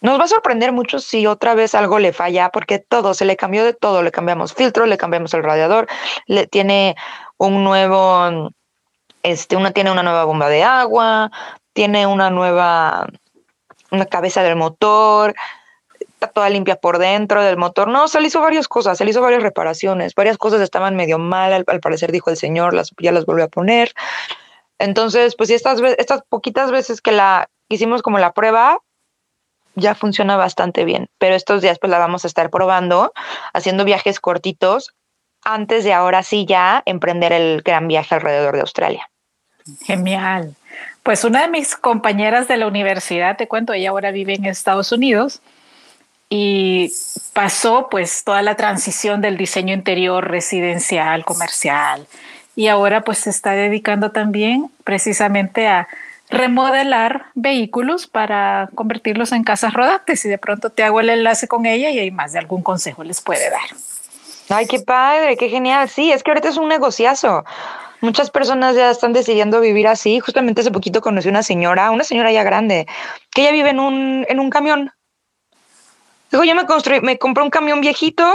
Nos 0.00 0.18
va 0.18 0.24
a 0.24 0.28
sorprender 0.28 0.72
mucho 0.72 0.98
si 0.98 1.26
otra 1.26 1.54
vez 1.54 1.76
algo 1.76 2.00
le 2.00 2.12
falla, 2.12 2.50
porque 2.50 2.80
todo, 2.80 3.14
se 3.14 3.24
le 3.24 3.36
cambió 3.36 3.64
de 3.64 3.72
todo. 3.72 4.02
Le 4.02 4.10
cambiamos 4.10 4.52
filtro, 4.52 4.86
le 4.86 4.98
cambiamos 4.98 5.32
el 5.32 5.44
radiador, 5.44 5.86
le 6.26 6.48
tiene 6.48 6.96
un 7.36 7.62
nuevo, 7.62 8.50
este, 9.22 9.56
una 9.56 9.70
tiene 9.70 9.92
una 9.92 10.02
nueva 10.02 10.24
bomba 10.24 10.48
de 10.48 10.64
agua, 10.64 11.30
tiene 11.72 12.06
una 12.06 12.30
nueva, 12.30 13.06
una 13.92 14.06
cabeza 14.06 14.42
del 14.42 14.56
motor, 14.56 15.34
toda 16.28 16.48
limpia 16.48 16.76
por 16.76 16.98
dentro 16.98 17.42
del 17.42 17.56
motor. 17.56 17.88
No, 17.88 18.08
se 18.08 18.20
le 18.20 18.28
hizo 18.28 18.40
varias 18.40 18.68
cosas, 18.68 18.98
se 18.98 19.04
le 19.04 19.10
hizo 19.10 19.20
varias 19.20 19.42
reparaciones, 19.42 20.14
varias 20.14 20.38
cosas 20.38 20.60
estaban 20.60 20.96
medio 20.96 21.18
mal, 21.18 21.52
al, 21.52 21.80
parecer 21.80 22.12
dijo 22.12 22.30
el 22.30 22.36
señor, 22.36 22.74
las, 22.74 22.90
ya 22.98 23.12
las 23.12 23.26
volvió 23.26 23.44
a 23.44 23.48
poner. 23.48 23.92
Entonces, 24.78 25.36
pues 25.36 25.50
estas, 25.50 25.80
estas 25.98 26.22
poquitas 26.28 26.70
veces 26.70 27.00
que 27.00 27.12
la 27.12 27.48
hicimos 27.68 28.02
como 28.02 28.18
la 28.18 28.32
prueba, 28.32 28.78
ya 29.74 29.94
funciona 29.94 30.36
bastante 30.36 30.84
bien, 30.84 31.08
pero 31.18 31.34
estos 31.34 31.62
días 31.62 31.78
pues 31.78 31.90
la 31.90 31.98
vamos 31.98 32.24
a 32.24 32.26
estar 32.26 32.50
probando, 32.50 33.12
haciendo 33.54 33.84
viajes 33.84 34.20
cortitos, 34.20 34.94
antes 35.44 35.84
de 35.84 35.92
ahora 35.92 36.22
sí 36.22 36.44
ya 36.46 36.82
emprender 36.84 37.32
el 37.32 37.62
gran 37.62 37.88
viaje 37.88 38.14
alrededor 38.14 38.54
de 38.54 38.60
Australia. 38.60 39.08
Genial. 39.82 40.54
Pues 41.02 41.24
una 41.24 41.42
de 41.42 41.48
mis 41.48 41.76
compañeras 41.76 42.48
de 42.48 42.56
la 42.56 42.66
universidad, 42.66 43.36
te 43.36 43.48
cuento, 43.48 43.72
ella 43.72 43.90
ahora 43.90 44.10
vive 44.10 44.34
en 44.34 44.44
Estados 44.44 44.92
Unidos 44.92 45.40
y 46.34 46.90
pasó 47.34 47.88
pues 47.90 48.24
toda 48.24 48.40
la 48.40 48.54
transición 48.54 49.20
del 49.20 49.36
diseño 49.36 49.74
interior 49.74 50.30
residencial, 50.30 51.26
comercial 51.26 52.06
y 52.56 52.68
ahora 52.68 53.02
pues 53.02 53.18
se 53.18 53.28
está 53.28 53.50
dedicando 53.50 54.12
también 54.12 54.70
precisamente 54.82 55.68
a 55.68 55.88
remodelar 56.30 57.26
vehículos 57.34 58.06
para 58.06 58.70
convertirlos 58.74 59.32
en 59.32 59.44
casas 59.44 59.74
rodantes 59.74 60.24
y 60.24 60.30
de 60.30 60.38
pronto 60.38 60.70
te 60.70 60.82
hago 60.82 61.00
el 61.00 61.10
enlace 61.10 61.48
con 61.48 61.66
ella 61.66 61.90
y 61.90 61.98
hay 61.98 62.10
más 62.10 62.32
de 62.32 62.38
algún 62.38 62.62
consejo 62.62 63.04
les 63.04 63.20
puede 63.20 63.50
dar. 63.50 63.68
Ay, 64.48 64.66
qué 64.66 64.80
padre, 64.80 65.36
qué 65.36 65.50
genial. 65.50 65.90
Sí, 65.90 66.12
es 66.12 66.22
que 66.22 66.30
ahorita 66.30 66.48
es 66.48 66.56
un 66.56 66.68
negociazo. 66.68 67.44
Muchas 68.00 68.30
personas 68.30 68.74
ya 68.74 68.90
están 68.90 69.12
decidiendo 69.12 69.60
vivir 69.60 69.86
así. 69.86 70.18
Justamente 70.20 70.62
hace 70.62 70.70
poquito 70.70 71.02
conocí 71.02 71.28
una 71.28 71.42
señora, 71.42 71.90
una 71.90 72.04
señora 72.04 72.32
ya 72.32 72.42
grande, 72.42 72.86
que 73.32 73.42
ella 73.42 73.52
vive 73.52 73.68
en 73.68 73.80
un, 73.80 74.26
en 74.30 74.40
un 74.40 74.48
camión 74.48 74.92
Digo, 76.32 76.44
yo 76.44 76.54
me 76.54 76.64
construí, 76.64 77.00
me 77.02 77.18
compré 77.18 77.44
un 77.44 77.50
camión 77.50 77.82
viejito 77.82 78.34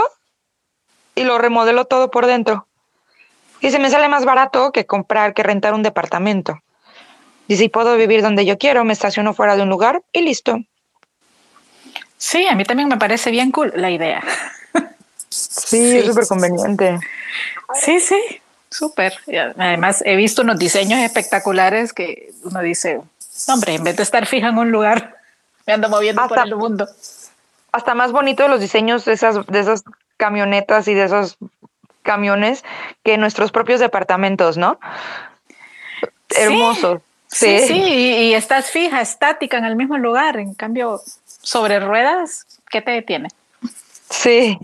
y 1.16 1.24
lo 1.24 1.36
remodelo 1.36 1.86
todo 1.86 2.12
por 2.12 2.26
dentro. 2.26 2.68
Y 3.60 3.72
se 3.72 3.80
me 3.80 3.90
sale 3.90 4.08
más 4.08 4.24
barato 4.24 4.70
que 4.70 4.86
comprar, 4.86 5.34
que 5.34 5.42
rentar 5.42 5.74
un 5.74 5.82
departamento. 5.82 6.62
Y 7.48 7.56
si 7.56 7.68
puedo 7.68 7.96
vivir 7.96 8.22
donde 8.22 8.46
yo 8.46 8.56
quiero, 8.56 8.84
me 8.84 8.92
estaciono 8.92 9.34
fuera 9.34 9.56
de 9.56 9.62
un 9.62 9.68
lugar 9.68 10.02
y 10.12 10.20
listo. 10.20 10.60
Sí, 12.16 12.46
a 12.46 12.54
mí 12.54 12.64
también 12.64 12.88
me 12.88 12.98
parece 12.98 13.32
bien 13.32 13.50
cool 13.50 13.72
la 13.74 13.90
idea. 13.90 14.22
Sí, 15.28 15.98
es 15.98 16.06
súper 16.06 16.26
conveniente. 16.26 16.98
Sí, 17.74 18.00
sí, 18.00 18.20
súper. 18.70 19.14
Además, 19.56 20.02
he 20.06 20.14
visto 20.14 20.42
unos 20.42 20.58
diseños 20.58 21.00
espectaculares 21.00 21.92
que 21.92 22.32
uno 22.44 22.60
dice, 22.60 23.00
hombre, 23.48 23.74
en 23.74 23.84
vez 23.84 23.96
de 23.96 24.04
estar 24.04 24.24
fija 24.26 24.48
en 24.48 24.58
un 24.58 24.70
lugar, 24.70 25.16
me 25.66 25.72
ando 25.72 25.88
moviendo 25.88 26.26
por 26.28 26.38
el 26.38 26.54
mundo. 26.54 26.88
Hasta 27.72 27.94
más 27.94 28.12
bonito 28.12 28.48
los 28.48 28.60
diseños 28.60 29.04
de 29.04 29.12
esas, 29.12 29.46
de 29.46 29.60
esas 29.60 29.84
camionetas 30.16 30.88
y 30.88 30.94
de 30.94 31.04
esos 31.04 31.38
camiones 32.02 32.64
que 33.02 33.18
nuestros 33.18 33.52
propios 33.52 33.80
departamentos, 33.80 34.56
¿no? 34.56 34.78
Hermosos. 36.30 37.02
Sí, 37.26 37.58
sí, 37.60 37.74
y, 37.74 38.34
estás 38.34 38.70
fija, 38.70 39.02
estática 39.02 39.58
en 39.58 39.66
el 39.66 39.76
mismo 39.76 39.98
lugar. 39.98 40.38
En 40.38 40.54
cambio, 40.54 41.02
sobre 41.26 41.78
ruedas, 41.78 42.46
¿qué 42.70 42.80
te 42.80 42.90
detiene? 42.90 43.28
Sí. 44.08 44.58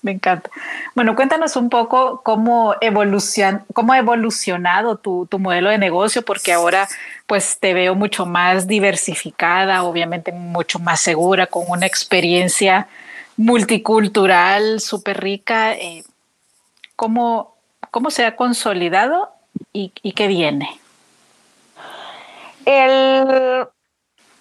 Me 0.00 0.12
encanta. 0.12 0.48
Bueno, 0.94 1.16
cuéntanos 1.16 1.56
un 1.56 1.70
poco 1.70 2.22
cómo, 2.22 2.76
evolucion, 2.80 3.64
cómo 3.72 3.92
ha 3.92 3.98
evolucionado 3.98 4.96
tu, 4.96 5.26
tu, 5.26 5.40
modelo 5.40 5.70
de 5.70 5.78
negocio, 5.78 6.22
porque 6.22 6.52
ahora 6.52 6.88
pues 7.26 7.58
te 7.58 7.74
veo 7.74 7.96
mucho 7.96 8.24
más 8.24 8.68
diversificada, 8.68 9.82
obviamente 9.82 10.30
mucho 10.30 10.78
más 10.78 11.00
segura, 11.00 11.46
con 11.46 11.64
una 11.68 11.86
experiencia 11.86 12.86
multicultural 13.36 14.80
súper 14.80 15.20
rica. 15.20 15.72
Eh, 15.72 16.04
¿cómo, 16.94 17.56
¿Cómo 17.90 18.10
se 18.10 18.24
ha 18.24 18.36
consolidado 18.36 19.30
y, 19.72 19.92
y 20.02 20.12
qué 20.12 20.28
viene? 20.28 20.80
El, 22.64 23.66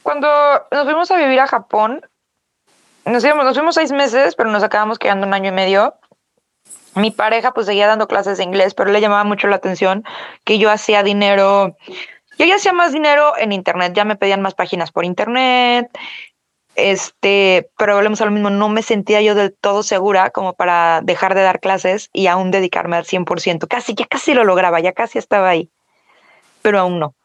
cuando 0.03 0.27
nos 0.71 0.83
fuimos 0.83 1.09
a 1.11 1.17
vivir 1.17 1.39
a 1.39 1.47
Japón, 1.47 2.01
nos, 3.07 3.23
íbamos, 3.23 3.45
nos 3.45 3.55
fuimos 3.55 3.75
seis 3.75 3.91
meses, 3.91 4.35
pero 4.35 4.49
nos 4.49 4.63
acabamos 4.63 4.99
quedando 4.99 5.25
un 5.25 5.33
año 5.33 5.49
y 5.49 5.53
medio. 5.53 5.95
Mi 6.95 7.11
pareja 7.11 7.53
pues 7.53 7.67
seguía 7.67 7.87
dando 7.87 8.07
clases 8.07 8.37
de 8.37 8.43
inglés, 8.43 8.73
pero 8.73 8.91
le 8.91 9.01
llamaba 9.01 9.23
mucho 9.23 9.47
la 9.47 9.57
atención 9.57 10.03
que 10.43 10.57
yo 10.57 10.71
hacía 10.71 11.03
dinero, 11.03 11.77
yo 12.39 12.45
ya 12.45 12.55
hacía 12.55 12.73
más 12.73 12.91
dinero 12.91 13.37
en 13.37 13.51
internet, 13.51 13.93
ya 13.95 14.03
me 14.03 14.15
pedían 14.15 14.41
más 14.41 14.55
páginas 14.55 14.91
por 14.91 15.05
internet, 15.05 15.89
este, 16.75 17.69
pero 17.77 17.95
volvemos 17.95 18.21
a 18.21 18.25
lo 18.25 18.31
mismo, 18.31 18.49
no 18.49 18.69
me 18.69 18.81
sentía 18.81 19.21
yo 19.21 19.35
del 19.35 19.53
todo 19.53 19.83
segura 19.83 20.31
como 20.31 20.53
para 20.53 21.01
dejar 21.03 21.35
de 21.35 21.41
dar 21.43 21.59
clases 21.59 22.09
y 22.13 22.27
aún 22.27 22.49
dedicarme 22.49 22.95
al 22.95 23.05
100%. 23.05 23.67
Casi, 23.67 23.93
ya 23.93 24.05
casi 24.07 24.33
lo 24.33 24.43
lograba, 24.43 24.79
ya 24.79 24.93
casi 24.93 25.19
estaba 25.19 25.49
ahí, 25.49 25.69
pero 26.63 26.79
aún 26.79 26.99
no 26.99 27.16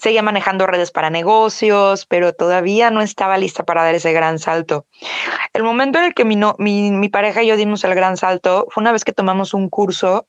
seguía 0.00 0.22
manejando 0.22 0.66
redes 0.66 0.90
para 0.90 1.10
negocios, 1.10 2.06
pero 2.06 2.32
todavía 2.32 2.90
no 2.90 3.02
estaba 3.02 3.36
lista 3.36 3.64
para 3.64 3.84
dar 3.84 3.94
ese 3.94 4.12
gran 4.12 4.38
salto. 4.38 4.86
El 5.52 5.62
momento 5.62 5.98
en 5.98 6.06
el 6.06 6.14
que 6.14 6.24
mi, 6.24 6.36
mi, 6.90 7.08
pareja 7.10 7.42
y 7.42 7.48
yo 7.48 7.56
dimos 7.56 7.84
el 7.84 7.94
gran 7.94 8.16
salto 8.16 8.66
fue 8.70 8.80
una 8.80 8.92
vez 8.92 9.04
que 9.04 9.12
tomamos 9.12 9.52
un 9.52 9.68
curso 9.68 10.26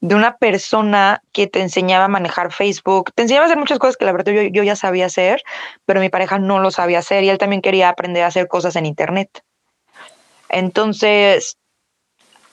de 0.00 0.14
una 0.14 0.36
persona 0.36 1.22
que 1.32 1.46
te 1.46 1.60
enseñaba 1.60 2.06
a 2.06 2.08
manejar 2.08 2.52
Facebook. 2.52 3.12
Te 3.14 3.22
enseñaba 3.22 3.44
a 3.44 3.46
hacer 3.46 3.58
muchas 3.58 3.78
cosas 3.78 3.96
que 3.96 4.04
la 4.04 4.12
verdad 4.12 4.32
yo, 4.32 4.42
yo 4.42 4.62
ya 4.64 4.74
sabía 4.74 5.06
hacer, 5.06 5.42
pero 5.86 6.00
mi 6.00 6.08
pareja 6.08 6.38
no 6.38 6.58
lo 6.58 6.70
sabía 6.70 6.98
hacer 6.98 7.24
y 7.24 7.30
él 7.30 7.38
también 7.38 7.62
quería 7.62 7.88
aprender 7.88 8.24
a 8.24 8.28
hacer 8.28 8.48
cosas 8.48 8.74
en 8.76 8.86
Internet. 8.86 9.42
Entonces, 10.48 11.56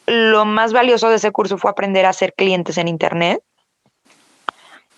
lo 0.06 0.46
más 0.46 0.74
valioso 0.74 1.10
de 1.10 1.16
ese 1.16 1.32
curso 1.32 1.58
fue 1.58 1.72
aprender 1.72 2.06
a 2.06 2.10
hacer 2.10 2.34
clientes 2.34 2.78
en 2.78 2.88
Internet 2.88 3.42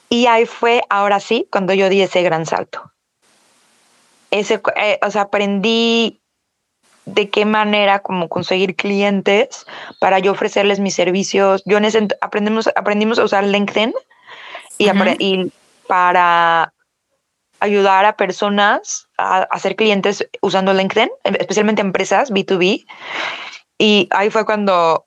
y 0.10 0.28
ahí 0.28 0.46
fue, 0.46 0.84
ahora 0.90 1.20
sí, 1.20 1.48
cuando 1.52 1.74
yo 1.74 1.90
di 1.90 2.02
ese 2.02 2.22
gran 2.24 2.46
salto. 2.46 2.92
Ese, 4.32 4.62
eh, 4.76 5.00
o 5.02 5.12
sea, 5.12 5.24
aprendí 5.24 6.22
de 7.06 7.30
qué 7.30 7.46
manera 7.46 8.00
como 8.00 8.28
conseguir 8.28 8.76
clientes 8.76 9.66
para 10.00 10.20
yo 10.20 10.34
ofrecerles 10.34 10.80
mis 10.80 10.94
servicios. 10.94 11.64
Yo 11.66 11.78
en 11.78 12.08
aprendimos, 12.22 12.70
aprendimos 12.76 13.20
a 13.20 13.24
usar 13.24 13.46
LinkedIn 13.46 13.94
y, 14.78 14.90
y 15.20 15.52
para 15.88 16.74
ayudar 17.60 18.06
a 18.06 18.18
personas 18.18 19.08
a, 19.18 19.44
hacer 19.44 19.76
clientes 19.76 20.28
usando 20.42 20.74
LinkedIn, 20.74 21.10
especialmente 21.24 21.82
empresas 21.82 22.32
B2B. 22.32 22.86
Y 23.78 24.08
ahí 24.12 24.30
fue 24.30 24.46
cuando 24.46 25.06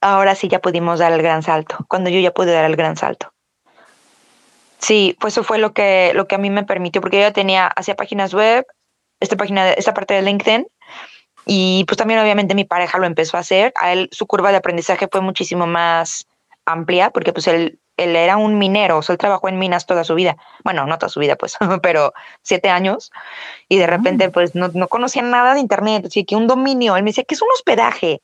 ahora 0.00 0.34
sí 0.34 0.48
ya 0.48 0.60
pudimos 0.60 0.98
dar 0.98 1.12
el 1.12 1.22
gran 1.22 1.42
salto, 1.42 1.84
cuando 1.88 2.10
yo 2.10 2.18
ya 2.20 2.32
pude 2.32 2.52
dar 2.52 2.64
el 2.64 2.76
gran 2.76 2.96
salto. 2.96 3.32
Sí, 4.82 5.16
pues 5.20 5.34
eso 5.34 5.44
fue 5.44 5.58
lo 5.58 5.72
que, 5.72 6.12
lo 6.14 6.26
que 6.26 6.34
a 6.34 6.38
mí 6.38 6.50
me 6.50 6.64
permitió, 6.64 7.00
porque 7.00 7.18
yo 7.18 7.22
ya 7.22 7.32
tenía, 7.32 7.68
hacía 7.68 7.94
páginas 7.94 8.34
web, 8.34 8.66
esta 9.20 9.36
página, 9.36 9.70
esta 9.72 9.94
parte 9.94 10.14
de 10.14 10.22
LinkedIn, 10.22 10.66
y 11.46 11.84
pues 11.86 11.96
también 11.96 12.20
obviamente 12.20 12.54
mi 12.54 12.64
pareja 12.64 12.98
lo 12.98 13.06
empezó 13.06 13.36
a 13.36 13.40
hacer. 13.40 13.72
A 13.80 13.92
él 13.92 14.08
su 14.12 14.26
curva 14.26 14.50
de 14.50 14.58
aprendizaje 14.58 15.08
fue 15.10 15.20
muchísimo 15.20 15.66
más 15.66 16.26
amplia, 16.66 17.10
porque 17.10 17.32
pues 17.32 17.46
él, 17.46 17.78
él 17.96 18.16
era 18.16 18.36
un 18.36 18.58
minero, 18.58 18.98
o 18.98 19.02
sea, 19.02 19.12
él 19.12 19.18
trabajó 19.18 19.48
en 19.48 19.58
minas 19.58 19.86
toda 19.86 20.02
su 20.02 20.16
vida. 20.16 20.36
Bueno, 20.64 20.84
no 20.86 20.98
toda 20.98 21.10
su 21.10 21.20
vida, 21.20 21.36
pues, 21.36 21.56
pero 21.82 22.12
siete 22.42 22.68
años. 22.68 23.12
Y 23.68 23.78
de 23.78 23.86
repente, 23.86 24.28
mm. 24.28 24.32
pues, 24.32 24.54
no, 24.56 24.68
no 24.74 24.88
conocía 24.88 25.22
nada 25.22 25.54
de 25.54 25.60
Internet, 25.60 26.06
así 26.06 26.24
que 26.24 26.34
un 26.34 26.48
dominio. 26.48 26.96
Él 26.96 27.04
me 27.04 27.10
decía, 27.10 27.24
que 27.24 27.34
es 27.34 27.42
un 27.42 27.48
hospedaje? 27.54 28.20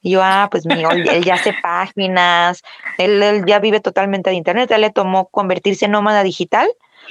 Y 0.00 0.12
yo, 0.12 0.20
ah, 0.22 0.48
pues 0.50 0.64
mío, 0.64 0.90
él 0.90 1.24
ya 1.24 1.34
hace 1.34 1.52
páginas, 1.60 2.62
él, 2.98 3.44
ya 3.46 3.58
vive 3.58 3.80
totalmente 3.80 4.30
de 4.30 4.36
Internet, 4.36 4.70
él 4.70 4.82
le 4.82 4.90
tomó 4.90 5.26
convertirse 5.28 5.86
en 5.86 5.92
nómada 5.92 6.22
digital, 6.22 6.68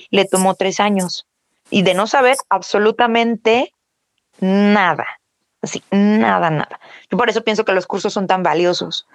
le 0.10 0.26
tomó 0.26 0.56
tres 0.56 0.80
años 0.80 1.26
y 1.70 1.82
de 1.82 1.94
no 1.94 2.08
saber 2.08 2.38
absolutamente 2.50 3.74
nada, 4.40 5.06
así, 5.62 5.84
nada, 5.92 6.50
nada. 6.50 6.80
Yo 7.12 7.18
por 7.18 7.30
eso 7.30 7.44
pienso 7.44 7.66
que 7.66 7.74
los 7.74 7.88
cursos 7.88 8.14
son 8.14 8.28
tan 8.28 8.42
valiosos. 8.42 9.06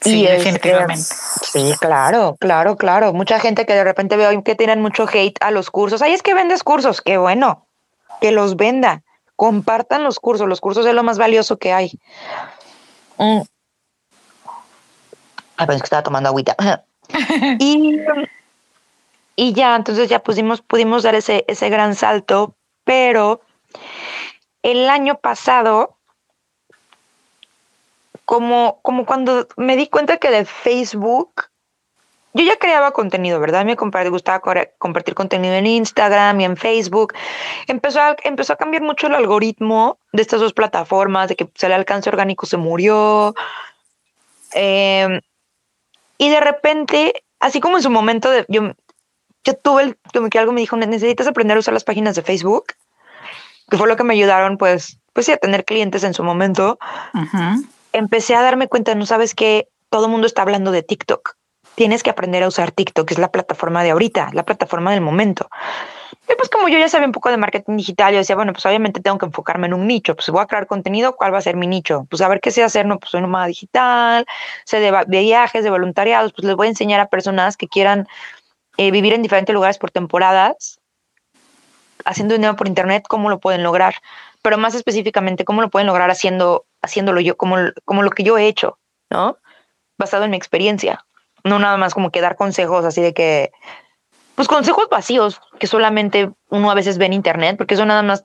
Sí, 0.00 0.24
definitivamente. 0.24 1.02
sí, 1.42 1.74
claro, 1.80 2.36
claro, 2.38 2.76
claro. 2.76 3.12
Mucha 3.12 3.40
gente 3.40 3.66
que 3.66 3.74
de 3.74 3.84
repente 3.84 4.16
veo 4.16 4.42
que 4.44 4.54
tienen 4.54 4.80
mucho 4.80 5.06
hate 5.12 5.36
a 5.40 5.50
los 5.50 5.70
cursos. 5.70 6.02
Ay, 6.02 6.12
es 6.12 6.22
que 6.22 6.34
vendes 6.34 6.62
cursos. 6.62 7.02
Qué 7.02 7.18
bueno, 7.18 7.66
que 8.20 8.30
los 8.30 8.56
venda 8.56 9.02
compartan 9.38 10.02
los 10.02 10.18
cursos, 10.18 10.48
los 10.48 10.60
cursos 10.60 10.84
es 10.84 10.94
lo 10.94 11.04
más 11.04 11.16
valioso 11.16 11.58
que 11.58 11.72
hay. 11.72 11.92
Mm. 13.18 13.42
Ay, 15.56 15.66
pues 15.66 15.78
que 15.80 15.84
estaba 15.84 16.02
tomando 16.02 16.28
agüita. 16.28 16.56
y, 17.60 18.00
y 19.36 19.52
ya, 19.52 19.76
entonces 19.76 20.08
ya 20.08 20.18
pusimos, 20.24 20.60
pudimos 20.60 21.04
dar 21.04 21.14
ese, 21.14 21.44
ese 21.46 21.68
gran 21.68 21.94
salto, 21.94 22.56
pero 22.82 23.40
el 24.64 24.90
año 24.90 25.20
pasado, 25.20 25.96
como, 28.24 28.80
como 28.82 29.06
cuando 29.06 29.46
me 29.56 29.76
di 29.76 29.86
cuenta 29.86 30.16
que 30.16 30.30
de 30.30 30.46
Facebook 30.46 31.44
yo 32.34 32.44
ya 32.44 32.56
creaba 32.56 32.92
contenido, 32.92 33.40
¿verdad? 33.40 33.64
Me 33.64 33.74
gustaba 33.74 34.40
compartir 34.78 35.14
contenido 35.14 35.54
en 35.54 35.66
Instagram 35.66 36.40
y 36.40 36.44
en 36.44 36.56
Facebook. 36.56 37.14
Empezó 37.66 38.00
a, 38.00 38.16
empezó 38.22 38.52
a 38.52 38.56
cambiar 38.56 38.82
mucho 38.82 39.06
el 39.06 39.14
algoritmo 39.14 39.98
de 40.12 40.22
estas 40.22 40.40
dos 40.40 40.52
plataformas, 40.52 41.28
de 41.28 41.36
que 41.36 41.48
el 41.60 41.72
alcance 41.72 42.10
orgánico 42.10 42.46
se 42.46 42.58
murió. 42.58 43.34
Em, 44.52 45.20
y 46.18 46.28
de 46.28 46.40
repente, 46.40 47.24
así 47.40 47.60
como 47.60 47.78
en 47.78 47.82
su 47.82 47.90
momento, 47.90 48.30
de, 48.30 48.44
yo, 48.48 48.72
yo 49.44 49.54
tuve 49.54 49.82
el, 49.84 49.98
como 50.12 50.28
que 50.28 50.38
algo 50.38 50.52
me 50.52 50.60
dijo, 50.60 50.76
necesitas 50.76 51.26
aprender 51.26 51.56
a 51.56 51.60
usar 51.60 51.74
las 51.74 51.84
páginas 51.84 52.14
de 52.14 52.22
Facebook, 52.22 52.74
que 53.70 53.78
fue 53.78 53.88
lo 53.88 53.96
que 53.96 54.04
me 54.04 54.14
ayudaron, 54.14 54.58
pues, 54.58 54.98
pues 55.14 55.26
sí, 55.26 55.32
a 55.32 55.38
tener 55.38 55.64
clientes 55.64 56.04
en 56.04 56.12
su 56.12 56.22
momento. 56.22 56.78
Empecé 57.92 58.34
a 58.34 58.42
darme 58.42 58.68
cuenta, 58.68 58.94
no 58.94 59.06
sabes 59.06 59.34
que 59.34 59.68
todo 59.88 60.04
el 60.04 60.12
mundo 60.12 60.26
está 60.26 60.42
hablando 60.42 60.72
de 60.72 60.82
TikTok 60.82 61.37
tienes 61.78 62.02
que 62.02 62.10
aprender 62.10 62.42
a 62.42 62.48
usar 62.48 62.72
TikTok, 62.72 63.08
es 63.12 63.18
la 63.18 63.30
plataforma 63.30 63.84
de 63.84 63.90
ahorita, 63.90 64.30
la 64.32 64.42
plataforma 64.42 64.90
del 64.90 65.00
momento. 65.00 65.48
Y 66.28 66.34
pues 66.34 66.48
como 66.48 66.68
yo 66.68 66.76
ya 66.76 66.88
sabía 66.88 67.06
un 67.06 67.12
poco 67.12 67.30
de 67.30 67.36
marketing 67.36 67.76
digital, 67.76 68.12
yo 68.12 68.18
decía, 68.18 68.34
bueno, 68.34 68.52
pues 68.52 68.66
obviamente 68.66 69.00
tengo 69.00 69.16
que 69.16 69.26
enfocarme 69.26 69.68
en 69.68 69.74
un 69.74 69.86
nicho, 69.86 70.16
pues 70.16 70.28
voy 70.28 70.42
a 70.42 70.46
crear 70.46 70.66
contenido, 70.66 71.14
¿cuál 71.14 71.32
va 71.32 71.38
a 71.38 71.40
ser 71.40 71.54
mi 71.54 71.68
nicho? 71.68 72.04
Pues 72.10 72.20
a 72.20 72.26
ver 72.26 72.40
qué 72.40 72.50
sé 72.50 72.64
hacer, 72.64 72.84
no, 72.84 72.98
pues 72.98 73.12
soy 73.12 73.20
nómada 73.20 73.46
digital, 73.46 74.26
sé 74.64 74.80
de, 74.80 74.90
viajes, 75.06 75.62
de 75.62 75.70
voluntariados, 75.70 76.32
pues 76.32 76.44
les 76.46 76.56
voy 76.56 76.66
a 76.66 76.70
enseñar 76.70 76.98
a 76.98 77.06
personas 77.06 77.56
que 77.56 77.68
quieran 77.68 78.08
eh, 78.76 78.90
vivir 78.90 79.12
en 79.12 79.22
diferentes 79.22 79.54
lugares 79.54 79.78
por 79.78 79.92
temporadas, 79.92 80.80
haciendo 82.04 82.34
dinero 82.34 82.56
por 82.56 82.66
internet, 82.66 83.04
cómo 83.08 83.30
lo 83.30 83.38
pueden 83.38 83.62
lograr, 83.62 83.94
pero 84.42 84.58
más 84.58 84.74
específicamente, 84.74 85.44
cómo 85.44 85.62
lo 85.62 85.70
pueden 85.70 85.86
lograr 85.86 86.10
haciendo, 86.10 86.66
haciéndolo 86.82 87.20
yo, 87.20 87.36
como, 87.36 87.56
como 87.84 88.02
lo 88.02 88.10
que 88.10 88.24
yo 88.24 88.36
he 88.36 88.48
hecho, 88.48 88.80
¿no? 89.10 89.38
Basado 89.96 90.24
en 90.24 90.32
mi 90.32 90.36
experiencia 90.36 91.04
no 91.44 91.58
nada 91.58 91.76
más 91.76 91.94
como 91.94 92.10
que 92.10 92.20
dar 92.20 92.36
consejos 92.36 92.84
así 92.84 93.00
de 93.00 93.14
que, 93.14 93.52
pues 94.34 94.48
consejos 94.48 94.88
vacíos 94.90 95.40
que 95.58 95.66
solamente 95.66 96.30
uno 96.48 96.70
a 96.70 96.74
veces 96.74 96.98
ve 96.98 97.06
en 97.06 97.12
internet, 97.12 97.56
porque 97.56 97.74
eso 97.74 97.84
nada 97.84 98.02
más 98.02 98.24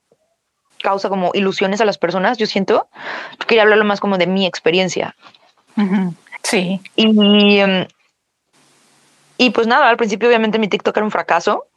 causa 0.84 1.10
como 1.10 1.32
ilusiones 1.34 1.82
a 1.82 1.86
las 1.86 1.98
personas, 1.98 2.38
yo 2.38 2.46
siento. 2.46 2.88
Yo 3.40 3.48
quería 3.48 3.64
hablarlo 3.64 3.86
más 3.86 4.00
como 4.00 4.18
de 4.18 4.28
mi 4.28 4.46
experiencia. 4.46 5.16
Sí. 6.44 6.82
Y, 6.96 7.62
y 9.38 9.50
pues 9.50 9.66
nada, 9.66 9.90
al 9.90 9.98
principio 9.98 10.28
obviamente 10.28 10.60
mi 10.60 10.68
TikTok 10.68 10.96
era 10.98 11.06
un 11.06 11.12
fracaso, 11.12 11.68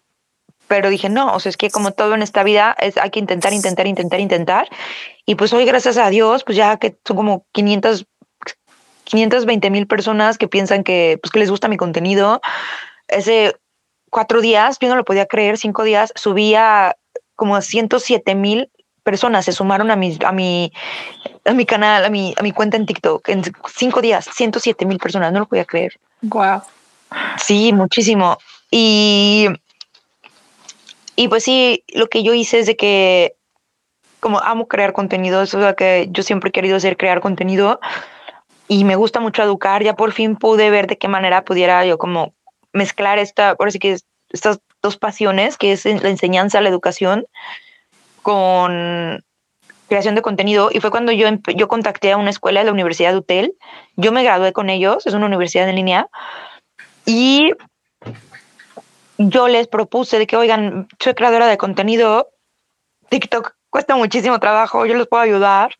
pero 0.68 0.90
dije, 0.90 1.08
no, 1.08 1.32
o 1.32 1.40
sea, 1.40 1.50
es 1.50 1.56
que 1.56 1.70
como 1.70 1.92
todo 1.92 2.14
en 2.14 2.22
esta 2.22 2.42
vida 2.42 2.76
es, 2.78 2.96
hay 2.98 3.10
que 3.10 3.20
intentar, 3.20 3.52
intentar, 3.52 3.86
intentar, 3.86 4.20
intentar. 4.20 4.68
Y 5.24 5.36
pues 5.36 5.52
hoy, 5.52 5.64
gracias 5.64 5.96
a 5.96 6.10
Dios, 6.10 6.44
pues 6.44 6.56
ya 6.56 6.76
que 6.76 6.96
son 7.04 7.16
como 7.16 7.46
500, 7.52 8.06
520 9.06 9.70
mil 9.70 9.86
personas 9.86 10.36
que 10.36 10.48
piensan 10.48 10.84
que, 10.84 11.18
pues, 11.22 11.30
que 11.32 11.38
les 11.38 11.50
gusta 11.50 11.68
mi 11.68 11.76
contenido. 11.76 12.40
Ese 13.08 13.56
cuatro 14.10 14.40
días, 14.40 14.78
yo 14.80 14.88
no 14.88 14.96
lo 14.96 15.04
podía 15.04 15.26
creer, 15.26 15.56
cinco 15.58 15.84
días, 15.84 16.12
subía 16.16 16.96
como 17.34 17.60
107 17.60 18.34
mil 18.34 18.70
personas 19.06 19.44
se 19.44 19.52
sumaron 19.52 19.92
a 19.92 19.96
mi, 19.96 20.18
a 20.24 20.32
mi, 20.32 20.72
a 21.44 21.52
mi 21.52 21.64
canal, 21.64 22.04
a 22.04 22.10
mi, 22.10 22.34
a 22.36 22.42
mi 22.42 22.50
cuenta 22.50 22.76
en 22.76 22.86
TikTok. 22.86 23.28
En 23.28 23.42
cinco 23.72 24.02
días, 24.02 24.28
107 24.34 24.84
mil 24.84 24.98
personas, 24.98 25.32
no 25.32 25.38
lo 25.38 25.46
podía 25.46 25.64
creer. 25.64 25.92
Wow. 26.22 26.62
Sí, 27.38 27.72
muchísimo. 27.72 28.36
Y, 28.68 29.46
y 31.14 31.28
pues 31.28 31.44
sí, 31.44 31.84
lo 31.94 32.08
que 32.08 32.24
yo 32.24 32.34
hice 32.34 32.58
es 32.58 32.66
de 32.66 32.76
que, 32.76 33.36
como 34.18 34.40
amo 34.40 34.66
crear 34.66 34.92
contenido, 34.92 35.42
eso 35.42 35.60
es 35.60 35.64
lo 35.64 35.76
que 35.76 36.08
yo 36.10 36.24
siempre 36.24 36.48
he 36.48 36.52
querido 36.52 36.76
hacer, 36.76 36.96
crear 36.96 37.20
contenido. 37.20 37.78
Y 38.68 38.84
me 38.84 38.96
gusta 38.96 39.20
mucho 39.20 39.42
educar. 39.42 39.82
Ya 39.82 39.94
por 39.94 40.12
fin 40.12 40.36
pude 40.36 40.70
ver 40.70 40.86
de 40.86 40.98
qué 40.98 41.08
manera 41.08 41.44
pudiera 41.44 41.84
yo 41.84 41.98
como 41.98 42.34
mezclar 42.72 43.18
esta, 43.18 43.50
ahora 43.50 43.70
sí 43.70 43.78
que 43.78 43.96
estas 44.30 44.60
dos 44.82 44.96
pasiones, 44.96 45.56
que 45.56 45.72
es 45.72 45.84
la 45.84 46.08
enseñanza, 46.08 46.60
la 46.60 46.68
educación, 46.68 47.26
con 48.22 49.24
creación 49.88 50.16
de 50.16 50.22
contenido 50.22 50.70
y 50.72 50.80
fue 50.80 50.90
cuando 50.90 51.12
yo, 51.12 51.28
yo 51.54 51.68
contacté 51.68 52.12
a 52.12 52.16
una 52.16 52.30
escuela 52.30 52.60
de 52.60 52.66
la 52.66 52.72
Universidad 52.72 53.12
de 53.12 53.18
Utel. 53.18 53.54
Yo 53.96 54.12
me 54.12 54.24
gradué 54.24 54.52
con 54.52 54.68
ellos, 54.68 55.06
es 55.06 55.14
una 55.14 55.26
universidad 55.26 55.68
en 55.68 55.76
línea, 55.76 56.08
y 57.04 57.52
yo 59.18 59.48
les 59.48 59.68
propuse 59.68 60.18
de 60.18 60.26
que, 60.26 60.36
oigan, 60.36 60.88
soy 60.98 61.14
creadora 61.14 61.46
de 61.46 61.56
contenido, 61.56 62.28
TikTok 63.08 63.54
cuesta 63.70 63.96
muchísimo 63.96 64.40
trabajo, 64.40 64.86
yo 64.86 64.94
les 64.94 65.06
puedo 65.06 65.22
ayudar. 65.22 65.72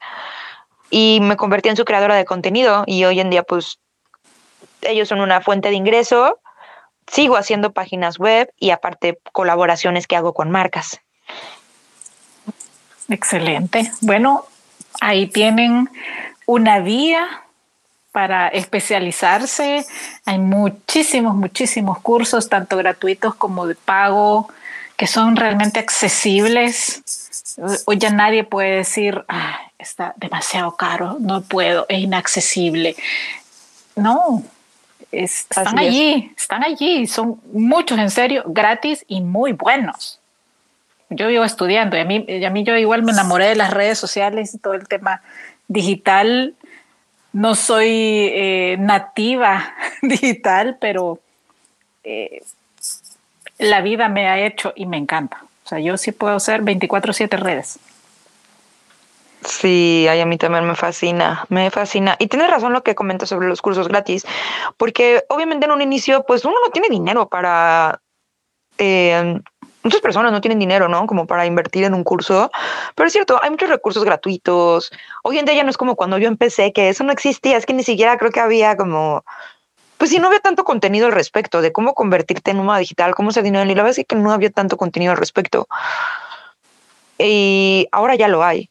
Y 0.91 1.21
me 1.21 1.37
convertí 1.37 1.69
en 1.69 1.77
su 1.77 1.85
creadora 1.85 2.15
de 2.15 2.25
contenido 2.25 2.85
y 2.87 3.05
hoy 3.05 3.21
en 3.21 3.31
día 3.31 3.43
pues 3.43 3.79
ellos 4.83 5.09
son 5.09 5.21
una 5.21 5.41
fuente 5.41 5.69
de 5.69 5.75
ingreso, 5.75 6.39
sigo 7.07 7.37
haciendo 7.37 7.73
páginas 7.73 8.19
web 8.19 8.51
y 8.59 8.71
aparte 8.71 9.19
colaboraciones 9.33 10.07
que 10.07 10.17
hago 10.17 10.33
con 10.33 10.51
marcas. 10.51 11.01
Excelente. 13.09 13.91
Bueno, 14.01 14.45
ahí 15.01 15.27
tienen 15.27 15.89
una 16.47 16.81
vía 16.81 17.43
para 18.13 18.49
especializarse. 18.49 19.85
Hay 20.25 20.39
muchísimos, 20.39 21.35
muchísimos 21.35 21.99
cursos, 22.01 22.49
tanto 22.49 22.77
gratuitos 22.77 23.35
como 23.35 23.67
de 23.67 23.75
pago, 23.75 24.49
que 24.97 25.07
son 25.07 25.37
realmente 25.37 25.79
accesibles. 25.79 27.03
Hoy 27.85 27.99
ya 27.99 28.11
nadie 28.11 28.43
puede 28.43 28.77
decir, 28.77 29.25
ah, 29.29 29.61
está 29.87 30.15
demasiado 30.17 30.77
caro, 30.77 31.17
no 31.21 31.43
puedo, 31.43 31.87
es 31.89 32.01
inaccesible. 32.01 32.97
No, 33.97 34.43
están 35.11 35.79
allí, 35.79 36.33
están 36.37 36.63
allí, 36.63 37.07
son 37.07 37.41
muchos 37.53 37.99
en 37.99 38.11
serio, 38.11 38.45
gratis 38.47 39.05
y 39.09 39.21
muy 39.21 39.53
buenos 39.53 40.21
yo 41.11 41.29
vivo 41.29 41.45
estudiando 41.45 41.97
y 41.97 42.01
a 42.01 42.05
mí, 42.05 42.45
a 42.45 42.51
mí 42.51 42.65
yo 42.65 42.77
igual 42.77 43.03
me 43.03 43.13
enamoré 43.13 43.47
de 43.47 43.57
las 43.57 43.73
redes 43.73 43.99
sociales 43.99 44.55
y 44.55 44.59
todo 44.59 44.75
el 44.75 44.89
tema 44.89 45.23
digital. 45.69 46.55
No 47.33 47.55
soy 47.55 47.89
eh, 47.89 48.77
nativa 48.79 49.75
digital, 50.03 50.79
pero 50.81 51.21
eh, 52.03 52.43
la 53.59 53.81
vida 53.83 54.09
me 54.09 54.29
ha 54.29 54.45
hecho 54.45 54.73
y 54.75 54.87
me 54.87 54.97
encanta. 54.97 55.45
O 55.65 55.69
sea, 55.69 55.79
yo 55.79 55.97
sí 55.97 56.13
puedo 56.13 56.37
hacer 56.37 56.63
24/7 56.63 57.39
redes. 57.39 57.79
Sí, 59.47 60.07
a 60.09 60.27
mí 60.27 60.39
también 60.39 60.67
me 60.67 60.75
fascina, 60.75 61.47
me 61.49 61.71
fascina. 61.71 62.17
Y 62.19 62.27
tienes 62.27 62.51
razón 62.51 62.73
lo 62.73 62.83
que 62.83 62.95
comentas 62.95 63.29
sobre 63.29 63.49
los 63.49 63.63
cursos 63.63 63.89
gratis, 63.89 64.27
porque 64.77 65.25
obviamente 65.29 65.67
en 65.67 65.73
un 65.73 65.83
inicio, 65.83 66.25
pues 66.27 66.45
uno 66.45 66.57
no 66.65 66.73
tiene 66.73 66.89
dinero 66.89 67.29
para 67.29 68.01
eh, 68.79 69.41
muchas 69.87 70.01
personas 70.01 70.33
no 70.33 70.41
tienen 70.41 70.59
dinero, 70.59 70.89
¿no? 70.89 71.07
Como 71.07 71.27
para 71.27 71.47
invertir 71.47 71.85
en 71.85 71.95
un 71.95 72.05
curso. 72.05 72.51
Pero 72.95 73.07
es 73.07 73.13
cierto, 73.13 73.39
hay 73.43 73.51
muchos 73.51 73.69
recursos 73.69 74.05
gratuitos. 74.05 74.91
Hoy 75.23 75.39
en 75.39 75.47
día 75.47 75.55
ya 75.55 75.65
no 75.65 75.71
es 75.71 75.77
como 75.77 75.95
cuando 75.97 76.19
yo 76.19 76.29
empecé, 76.29 76.73
que 76.73 76.89
eso 76.89 77.05
no 77.05 77.13
existía, 77.13 77.57
es 77.57 77.67
que 77.67 77.73
ni 77.73 77.85
siquiera 77.85 78.19
creo 78.19 78.31
que 78.31 78.41
había 78.41 78.77
como... 78.77 79.25
Pues 79.97 80.11
sí, 80.11 80.19
no 80.19 80.27
había 80.27 80.41
tanto 80.41 80.65
contenido 80.65 81.07
al 81.07 81.13
respecto 81.13 81.63
de 81.63 81.73
cómo 81.73 81.95
convertirte 81.95 82.51
en 82.51 82.59
una 82.59 82.77
digital, 82.79 83.15
cómo 83.15 83.31
hacer 83.31 83.45
dinero. 83.45 83.65
Y 83.65 83.75
la 83.75 83.83
verdad 83.83 83.99
es 83.99 84.07
que 84.07 84.17
no 84.17 84.33
había 84.33 84.51
tanto 84.51 84.77
contenido 84.77 85.13
al 85.13 85.19
respecto. 85.19 85.69
Y 87.19 87.89
ahora 87.93 88.15
ya 88.15 88.29
lo 88.29 88.45
hay. 88.45 88.69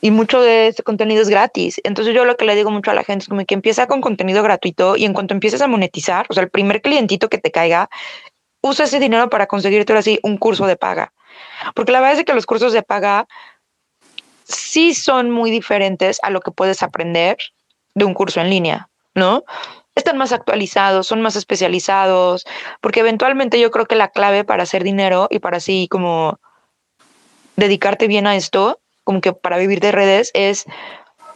Y 0.00 0.10
mucho 0.10 0.40
de 0.40 0.68
ese 0.68 0.82
contenido 0.82 1.22
es 1.22 1.28
gratis. 1.28 1.80
Entonces 1.84 2.14
yo 2.14 2.24
lo 2.24 2.36
que 2.36 2.44
le 2.44 2.54
digo 2.54 2.70
mucho 2.70 2.90
a 2.90 2.94
la 2.94 3.02
gente 3.02 3.24
es 3.24 3.28
como 3.28 3.44
que 3.44 3.54
empieza 3.54 3.86
con 3.86 4.00
contenido 4.00 4.42
gratuito 4.42 4.96
y 4.96 5.04
en 5.04 5.14
cuanto 5.14 5.34
empieces 5.34 5.62
a 5.62 5.68
monetizar, 5.68 6.26
o 6.28 6.34
sea, 6.34 6.42
el 6.42 6.50
primer 6.50 6.82
clientito 6.82 7.28
que 7.28 7.38
te 7.38 7.50
caiga, 7.50 7.88
usa 8.60 8.84
ese 8.84 9.00
dinero 9.00 9.30
para 9.30 9.46
conseguirte 9.46 9.92
ahora 9.92 10.02
sí 10.02 10.18
un 10.22 10.36
curso 10.36 10.66
de 10.66 10.76
paga. 10.76 11.12
Porque 11.74 11.92
la 11.92 12.00
verdad 12.00 12.18
es 12.18 12.24
que 12.24 12.34
los 12.34 12.46
cursos 12.46 12.72
de 12.72 12.82
paga 12.82 13.26
sí 14.44 14.94
son 14.94 15.30
muy 15.30 15.50
diferentes 15.50 16.18
a 16.22 16.30
lo 16.30 16.40
que 16.40 16.50
puedes 16.50 16.82
aprender 16.82 17.36
de 17.94 18.04
un 18.04 18.14
curso 18.14 18.40
en 18.40 18.50
línea, 18.50 18.88
¿no? 19.14 19.44
Están 19.94 20.18
más 20.18 20.32
actualizados, 20.32 21.06
son 21.06 21.22
más 21.22 21.36
especializados, 21.36 22.44
porque 22.80 23.00
eventualmente 23.00 23.58
yo 23.58 23.70
creo 23.70 23.86
que 23.86 23.96
la 23.96 24.08
clave 24.08 24.44
para 24.44 24.64
hacer 24.64 24.84
dinero 24.84 25.26
y 25.30 25.38
para 25.38 25.56
así 25.56 25.88
como 25.90 26.38
dedicarte 27.56 28.06
bien 28.06 28.26
a 28.26 28.36
esto, 28.36 28.80
como 29.06 29.20
que 29.20 29.32
para 29.32 29.56
vivir 29.56 29.78
de 29.78 29.92
redes, 29.92 30.32
es 30.34 30.64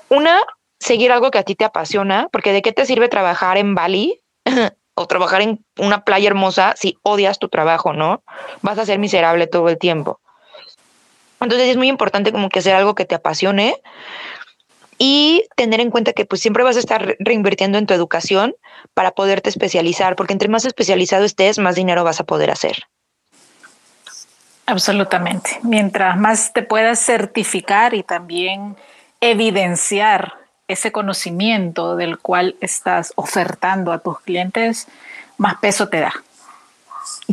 una, 0.08 0.40
seguir 0.80 1.12
algo 1.12 1.30
que 1.30 1.38
a 1.38 1.44
ti 1.44 1.54
te 1.54 1.64
apasiona, 1.64 2.28
porque 2.32 2.52
de 2.52 2.62
qué 2.62 2.72
te 2.72 2.84
sirve 2.84 3.08
trabajar 3.08 3.58
en 3.58 3.76
Bali 3.76 4.20
o 4.94 5.06
trabajar 5.06 5.40
en 5.40 5.64
una 5.78 6.04
playa 6.04 6.26
hermosa 6.26 6.74
si 6.76 6.98
odias 7.02 7.38
tu 7.38 7.48
trabajo, 7.48 7.92
¿no? 7.92 8.24
Vas 8.60 8.76
a 8.78 8.86
ser 8.86 8.98
miserable 8.98 9.46
todo 9.46 9.68
el 9.68 9.78
tiempo. 9.78 10.20
Entonces 11.40 11.68
es 11.68 11.76
muy 11.76 11.86
importante 11.86 12.32
como 12.32 12.48
que 12.48 12.58
hacer 12.58 12.74
algo 12.74 12.96
que 12.96 13.04
te 13.04 13.14
apasione 13.14 13.76
y 14.98 15.44
tener 15.54 15.80
en 15.80 15.92
cuenta 15.92 16.12
que 16.12 16.26
pues 16.26 16.42
siempre 16.42 16.64
vas 16.64 16.76
a 16.76 16.80
estar 16.80 17.16
reinvirtiendo 17.20 17.78
en 17.78 17.86
tu 17.86 17.94
educación 17.94 18.56
para 18.94 19.12
poderte 19.12 19.48
especializar, 19.48 20.16
porque 20.16 20.32
entre 20.32 20.48
más 20.48 20.64
especializado 20.64 21.24
estés, 21.24 21.60
más 21.60 21.76
dinero 21.76 22.02
vas 22.02 22.18
a 22.18 22.24
poder 22.24 22.50
hacer. 22.50 22.82
Absolutamente. 24.66 25.58
Mientras 25.62 26.16
más 26.16 26.52
te 26.52 26.62
puedas 26.62 27.00
certificar 27.00 27.94
y 27.94 28.02
también 28.02 28.76
evidenciar 29.20 30.34
ese 30.68 30.92
conocimiento 30.92 31.96
del 31.96 32.18
cual 32.18 32.56
estás 32.60 33.12
ofertando 33.16 33.92
a 33.92 33.98
tus 33.98 34.20
clientes, 34.20 34.86
más 35.36 35.56
peso 35.56 35.88
te 35.88 36.00
da. 36.00 36.12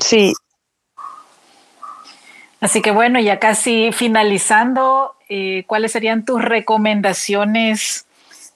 Sí. 0.01 0.33
Así 2.59 2.81
que 2.81 2.91
bueno, 2.91 3.19
ya 3.19 3.39
casi 3.39 3.91
finalizando, 3.91 5.15
eh, 5.29 5.63
¿cuáles 5.67 5.91
serían 5.91 6.25
tus 6.25 6.41
recomendaciones 6.41 8.05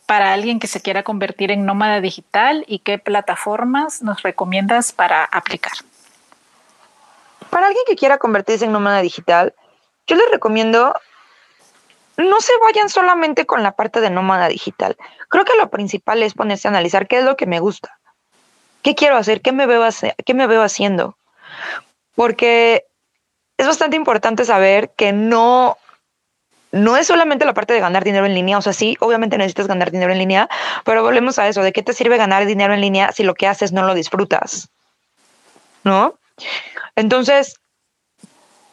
para 0.07 0.33
alguien 0.33 0.59
que 0.59 0.67
se 0.67 0.81
quiera 0.81 1.03
convertir 1.03 1.51
en 1.51 1.65
nómada 1.65 2.01
digital 2.01 2.65
y 2.67 2.79
qué 2.79 2.97
plataformas 2.97 4.01
nos 4.01 4.23
recomiendas 4.23 4.91
para 4.91 5.23
aplicar? 5.23 5.73
Para 7.49 7.67
alguien 7.67 7.83
que 7.87 7.95
quiera 7.95 8.17
convertirse 8.17 8.65
en 8.65 8.71
nómada 8.71 9.01
digital, 9.01 9.53
yo 10.07 10.15
les 10.15 10.29
recomiendo 10.31 10.93
no 12.17 12.41
se 12.41 12.53
vayan 12.61 12.89
solamente 12.89 13.45
con 13.45 13.63
la 13.63 13.73
parte 13.73 14.01
de 14.01 14.09
nómada 14.09 14.47
digital. 14.47 14.97
Creo 15.29 15.45
que 15.45 15.57
lo 15.57 15.69
principal 15.69 16.23
es 16.23 16.33
ponerse 16.33 16.67
a 16.67 16.71
analizar 16.71 17.07
qué 17.07 17.19
es 17.19 17.23
lo 17.23 17.35
que 17.35 17.45
me 17.45 17.59
gusta, 17.59 17.99
qué 18.81 18.95
quiero 18.95 19.17
hacer, 19.17 19.41
qué 19.41 19.51
me 19.51 19.65
veo, 19.65 19.87
qué 20.25 20.33
me 20.33 20.47
veo 20.47 20.61
haciendo. 20.61 21.17
Porque 22.15 22.85
es 23.57 23.67
bastante 23.67 23.95
importante 23.95 24.45
saber 24.45 24.91
que 24.95 25.13
no, 25.13 25.77
no 26.71 26.97
es 26.97 27.07
solamente 27.07 27.45
la 27.45 27.53
parte 27.53 27.73
de 27.73 27.79
ganar 27.79 28.03
dinero 28.03 28.25
en 28.25 28.33
línea, 28.33 28.57
o 28.57 28.61
sea, 28.61 28.73
sí, 28.73 28.97
obviamente 28.99 29.37
necesitas 29.37 29.67
ganar 29.67 29.91
dinero 29.91 30.11
en 30.11 30.19
línea, 30.19 30.49
pero 30.83 31.03
volvemos 31.03 31.39
a 31.39 31.47
eso, 31.47 31.61
¿de 31.61 31.71
qué 31.71 31.83
te 31.83 31.93
sirve 31.93 32.17
ganar 32.17 32.45
dinero 32.45 32.73
en 32.73 32.81
línea 32.81 33.11
si 33.11 33.23
lo 33.23 33.35
que 33.35 33.47
haces 33.47 33.71
no 33.71 33.83
lo 33.83 33.93
disfrutas? 33.93 34.69
¿No? 35.83 36.15
Entonces, 36.95 37.55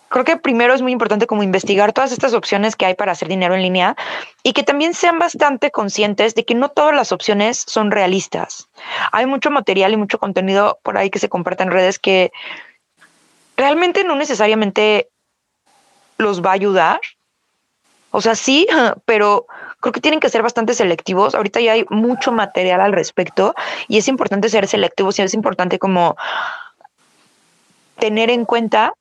creo 0.09 0.25
que 0.25 0.37
primero 0.37 0.75
es 0.75 0.83
muy 0.83 0.93
importante 0.93 1.27
como 1.27 1.43
investigar 1.43 1.93
todas 1.93 2.13
estas 2.13 2.35
opciones 2.35 2.77
que 2.77 2.87
hay 2.87 2.95
para 2.95 3.13
hacer 3.13 3.29
dinero 3.29 3.55
en 3.55 3.63
línea 3.63 3.97
y 4.43 4.53
que 4.53 4.63
también 4.63 4.95
sean 4.95 5.19
bastante 5.19 5.71
conscientes 5.71 6.35
de 6.35 6.45
que 6.45 6.55
no 6.55 6.71
todas 6.71 6.95
las 6.95 7.13
opciones 7.13 7.65
son 7.67 7.91
realistas. 7.91 8.69
Hay 9.13 9.27
mucho 9.27 9.51
material 9.51 9.93
y 9.93 9.97
mucho 9.97 10.19
contenido 10.19 10.79
por 10.83 10.97
ahí 10.97 11.11
que 11.11 11.19
se 11.19 11.29
comparte 11.29 11.63
en 11.63 11.71
redes 11.71 11.99
que 11.99 12.33
realmente 13.57 14.05
no 14.05 14.15
necesariamente 14.17 15.09
los 16.17 16.43
va 16.43 16.51
a 16.51 16.55
ayudar. 16.55 17.01
O 18.11 18.21
sea, 18.21 18.35
sí, 18.35 18.67
pero 19.05 19.47
creo 19.81 19.93
que 19.93 20.01
tienen 20.01 20.21
que 20.21 20.31
ser 20.31 20.43
bastante 20.43 20.75
selectivos. 20.75 21.35
Ahorita 21.35 21.61
ya 21.61 21.73
hay 21.73 21.85
mucho 21.91 22.33
material 22.33 22.81
al 22.81 22.93
respecto 22.93 23.55
y 23.89 23.99
es 23.99 24.09
importante 24.09 24.49
ser 24.49 24.67
selectivos 24.67 25.19
y 25.19 25.23
es 25.23 25.35
importante 25.35 25.79
como 25.79 26.17
tener 27.99 28.31
en 28.31 28.45
cuenta 28.45 28.95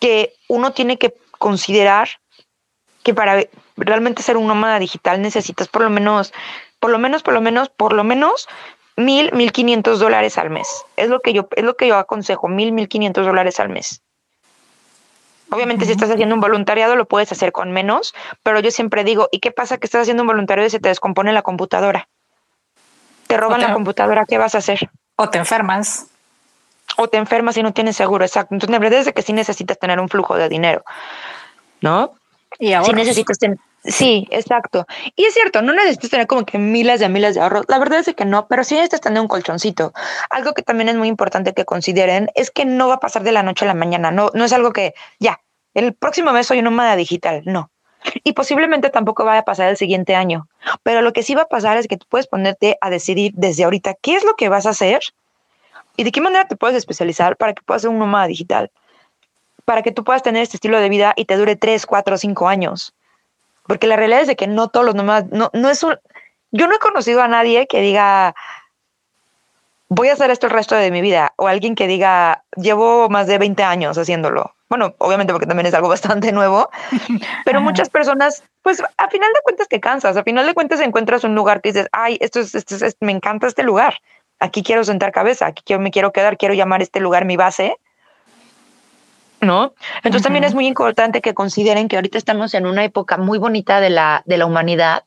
que 0.00 0.34
uno 0.48 0.72
tiene 0.72 0.98
que 0.98 1.14
considerar 1.38 2.08
que 3.02 3.14
para 3.14 3.44
realmente 3.76 4.22
ser 4.22 4.36
un 4.36 4.46
nómada 4.46 4.78
digital 4.78 5.20
necesitas 5.20 5.68
por 5.68 5.82
lo 5.82 5.90
menos, 5.90 6.32
por 6.80 6.90
lo 6.90 6.98
menos, 6.98 7.22
por 7.22 7.34
lo 7.34 7.40
menos, 7.40 7.68
por 7.68 7.92
lo 7.92 8.04
menos 8.04 8.48
mil, 8.96 9.32
mil 9.32 9.52
quinientos 9.52 9.98
dólares 9.98 10.38
al 10.38 10.50
mes. 10.50 10.84
Es 10.96 11.08
lo 11.08 11.20
que 11.20 11.32
yo, 11.32 11.48
es 11.54 11.64
lo 11.64 11.76
que 11.76 11.88
yo 11.88 11.96
aconsejo, 11.96 12.48
mil, 12.48 12.72
mil 12.72 12.88
quinientos 12.88 13.26
dólares 13.26 13.60
al 13.60 13.68
mes. 13.68 14.02
Obviamente, 15.50 15.84
si 15.84 15.92
estás 15.92 16.10
haciendo 16.10 16.34
un 16.34 16.40
voluntariado, 16.40 16.96
lo 16.96 17.04
puedes 17.04 17.30
hacer 17.30 17.52
con 17.52 17.70
menos, 17.70 18.14
pero 18.42 18.60
yo 18.60 18.70
siempre 18.70 19.04
digo, 19.04 19.28
¿y 19.30 19.38
qué 19.38 19.52
pasa 19.52 19.78
que 19.78 19.86
estás 19.86 20.02
haciendo 20.02 20.22
un 20.22 20.26
voluntariado 20.26 20.66
y 20.66 20.70
se 20.70 20.80
te 20.80 20.88
descompone 20.88 21.32
la 21.32 21.42
computadora? 21.42 22.08
Te 23.26 23.36
roban 23.36 23.60
la 23.60 23.72
computadora, 23.72 24.24
¿qué 24.26 24.38
vas 24.38 24.54
a 24.54 24.58
hacer? 24.58 24.90
O 25.16 25.30
te 25.30 25.38
enfermas. 25.38 26.08
O 26.96 27.08
te 27.08 27.18
enfermas 27.18 27.56
y 27.56 27.62
no 27.62 27.72
tienes 27.72 27.96
seguro, 27.96 28.24
exacto. 28.24 28.54
Entonces, 28.54 28.72
la 28.72 28.78
verdad 28.78 29.00
es 29.00 29.12
que 29.12 29.22
sí 29.22 29.32
necesitas 29.32 29.78
tener 29.78 30.00
un 30.00 30.08
flujo 30.08 30.36
de 30.36 30.48
dinero, 30.48 30.84
¿no? 31.80 32.14
Y 32.58 32.72
ahora. 32.72 32.88
Sí 32.88 32.94
necesitas 32.94 33.38
tener. 33.38 33.58
Sí, 33.84 34.26
exacto. 34.30 34.86
Y 35.14 35.24
es 35.24 35.34
cierto, 35.34 35.60
no 35.60 35.74
necesitas 35.74 36.10
tener 36.10 36.26
como 36.26 36.46
que 36.46 36.58
miles 36.58 37.00
de 37.00 37.08
miles 37.10 37.34
de 37.34 37.42
ahorros. 37.42 37.66
La 37.68 37.78
verdad 37.78 38.00
es 38.00 38.14
que 38.14 38.24
no, 38.24 38.48
pero 38.48 38.64
sí 38.64 38.74
necesitas 38.74 39.02
tener 39.02 39.20
un 39.20 39.28
colchoncito. 39.28 39.92
Algo 40.30 40.54
que 40.54 40.62
también 40.62 40.88
es 40.88 40.96
muy 40.96 41.08
importante 41.08 41.52
que 41.52 41.66
consideren 41.66 42.30
es 42.34 42.50
que 42.50 42.64
no 42.64 42.88
va 42.88 42.94
a 42.94 43.00
pasar 43.00 43.24
de 43.24 43.32
la 43.32 43.42
noche 43.42 43.66
a 43.66 43.68
la 43.68 43.74
mañana. 43.74 44.10
No, 44.10 44.30
no 44.32 44.44
es 44.44 44.52
algo 44.54 44.72
que 44.72 44.94
ya, 45.18 45.40
el 45.74 45.92
próximo 45.92 46.32
mes 46.32 46.46
soy 46.46 46.58
un 46.58 46.64
nómada 46.64 46.96
digital. 46.96 47.42
No. 47.44 47.70
Y 48.22 48.32
posiblemente 48.32 48.90
tampoco 48.90 49.24
vaya 49.24 49.40
a 49.40 49.44
pasar 49.44 49.68
el 49.68 49.76
siguiente 49.76 50.14
año. 50.14 50.48
Pero 50.82 51.02
lo 51.02 51.12
que 51.12 51.22
sí 51.22 51.34
va 51.34 51.42
a 51.42 51.48
pasar 51.48 51.76
es 51.76 51.86
que 51.86 51.96
tú 51.96 52.06
puedes 52.08 52.26
ponerte 52.26 52.78
a 52.80 52.88
decidir 52.88 53.32
desde 53.34 53.64
ahorita 53.64 53.94
qué 54.00 54.14
es 54.14 54.24
lo 54.24 54.34
que 54.34 54.48
vas 54.48 54.66
a 54.66 54.70
hacer 54.70 55.00
y 55.96 56.04
de 56.04 56.12
qué 56.12 56.20
manera 56.20 56.46
te 56.46 56.56
puedes 56.56 56.76
especializar 56.76 57.36
para 57.36 57.52
que 57.52 57.62
puedas 57.62 57.82
ser 57.82 57.90
un 57.90 57.98
nómada 57.98 58.26
digital. 58.26 58.70
Para 59.64 59.82
que 59.82 59.92
tú 59.92 60.04
puedas 60.04 60.22
tener 60.22 60.42
este 60.42 60.56
estilo 60.56 60.78
de 60.78 60.88
vida 60.88 61.14
y 61.16 61.24
te 61.24 61.36
dure 61.36 61.56
tres, 61.56 61.86
cuatro, 61.86 62.18
cinco 62.18 62.48
años 62.48 62.94
porque 63.66 63.86
la 63.86 63.96
realidad 63.96 64.22
es 64.22 64.28
de 64.28 64.36
que 64.36 64.46
no 64.46 64.68
todos 64.68 64.86
los 64.86 64.94
nómadas, 64.94 65.26
no, 65.30 65.50
no 65.52 65.70
es 65.70 65.82
un, 65.82 65.98
yo 66.50 66.66
no 66.66 66.76
he 66.76 66.78
conocido 66.78 67.22
a 67.22 67.28
nadie 67.28 67.66
que 67.66 67.80
diga, 67.80 68.34
voy 69.88 70.08
a 70.08 70.12
hacer 70.12 70.30
esto 70.30 70.46
el 70.46 70.52
resto 70.52 70.74
de 70.74 70.90
mi 70.90 71.00
vida, 71.00 71.32
o 71.36 71.48
alguien 71.48 71.74
que 71.74 71.86
diga, 71.86 72.44
llevo 72.56 73.08
más 73.08 73.26
de 73.26 73.38
20 73.38 73.62
años 73.62 73.96
haciéndolo. 73.96 74.54
Bueno, 74.68 74.94
obviamente 74.98 75.32
porque 75.32 75.46
también 75.46 75.66
es 75.66 75.74
algo 75.74 75.88
bastante 75.96 76.32
nuevo, 76.32 76.68
pero 77.44 77.60
muchas 77.60 77.88
personas, 77.88 78.44
pues 78.62 78.82
a 78.82 79.08
final 79.08 79.32
de 79.32 79.40
cuentas 79.42 79.68
te 79.68 79.80
cansas, 79.80 80.16
a 80.16 80.22
final 80.22 80.46
de 80.46 80.54
cuentas 80.54 80.80
encuentras 80.80 81.24
un 81.24 81.34
lugar 81.34 81.60
que 81.62 81.70
dices, 81.70 81.88
ay, 81.92 82.18
esto 82.20 82.40
es, 82.40 82.54
esto 82.54 82.84
es, 82.84 82.96
me 83.00 83.12
encanta 83.12 83.46
este 83.46 83.62
lugar, 83.62 83.98
aquí 84.44 84.62
quiero 84.62 84.84
sentar 84.84 85.12
cabeza, 85.12 85.46
aquí 85.46 85.76
me 85.78 85.90
quiero 85.90 86.12
quedar, 86.12 86.36
quiero 86.36 86.54
llamar 86.54 86.82
este 86.82 87.00
lugar 87.00 87.24
mi 87.24 87.36
base 87.36 87.78
¿no? 89.44 89.74
Entonces 89.98 90.22
también 90.22 90.44
es 90.44 90.54
muy 90.54 90.66
importante 90.66 91.20
que 91.20 91.34
consideren 91.34 91.88
que 91.88 91.96
ahorita 91.96 92.18
estamos 92.18 92.54
en 92.54 92.66
una 92.66 92.84
época 92.84 93.16
muy 93.16 93.38
bonita 93.38 93.80
de 93.80 93.90
la, 93.90 94.22
de 94.26 94.38
la 94.38 94.46
humanidad 94.46 95.04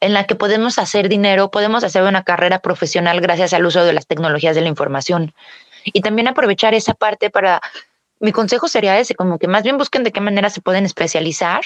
en 0.00 0.12
la 0.12 0.24
que 0.24 0.34
podemos 0.34 0.78
hacer 0.78 1.08
dinero, 1.08 1.50
podemos 1.50 1.84
hacer 1.84 2.02
una 2.02 2.22
carrera 2.22 2.60
profesional 2.60 3.20
gracias 3.20 3.52
al 3.52 3.66
uso 3.66 3.84
de 3.84 3.92
las 3.92 4.06
tecnologías 4.06 4.54
de 4.54 4.62
la 4.62 4.68
información. 4.68 5.32
Y 5.84 6.02
también 6.02 6.28
aprovechar 6.28 6.74
esa 6.74 6.94
parte 6.94 7.30
para, 7.30 7.60
mi 8.20 8.32
consejo 8.32 8.68
sería 8.68 8.98
ese, 8.98 9.14
como 9.14 9.38
que 9.38 9.48
más 9.48 9.62
bien 9.62 9.78
busquen 9.78 10.04
de 10.04 10.12
qué 10.12 10.20
manera 10.20 10.50
se 10.50 10.60
pueden 10.60 10.84
especializar, 10.84 11.62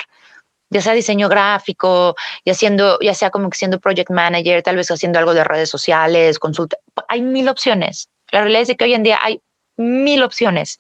ya 0.73 0.81
sea 0.81 0.95
diseño 0.95 1.29
gráfico, 1.29 2.17
y 2.45 2.51
haciendo, 2.51 2.99
ya 3.01 3.15
sea 3.15 3.31
como 3.31 3.51
que 3.51 3.59
siendo 3.59 3.79
project 3.79 4.11
manager, 4.11 4.63
tal 4.63 4.77
vez 4.77 4.91
haciendo 4.91 5.19
algo 5.19 5.35
de 5.35 5.45
redes 5.45 5.69
sociales, 5.69 6.39
consulta. 6.39 6.77
Hay 7.09 7.23
mil 7.23 7.49
opciones. 7.49 8.09
La 8.31 8.41
realidad 8.41 8.63
es 8.63 8.77
que 8.77 8.85
hoy 8.85 8.95
en 8.95 9.03
día 9.03 9.19
hay 9.23 9.41
mil 9.77 10.23
opciones 10.23 10.79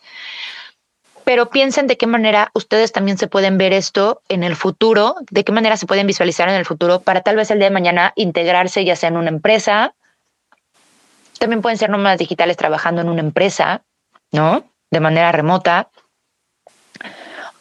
pero 1.24 1.51
piensen 1.51 1.86
de 1.86 1.97
qué 1.97 2.07
manera 2.07 2.51
ustedes 2.55 2.93
también 2.93 3.18
se 3.18 3.26
pueden 3.26 3.59
ver 3.59 3.72
esto 3.72 4.22
en 4.28 4.43
el 4.43 4.57
futuro, 4.57 5.16
de 5.30 5.45
qué 5.45 5.53
manera 5.53 5.76
se 5.76 5.86
pueden 5.86 6.07
visualizar 6.07 6.49
en 6.49 6.55
el 6.55 6.64
futuro 6.64 7.01
para 7.01 7.20
tal 7.20 7.36
vez 7.36 7.51
el 7.51 7.59
día 7.59 7.68
de 7.68 7.74
mañana 7.74 8.12
integrarse 8.16 8.84
ya 8.84 8.97
sea 8.97 9.09
en 9.09 9.16
una 9.16 9.28
empresa. 9.28 9.95
También 11.38 11.62
pueden 11.62 11.78
ser 11.78 11.90
nómadas 11.90 12.18
digitales 12.18 12.57
trabajando 12.57 13.01
en 13.01 13.09
una 13.09 13.20
empresa, 13.20 13.82
¿no? 14.30 14.64
De 14.90 15.01
manera 15.01 15.32
remota. 15.32 15.90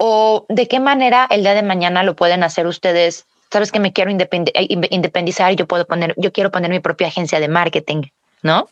O 0.04 0.48
de 0.50 0.68
qué 0.68 0.80
manera 0.80 1.28
el 1.30 1.42
día 1.42 1.54
de 1.54 1.62
mañana 1.62 2.02
lo 2.02 2.16
pueden 2.16 2.42
hacer 2.44 2.66
ustedes. 2.66 3.28
Sabes 3.52 3.72
que 3.72 3.80
me 3.80 3.94
quiero 3.94 4.10
eh, 4.10 4.68
independizar 4.90 5.52
y 5.52 5.56
yo 5.56 5.68
puedo 5.68 5.86
poner, 5.86 6.16
yo 6.18 6.32
quiero 6.32 6.50
poner 6.50 6.72
mi 6.72 6.80
propia 6.80 7.06
agencia 7.06 7.40
de 7.40 7.48
marketing, 7.48 8.02
¿no? 8.42 8.68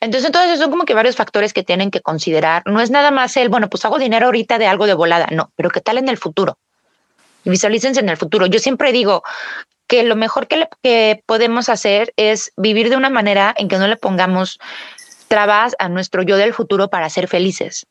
Entonces, 0.00 0.26
entonces 0.26 0.60
son 0.60 0.70
como 0.70 0.84
que 0.84 0.94
varios 0.94 1.16
factores 1.16 1.52
que 1.52 1.64
tienen 1.64 1.90
que 1.90 2.00
considerar. 2.00 2.62
No 2.66 2.80
es 2.80 2.92
nada 2.92 3.10
más 3.10 3.36
el, 3.36 3.48
bueno, 3.48 3.68
pues 3.68 3.84
hago 3.84 3.98
dinero 3.98 4.26
ahorita 4.26 4.58
de 4.58 4.68
algo 4.68 4.86
de 4.86 4.94
volada, 4.94 5.26
no, 5.32 5.50
pero 5.56 5.68
¿qué 5.68 5.80
tal 5.80 5.98
en 5.98 6.08
el 6.08 6.16
futuro? 6.16 6.58
Visualícense 7.42 7.98
en 7.98 8.08
el 8.08 8.16
futuro. 8.16 8.46
Yo 8.46 8.60
siempre 8.60 8.92
digo 8.92 9.24
que 9.88 10.04
lo 10.04 10.14
mejor 10.14 10.46
que 10.46 11.24
podemos 11.26 11.68
hacer 11.68 12.12
es 12.14 12.52
vivir 12.56 12.88
de 12.88 12.96
una 12.96 13.10
manera 13.10 13.52
en 13.58 13.66
que 13.66 13.78
no 13.78 13.88
le 13.88 13.96
pongamos 13.96 14.60
trabas 15.26 15.74
a 15.80 15.88
nuestro 15.88 16.22
yo 16.22 16.36
del 16.36 16.54
futuro 16.54 16.88
para 16.88 17.10
ser 17.10 17.26
felices. 17.26 17.84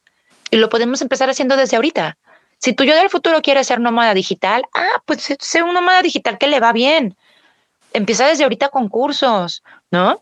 Y 0.52 0.56
lo 0.56 0.70
podemos 0.70 1.02
empezar 1.02 1.30
haciendo 1.30 1.58
desde 1.58 1.76
ahorita. 1.76 2.18
Si 2.60 2.74
tu 2.74 2.84
yo 2.84 2.95
del 2.95 3.10
futuro 3.10 3.41
quiere 3.41 3.64
ser 3.64 3.80
nómada 3.80 4.14
digital, 4.14 4.66
ah, 4.74 5.01
pues 5.05 5.36
sé 5.39 5.64
un 5.64 5.74
nómada 5.74 6.01
digital 6.01 6.38
que 6.38 6.47
le 6.47 6.60
va 6.60 6.74
bien. 6.74 7.18
Empieza 7.93 8.28
desde 8.28 8.43
ahorita 8.43 8.70
con 8.70 8.89
cursos, 8.89 9.64
¿no? 9.91 10.22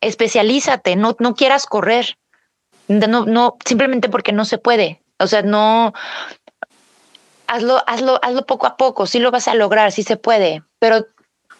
especialízate, 0.00 0.96
no, 0.96 1.16
no 1.18 1.34
quieras 1.34 1.66
correr, 1.66 2.18
no, 2.88 3.26
no, 3.26 3.56
simplemente 3.64 4.08
porque 4.08 4.32
no 4.32 4.44
se 4.44 4.58
puede. 4.58 5.02
O 5.18 5.26
sea, 5.26 5.42
no, 5.42 5.92
hazlo, 7.46 7.82
hazlo, 7.86 8.20
hazlo 8.22 8.46
poco 8.46 8.66
a 8.66 8.76
poco, 8.76 9.06
sí 9.06 9.18
lo 9.18 9.30
vas 9.30 9.48
a 9.48 9.54
lograr, 9.54 9.92
sí 9.92 10.02
se 10.02 10.16
puede, 10.16 10.62
pero 10.78 11.06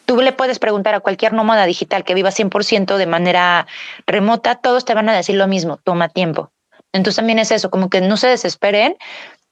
tú 0.05 0.21
le 0.21 0.33
puedes 0.33 0.59
preguntar 0.59 0.95
a 0.95 1.01
cualquier 1.01 1.33
nómada 1.33 1.66
digital 1.66 2.05
que 2.05 2.14
viva 2.14 2.31
100% 2.31 2.97
de 2.97 3.07
manera 3.07 3.66
remota, 4.07 4.57
todos 4.57 4.85
te 4.85 4.95
van 4.95 5.09
a 5.09 5.16
decir 5.16 5.37
lo 5.37 5.49
mismo, 5.49 5.79
toma 5.79 6.09
tiempo. 6.09 6.53
Entonces 6.93 7.16
también 7.16 7.39
es 7.39 7.51
eso, 7.51 7.71
como 7.71 7.91
que 7.91 8.01
no 8.01 8.16
se 8.16 8.29
desesperen 8.29 8.97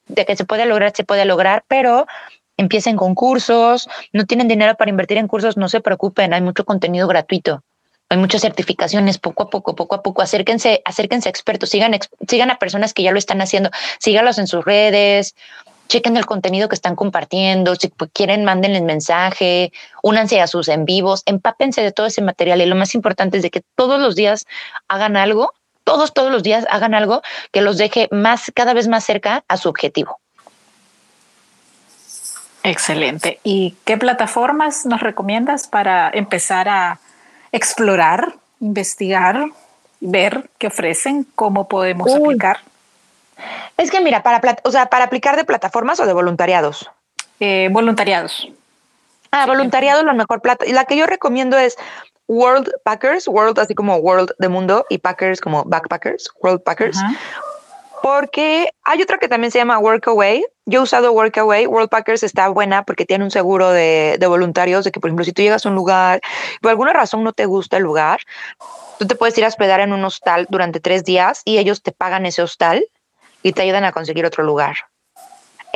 de 0.07 0.25
que 0.25 0.35
se 0.35 0.45
puede 0.45 0.65
lograr, 0.65 0.93
se 0.95 1.03
puede 1.03 1.25
lograr, 1.25 1.63
pero 1.67 2.07
empiecen 2.57 2.95
con 2.95 3.15
cursos, 3.15 3.87
no 4.13 4.25
tienen 4.25 4.47
dinero 4.47 4.75
para 4.75 4.89
invertir 4.89 5.17
en 5.17 5.27
cursos, 5.27 5.57
no 5.57 5.69
se 5.69 5.81
preocupen, 5.81 6.33
hay 6.33 6.41
mucho 6.41 6.65
contenido 6.65 7.07
gratuito 7.07 7.63
hay 8.09 8.17
muchas 8.17 8.41
certificaciones, 8.41 9.17
poco 9.17 9.43
a 9.43 9.49
poco, 9.49 9.75
poco 9.75 9.95
a 9.95 10.01
poco, 10.01 10.21
acérquense, 10.21 10.81
acérquense 10.85 11.27
a 11.27 11.31
expertos, 11.31 11.69
sigan, 11.69 11.97
sigan 12.27 12.51
a 12.51 12.57
personas 12.57 12.93
que 12.93 13.03
ya 13.03 13.11
lo 13.11 13.17
están 13.17 13.41
haciendo, 13.41 13.69
sígalos 13.99 14.37
en 14.37 14.47
sus 14.47 14.63
redes, 14.63 15.35
chequen 15.89 16.15
el 16.15 16.25
contenido 16.25 16.69
que 16.69 16.75
están 16.75 16.95
compartiendo, 16.95 17.75
si 17.75 17.91
quieren, 18.13 18.45
mándenles 18.45 18.81
mensaje, 18.83 19.71
únanse 20.03 20.39
a 20.41 20.47
sus 20.47 20.69
en 20.69 20.85
vivos, 20.85 21.23
empápense 21.25 21.81
de 21.81 21.91
todo 21.91 22.05
ese 22.05 22.21
material 22.21 22.61
y 22.61 22.65
lo 22.65 22.75
más 22.75 22.95
importante 22.95 23.37
es 23.37 23.43
de 23.43 23.49
que 23.49 23.61
todos 23.75 23.99
los 23.99 24.15
días 24.15 24.45
hagan 24.87 25.17
algo, 25.17 25.51
todos, 25.87 26.13
todos 26.13 26.29
los 26.29 26.43
días 26.43 26.65
hagan 26.69 26.93
algo 26.93 27.21
que 27.53 27.61
los 27.61 27.77
deje 27.77 28.09
más, 28.11 28.51
cada 28.53 28.73
vez 28.73 28.89
más 28.89 29.05
cerca 29.05 29.45
a 29.47 29.55
su 29.55 29.69
objetivo. 29.69 30.19
Excelente. 32.63 33.39
¿Y 33.43 33.77
qué 33.85 33.97
plataformas 33.97 34.85
nos 34.85 34.99
recomiendas 34.99 35.69
para 35.69 36.11
empezar 36.13 36.67
a 36.67 36.99
explorar, 37.53 38.33
investigar, 38.59 39.45
ver 40.01 40.49
qué 40.57 40.67
ofrecen, 40.67 41.25
cómo 41.35 41.69
podemos 41.69 42.13
aplicar. 42.13 42.59
Es 43.77 43.89
que 43.89 44.01
mira, 44.01 44.23
para, 44.23 44.41
o 44.63 44.71
sea, 44.71 44.87
para 44.87 45.05
aplicar 45.05 45.37
de 45.37 45.45
plataformas 45.45 46.01
o 46.01 46.05
de 46.05 46.13
voluntariados. 46.13 46.91
Eh, 47.39 47.69
voluntariados. 47.71 48.49
Ah, 49.31 49.45
voluntariado, 49.45 50.03
la 50.03 50.13
mejor 50.13 50.41
plata. 50.41 50.65
La 50.67 50.85
que 50.85 50.97
yo 50.97 51.05
recomiendo 51.05 51.57
es 51.57 51.77
World 52.27 52.69
Packers, 52.83 53.27
World 53.27 53.59
así 53.59 53.73
como 53.73 53.97
World 53.97 54.31
de 54.39 54.49
mundo 54.49 54.85
y 54.89 54.97
Packers 54.97 55.41
como 55.41 55.63
Backpackers, 55.65 56.29
World 56.41 56.63
Packers 56.63 56.97
porque 58.01 58.69
hay 58.83 59.01
otra 59.01 59.17
que 59.17 59.27
también 59.27 59.51
se 59.51 59.57
llama 59.57 59.79
Workaway. 59.79 60.45
Yo 60.65 60.79
he 60.79 60.83
usado 60.83 61.11
Workaway. 61.13 61.67
Worldpackers 61.67 62.23
está 62.23 62.49
buena 62.49 62.83
porque 62.83 63.05
tiene 63.05 63.23
un 63.23 63.31
seguro 63.31 63.71
de, 63.71 64.17
voluntarios 64.27 64.85
de 64.85 64.91
que, 64.91 64.99
por 64.99 65.09
ejemplo, 65.09 65.25
si 65.25 65.33
tú 65.33 65.41
llegas 65.41 65.65
a 65.65 65.69
un 65.69 65.75
lugar 65.75 66.21
y 66.55 66.59
por 66.59 66.71
alguna 66.71 66.93
razón 66.93 67.23
no 67.23 67.33
te 67.33 67.45
gusta 67.45 67.77
el 67.77 67.83
lugar, 67.83 68.21
tú 68.99 69.07
te 69.07 69.15
puedes 69.15 69.37
ir 69.37 69.45
a 69.45 69.47
hospedar 69.47 69.79
en 69.79 69.93
un 69.93 70.03
hostal 70.03 70.47
durante 70.49 70.79
tres 70.79 71.03
días 71.03 71.41
y 71.45 71.57
ellos 71.57 71.81
te 71.81 71.91
pagan 71.91 72.25
ese 72.25 72.41
hostal 72.41 72.87
y 73.43 73.53
te 73.53 73.63
ayudan 73.63 73.83
a 73.83 73.91
conseguir 73.91 74.25
otro 74.25 74.43
lugar. 74.43 74.75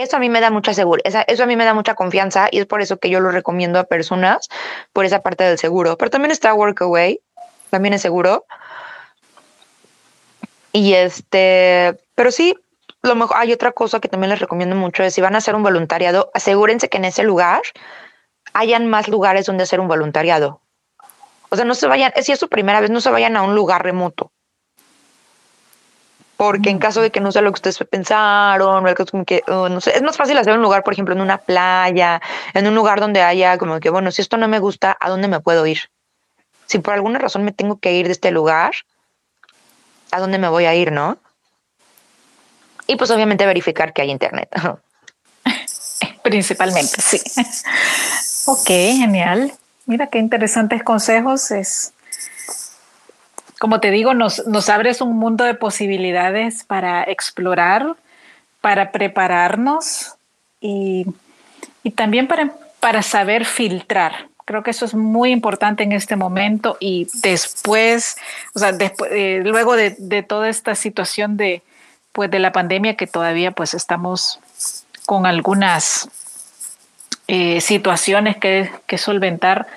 Eso 0.02 0.18
a 0.18 0.20
mí 0.20 0.30
me 0.30 0.42
da 0.42 0.50
mucha 0.50 0.74
seguridad, 0.74 1.24
eso 1.28 1.44
a 1.44 1.46
mí 1.46 1.56
me 1.56 1.64
da 1.64 1.76
mucha 1.76 1.94
confianza 1.94 2.48
y 2.50 2.58
es 2.58 2.66
por 2.66 2.82
eso 2.82 2.98
que 2.98 3.12
yo 3.12 3.20
lo 3.20 3.30
recomiendo 3.30 3.78
a 3.78 3.84
personas 3.84 4.50
por 4.94 5.06
esa 5.06 5.22
parte 5.22 5.44
del 5.44 5.60
seguro. 5.60 5.96
Pero 5.96 6.10
también 6.10 6.32
está 6.32 6.56
Workaway, 6.56 7.22
también 7.70 7.94
es 7.94 8.02
seguro. 8.02 8.46
Y 10.74 10.94
este, 10.94 12.00
pero 12.16 12.32
sí, 12.32 12.56
lo 13.04 13.14
mejor, 13.14 13.38
hay 13.38 13.54
otra 13.54 13.74
cosa 13.74 14.00
que 14.00 14.08
también 14.08 14.32
les 14.32 14.40
recomiendo 14.40 14.76
mucho, 14.76 15.04
es 15.04 15.14
si 15.14 15.22
van 15.22 15.36
a 15.36 15.38
hacer 15.38 15.54
un 15.54 15.62
voluntariado, 15.62 16.32
asegúrense 16.34 16.90
que 16.90 16.98
en 16.98 17.06
ese 17.06 17.22
lugar 17.22 17.62
hayan 18.54 18.88
más 18.88 19.08
lugares 19.08 19.46
donde 19.46 19.64
hacer 19.64 19.80
un 19.80 19.88
voluntariado. 19.88 20.62
O 21.50 21.58
sea, 21.58 21.66
no 21.66 21.76
se 21.76 21.86
vayan, 21.86 22.12
si 22.24 22.32
es 22.32 22.40
su 22.40 22.50
primera 22.50 22.82
vez, 22.82 22.90
no 22.90 23.02
se 23.02 23.12
vayan 23.12 23.38
a 23.38 23.44
un 23.44 23.54
lugar 23.54 23.84
remoto. 23.84 24.31
Porque 26.42 26.72
en 26.72 26.80
caso 26.80 27.04
de 27.04 27.12
que 27.12 27.20
no 27.20 27.32
sea 27.32 27.44
lo 27.44 27.52
que 27.52 27.58
ustedes 27.58 27.78
pensaron, 27.88 28.84
o 28.84 28.96
como 29.06 29.26
que, 29.26 29.44
no 29.48 29.80
sé, 29.80 29.96
es 29.96 30.02
más 30.02 30.18
fácil 30.18 30.36
hacer 30.40 30.56
un 30.56 30.64
lugar, 30.64 30.82
por 30.82 30.92
ejemplo, 30.92 31.14
en 31.14 31.22
una 31.22 31.38
playa, 31.38 32.20
en 32.56 32.66
un 32.66 32.74
lugar 32.74 33.00
donde 33.00 33.22
haya 33.22 33.60
como 33.60 33.80
que, 33.80 33.92
bueno, 33.92 34.10
si 34.10 34.24
esto 34.24 34.38
no 34.38 34.48
me 34.48 34.58
gusta, 34.58 34.98
¿a 35.00 35.12
dónde 35.12 35.28
me 35.28 35.40
puedo 35.40 35.68
ir? 35.68 35.92
Si 36.66 36.80
por 36.80 36.96
alguna 36.96 37.20
razón 37.20 37.44
me 37.44 37.52
tengo 37.52 37.78
que 37.78 37.94
ir 37.94 38.08
de 38.08 38.14
este 38.14 38.32
lugar, 38.32 38.74
¿a 40.10 40.20
dónde 40.20 40.40
me 40.40 40.50
voy 40.50 40.66
a 40.66 40.74
ir, 40.74 40.92
no? 40.92 41.20
Y 42.88 42.96
pues 42.96 43.12
obviamente 43.12 43.46
verificar 43.46 43.94
que 43.94 44.02
hay 44.02 44.10
internet. 44.10 44.50
Principalmente, 46.24 47.00
sí. 47.04 47.22
ok, 48.48 48.66
genial. 48.66 49.54
Mira 49.86 50.08
qué 50.08 50.18
interesantes 50.18 50.82
consejos. 50.82 51.52
Es, 51.52 51.94
como 53.62 53.80
te 53.80 53.92
digo, 53.92 54.16
nos, 54.16 54.48
nos 54.48 54.70
abres 54.70 55.02
un 55.02 55.20
mundo 55.20 55.44
de 55.44 55.54
posibilidades 55.54 56.64
para 56.64 57.04
explorar, 57.04 57.96
para 58.60 58.92
prepararnos 58.92 60.16
y, 60.60 61.06
y 61.84 61.92
también 61.92 62.28
para, 62.28 62.54
para 62.80 63.04
saber 63.04 63.46
filtrar. 63.46 64.30
Creo 64.46 64.64
que 64.64 64.72
eso 64.72 64.86
es 64.86 64.96
muy 64.96 65.30
importante 65.30 65.84
en 65.84 65.92
este 65.92 66.16
momento 66.16 66.76
y 66.80 67.08
después, 67.22 68.18
o 68.56 68.60
sea, 68.60 68.72
después, 68.72 69.12
eh, 69.14 69.44
luego 69.46 69.76
de, 69.76 69.96
de, 70.00 70.24
toda 70.24 70.50
esta 70.50 70.74
situación 70.74 71.38
de, 71.38 71.62
pues, 72.14 72.32
de 72.32 72.40
la 72.40 72.52
pandemia 72.52 72.98
que 72.98 73.06
todavía 73.06 73.52
pues 73.52 73.76
estamos 73.76 74.40
con 75.06 75.28
algunas 75.28 76.10
eh, 77.28 77.62
situaciones 77.62 78.38
que, 78.38 78.72
que 78.88 78.98
solventar, 78.98 79.68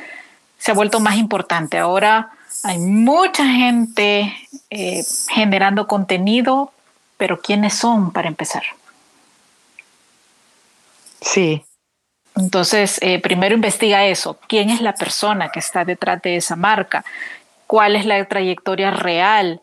se 0.56 0.70
ha 0.70 0.74
vuelto 0.74 1.00
más 1.00 1.16
importante. 1.16 1.76
Ahora 1.76 2.30
hay 2.64 2.78
mucha 2.78 3.46
gente 3.46 4.34
eh, 4.70 5.04
generando 5.28 5.86
contenido, 5.86 6.72
pero 7.18 7.40
¿quiénes 7.40 7.74
son 7.74 8.10
para 8.10 8.26
empezar? 8.26 8.62
Sí. 11.20 11.62
Entonces, 12.34 12.98
eh, 13.02 13.20
primero 13.20 13.54
investiga 13.54 14.06
eso. 14.06 14.38
¿Quién 14.48 14.70
es 14.70 14.80
la 14.80 14.94
persona 14.94 15.50
que 15.50 15.60
está 15.60 15.84
detrás 15.84 16.22
de 16.22 16.36
esa 16.36 16.56
marca? 16.56 17.04
¿Cuál 17.66 17.96
es 17.96 18.06
la 18.06 18.24
trayectoria 18.24 18.90
real? 18.90 19.60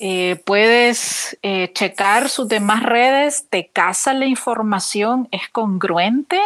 Eh, 0.00 0.42
puedes 0.44 1.38
checar 1.74 2.28
sus 2.28 2.48
demás 2.48 2.82
redes, 2.82 3.46
te 3.48 3.68
casa 3.68 4.12
la 4.12 4.26
información, 4.26 5.28
es 5.30 5.48
congruente 5.50 6.40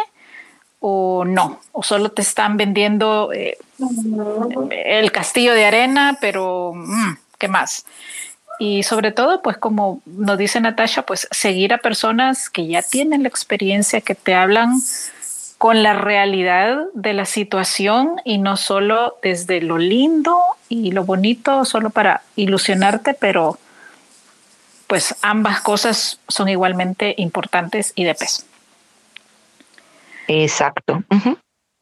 o 0.87 1.25
no, 1.25 1.59
o 1.71 1.81
solo 1.81 2.11
te 2.11 2.21
están 2.21 2.57
vendiendo 2.57 3.31
el 3.33 5.11
castillo 5.11 5.55
de 5.55 5.65
arena, 5.65 6.19
pero 6.21 6.73
mm, 6.75 7.17
¿qué 7.39 7.47
más? 7.47 7.87
Y 8.59 8.83
sobre 8.83 9.11
todo, 9.11 9.41
pues 9.41 9.57
como 9.57 10.03
nos 10.05 10.37
dice 10.37 10.61
Natasha, 10.61 11.01
pues 11.01 11.27
seguir 11.31 11.73
a 11.73 11.79
personas 11.79 12.51
que 12.51 12.67
ya 12.67 12.83
tienen 12.83 13.23
la 13.23 13.29
experiencia, 13.29 13.99
que 14.01 14.13
te 14.13 14.35
hablan 14.35 14.75
con 15.57 15.81
la 15.81 15.95
realidad 15.95 16.83
de 16.93 17.13
la 17.13 17.25
situación 17.25 18.21
y 18.23 18.37
no 18.37 18.55
solo 18.55 19.17
desde 19.23 19.61
lo 19.61 19.79
lindo 19.79 20.39
y 20.69 20.91
lo 20.91 21.03
bonito, 21.03 21.65
solo 21.65 21.89
para 21.89 22.21
ilusionarte, 22.35 23.15
pero 23.15 23.57
pues 24.85 25.15
ambas 25.23 25.61
cosas 25.61 26.19
son 26.27 26.47
igualmente 26.47 27.15
importantes 27.17 27.91
y 27.95 28.03
de 28.03 28.13
peso. 28.13 28.43
Exacto. 30.27 31.03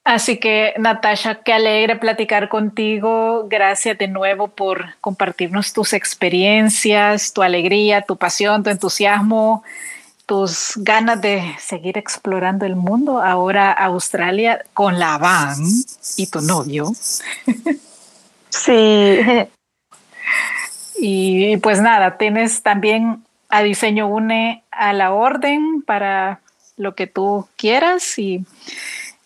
Así 0.04 0.38
que, 0.38 0.74
Natasha, 0.78 1.44
qué 1.44 1.54
alegre 1.54 1.96
platicar 1.96 2.50
contigo. 2.50 3.48
Gracias 3.48 3.98
de 3.98 4.10
nuevo 4.10 4.50
por 4.50 4.96
compartirnos 5.00 5.72
tus 5.72 5.94
experiencias, 5.94 7.32
tu 7.34 7.42
alegría, 7.42 8.02
tu 8.02 8.18
pasión, 8.18 8.64
tu 8.64 8.70
entusiasmo, 8.70 9.64
tus 10.26 10.74
ganas 10.76 11.22
de 11.22 11.56
seguir 11.58 11.98
explorando 11.98 12.66
el 12.66 12.76
mundo. 12.76 13.22
Ahora 13.22 13.72
Australia 13.72 14.64
con 14.74 15.00
la 15.00 15.18
van 15.18 15.58
y 16.18 16.28
tu 16.28 16.42
novio. 16.42 16.92
Sí. 18.50 19.20
Y 21.06 21.58
pues 21.58 21.82
nada, 21.82 22.18
tienes 22.18 22.64
también 22.64 23.26
a 23.50 23.62
Diseño 23.62 24.08
Une 24.08 24.64
a 24.72 24.94
la 24.94 25.12
orden 25.12 25.82
para 25.82 26.40
lo 26.78 26.96
que 26.96 27.08
tú 27.08 27.48
quieras 27.58 28.18
y 28.18 28.46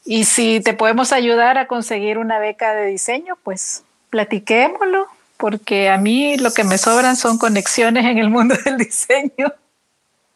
y 0.08 0.24
si 0.24 0.62
te 0.62 0.74
podemos 0.74 1.12
ayudar 1.12 1.58
a 1.58 1.68
conseguir 1.68 2.18
una 2.18 2.40
beca 2.40 2.74
de 2.74 2.86
diseño, 2.86 3.38
pues 3.44 3.84
platiquémoslo, 4.10 5.08
porque 5.36 5.90
a 5.90 5.98
mí 5.98 6.38
lo 6.38 6.52
que 6.52 6.64
me 6.64 6.78
sobran 6.78 7.18
son 7.18 7.38
conexiones 7.38 8.06
en 8.06 8.18
el 8.18 8.30
mundo 8.30 8.56
del 8.66 8.78
diseño. 8.78 9.52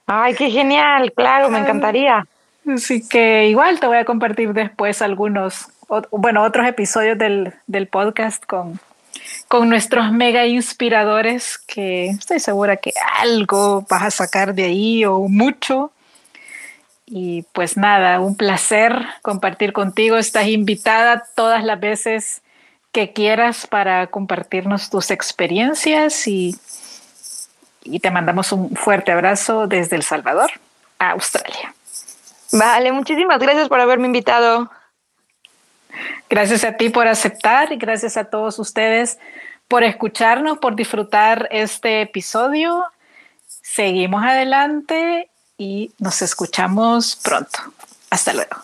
Ay, 0.08 0.36
qué 0.36 0.52
genial, 0.52 1.14
claro, 1.14 1.50
me 1.50 1.60
encantaría. 1.60 2.28
Así 2.68 3.08
que 3.08 3.48
igual 3.48 3.80
te 3.80 3.88
voy 3.88 3.96
a 3.96 4.04
compartir 4.04 4.52
después 4.52 5.02
algunos, 5.02 5.68
bueno, 6.12 6.44
otros 6.44 6.68
episodios 6.68 7.18
del, 7.18 7.54
del 7.66 7.88
podcast 7.88 8.46
con, 8.46 8.78
con 9.48 9.70
nuestros 9.70 10.12
mega 10.12 10.46
inspiradores 10.48 11.58
que 11.58 12.08
estoy 12.08 12.42
segura 12.42 12.76
que 12.76 12.92
algo 13.20 13.86
vas 13.90 14.04
a 14.04 14.12
sacar 14.12 14.54
de 14.54 14.66
ahí 14.66 15.06
o 15.06 15.30
mucho 15.30 15.94
y 17.14 17.44
pues 17.52 17.76
nada, 17.76 18.22
un 18.22 18.38
placer 18.38 19.06
compartir 19.22 19.74
contigo. 19.74 20.16
Estás 20.16 20.48
invitada 20.48 21.28
todas 21.36 21.62
las 21.66 21.78
veces 21.78 22.42
que 22.94 23.12
quieras 23.12 23.68
para 23.68 24.08
compartirnos 24.08 24.90
tus 24.90 25.12
experiencias 25.12 26.26
y, 26.26 26.56
y 27.84 28.00
te 28.00 28.12
mandamos 28.12 28.54
un 28.54 28.78
fuerte 28.78 29.12
abrazo 29.12 29.68
desde 29.68 29.98
El 29.98 30.04
Salvador 30.04 30.52
a 31.00 31.12
Australia. 31.12 31.74
Vale, 32.54 32.94
muchísimas 32.94 33.40
gracias 33.40 33.68
por 33.68 33.82
haberme 33.82 34.06
invitado. 34.06 34.72
Gracias 36.30 36.64
a 36.64 36.78
ti 36.78 36.90
por 36.90 37.10
aceptar 37.10 37.74
y 37.74 37.76
gracias 37.76 38.16
a 38.16 38.24
todos 38.24 38.58
ustedes 38.58 39.20
por 39.68 39.84
escucharnos, 39.84 40.60
por 40.60 40.78
disfrutar 40.78 41.50
este 41.52 42.02
episodio. 42.02 42.86
Seguimos 43.48 44.24
adelante 44.24 45.31
y 45.62 45.94
nos 46.00 46.24
escuchamos 46.24 47.16
pronto. 47.18 47.60
Hasta 48.10 48.34
luego. 48.34 48.58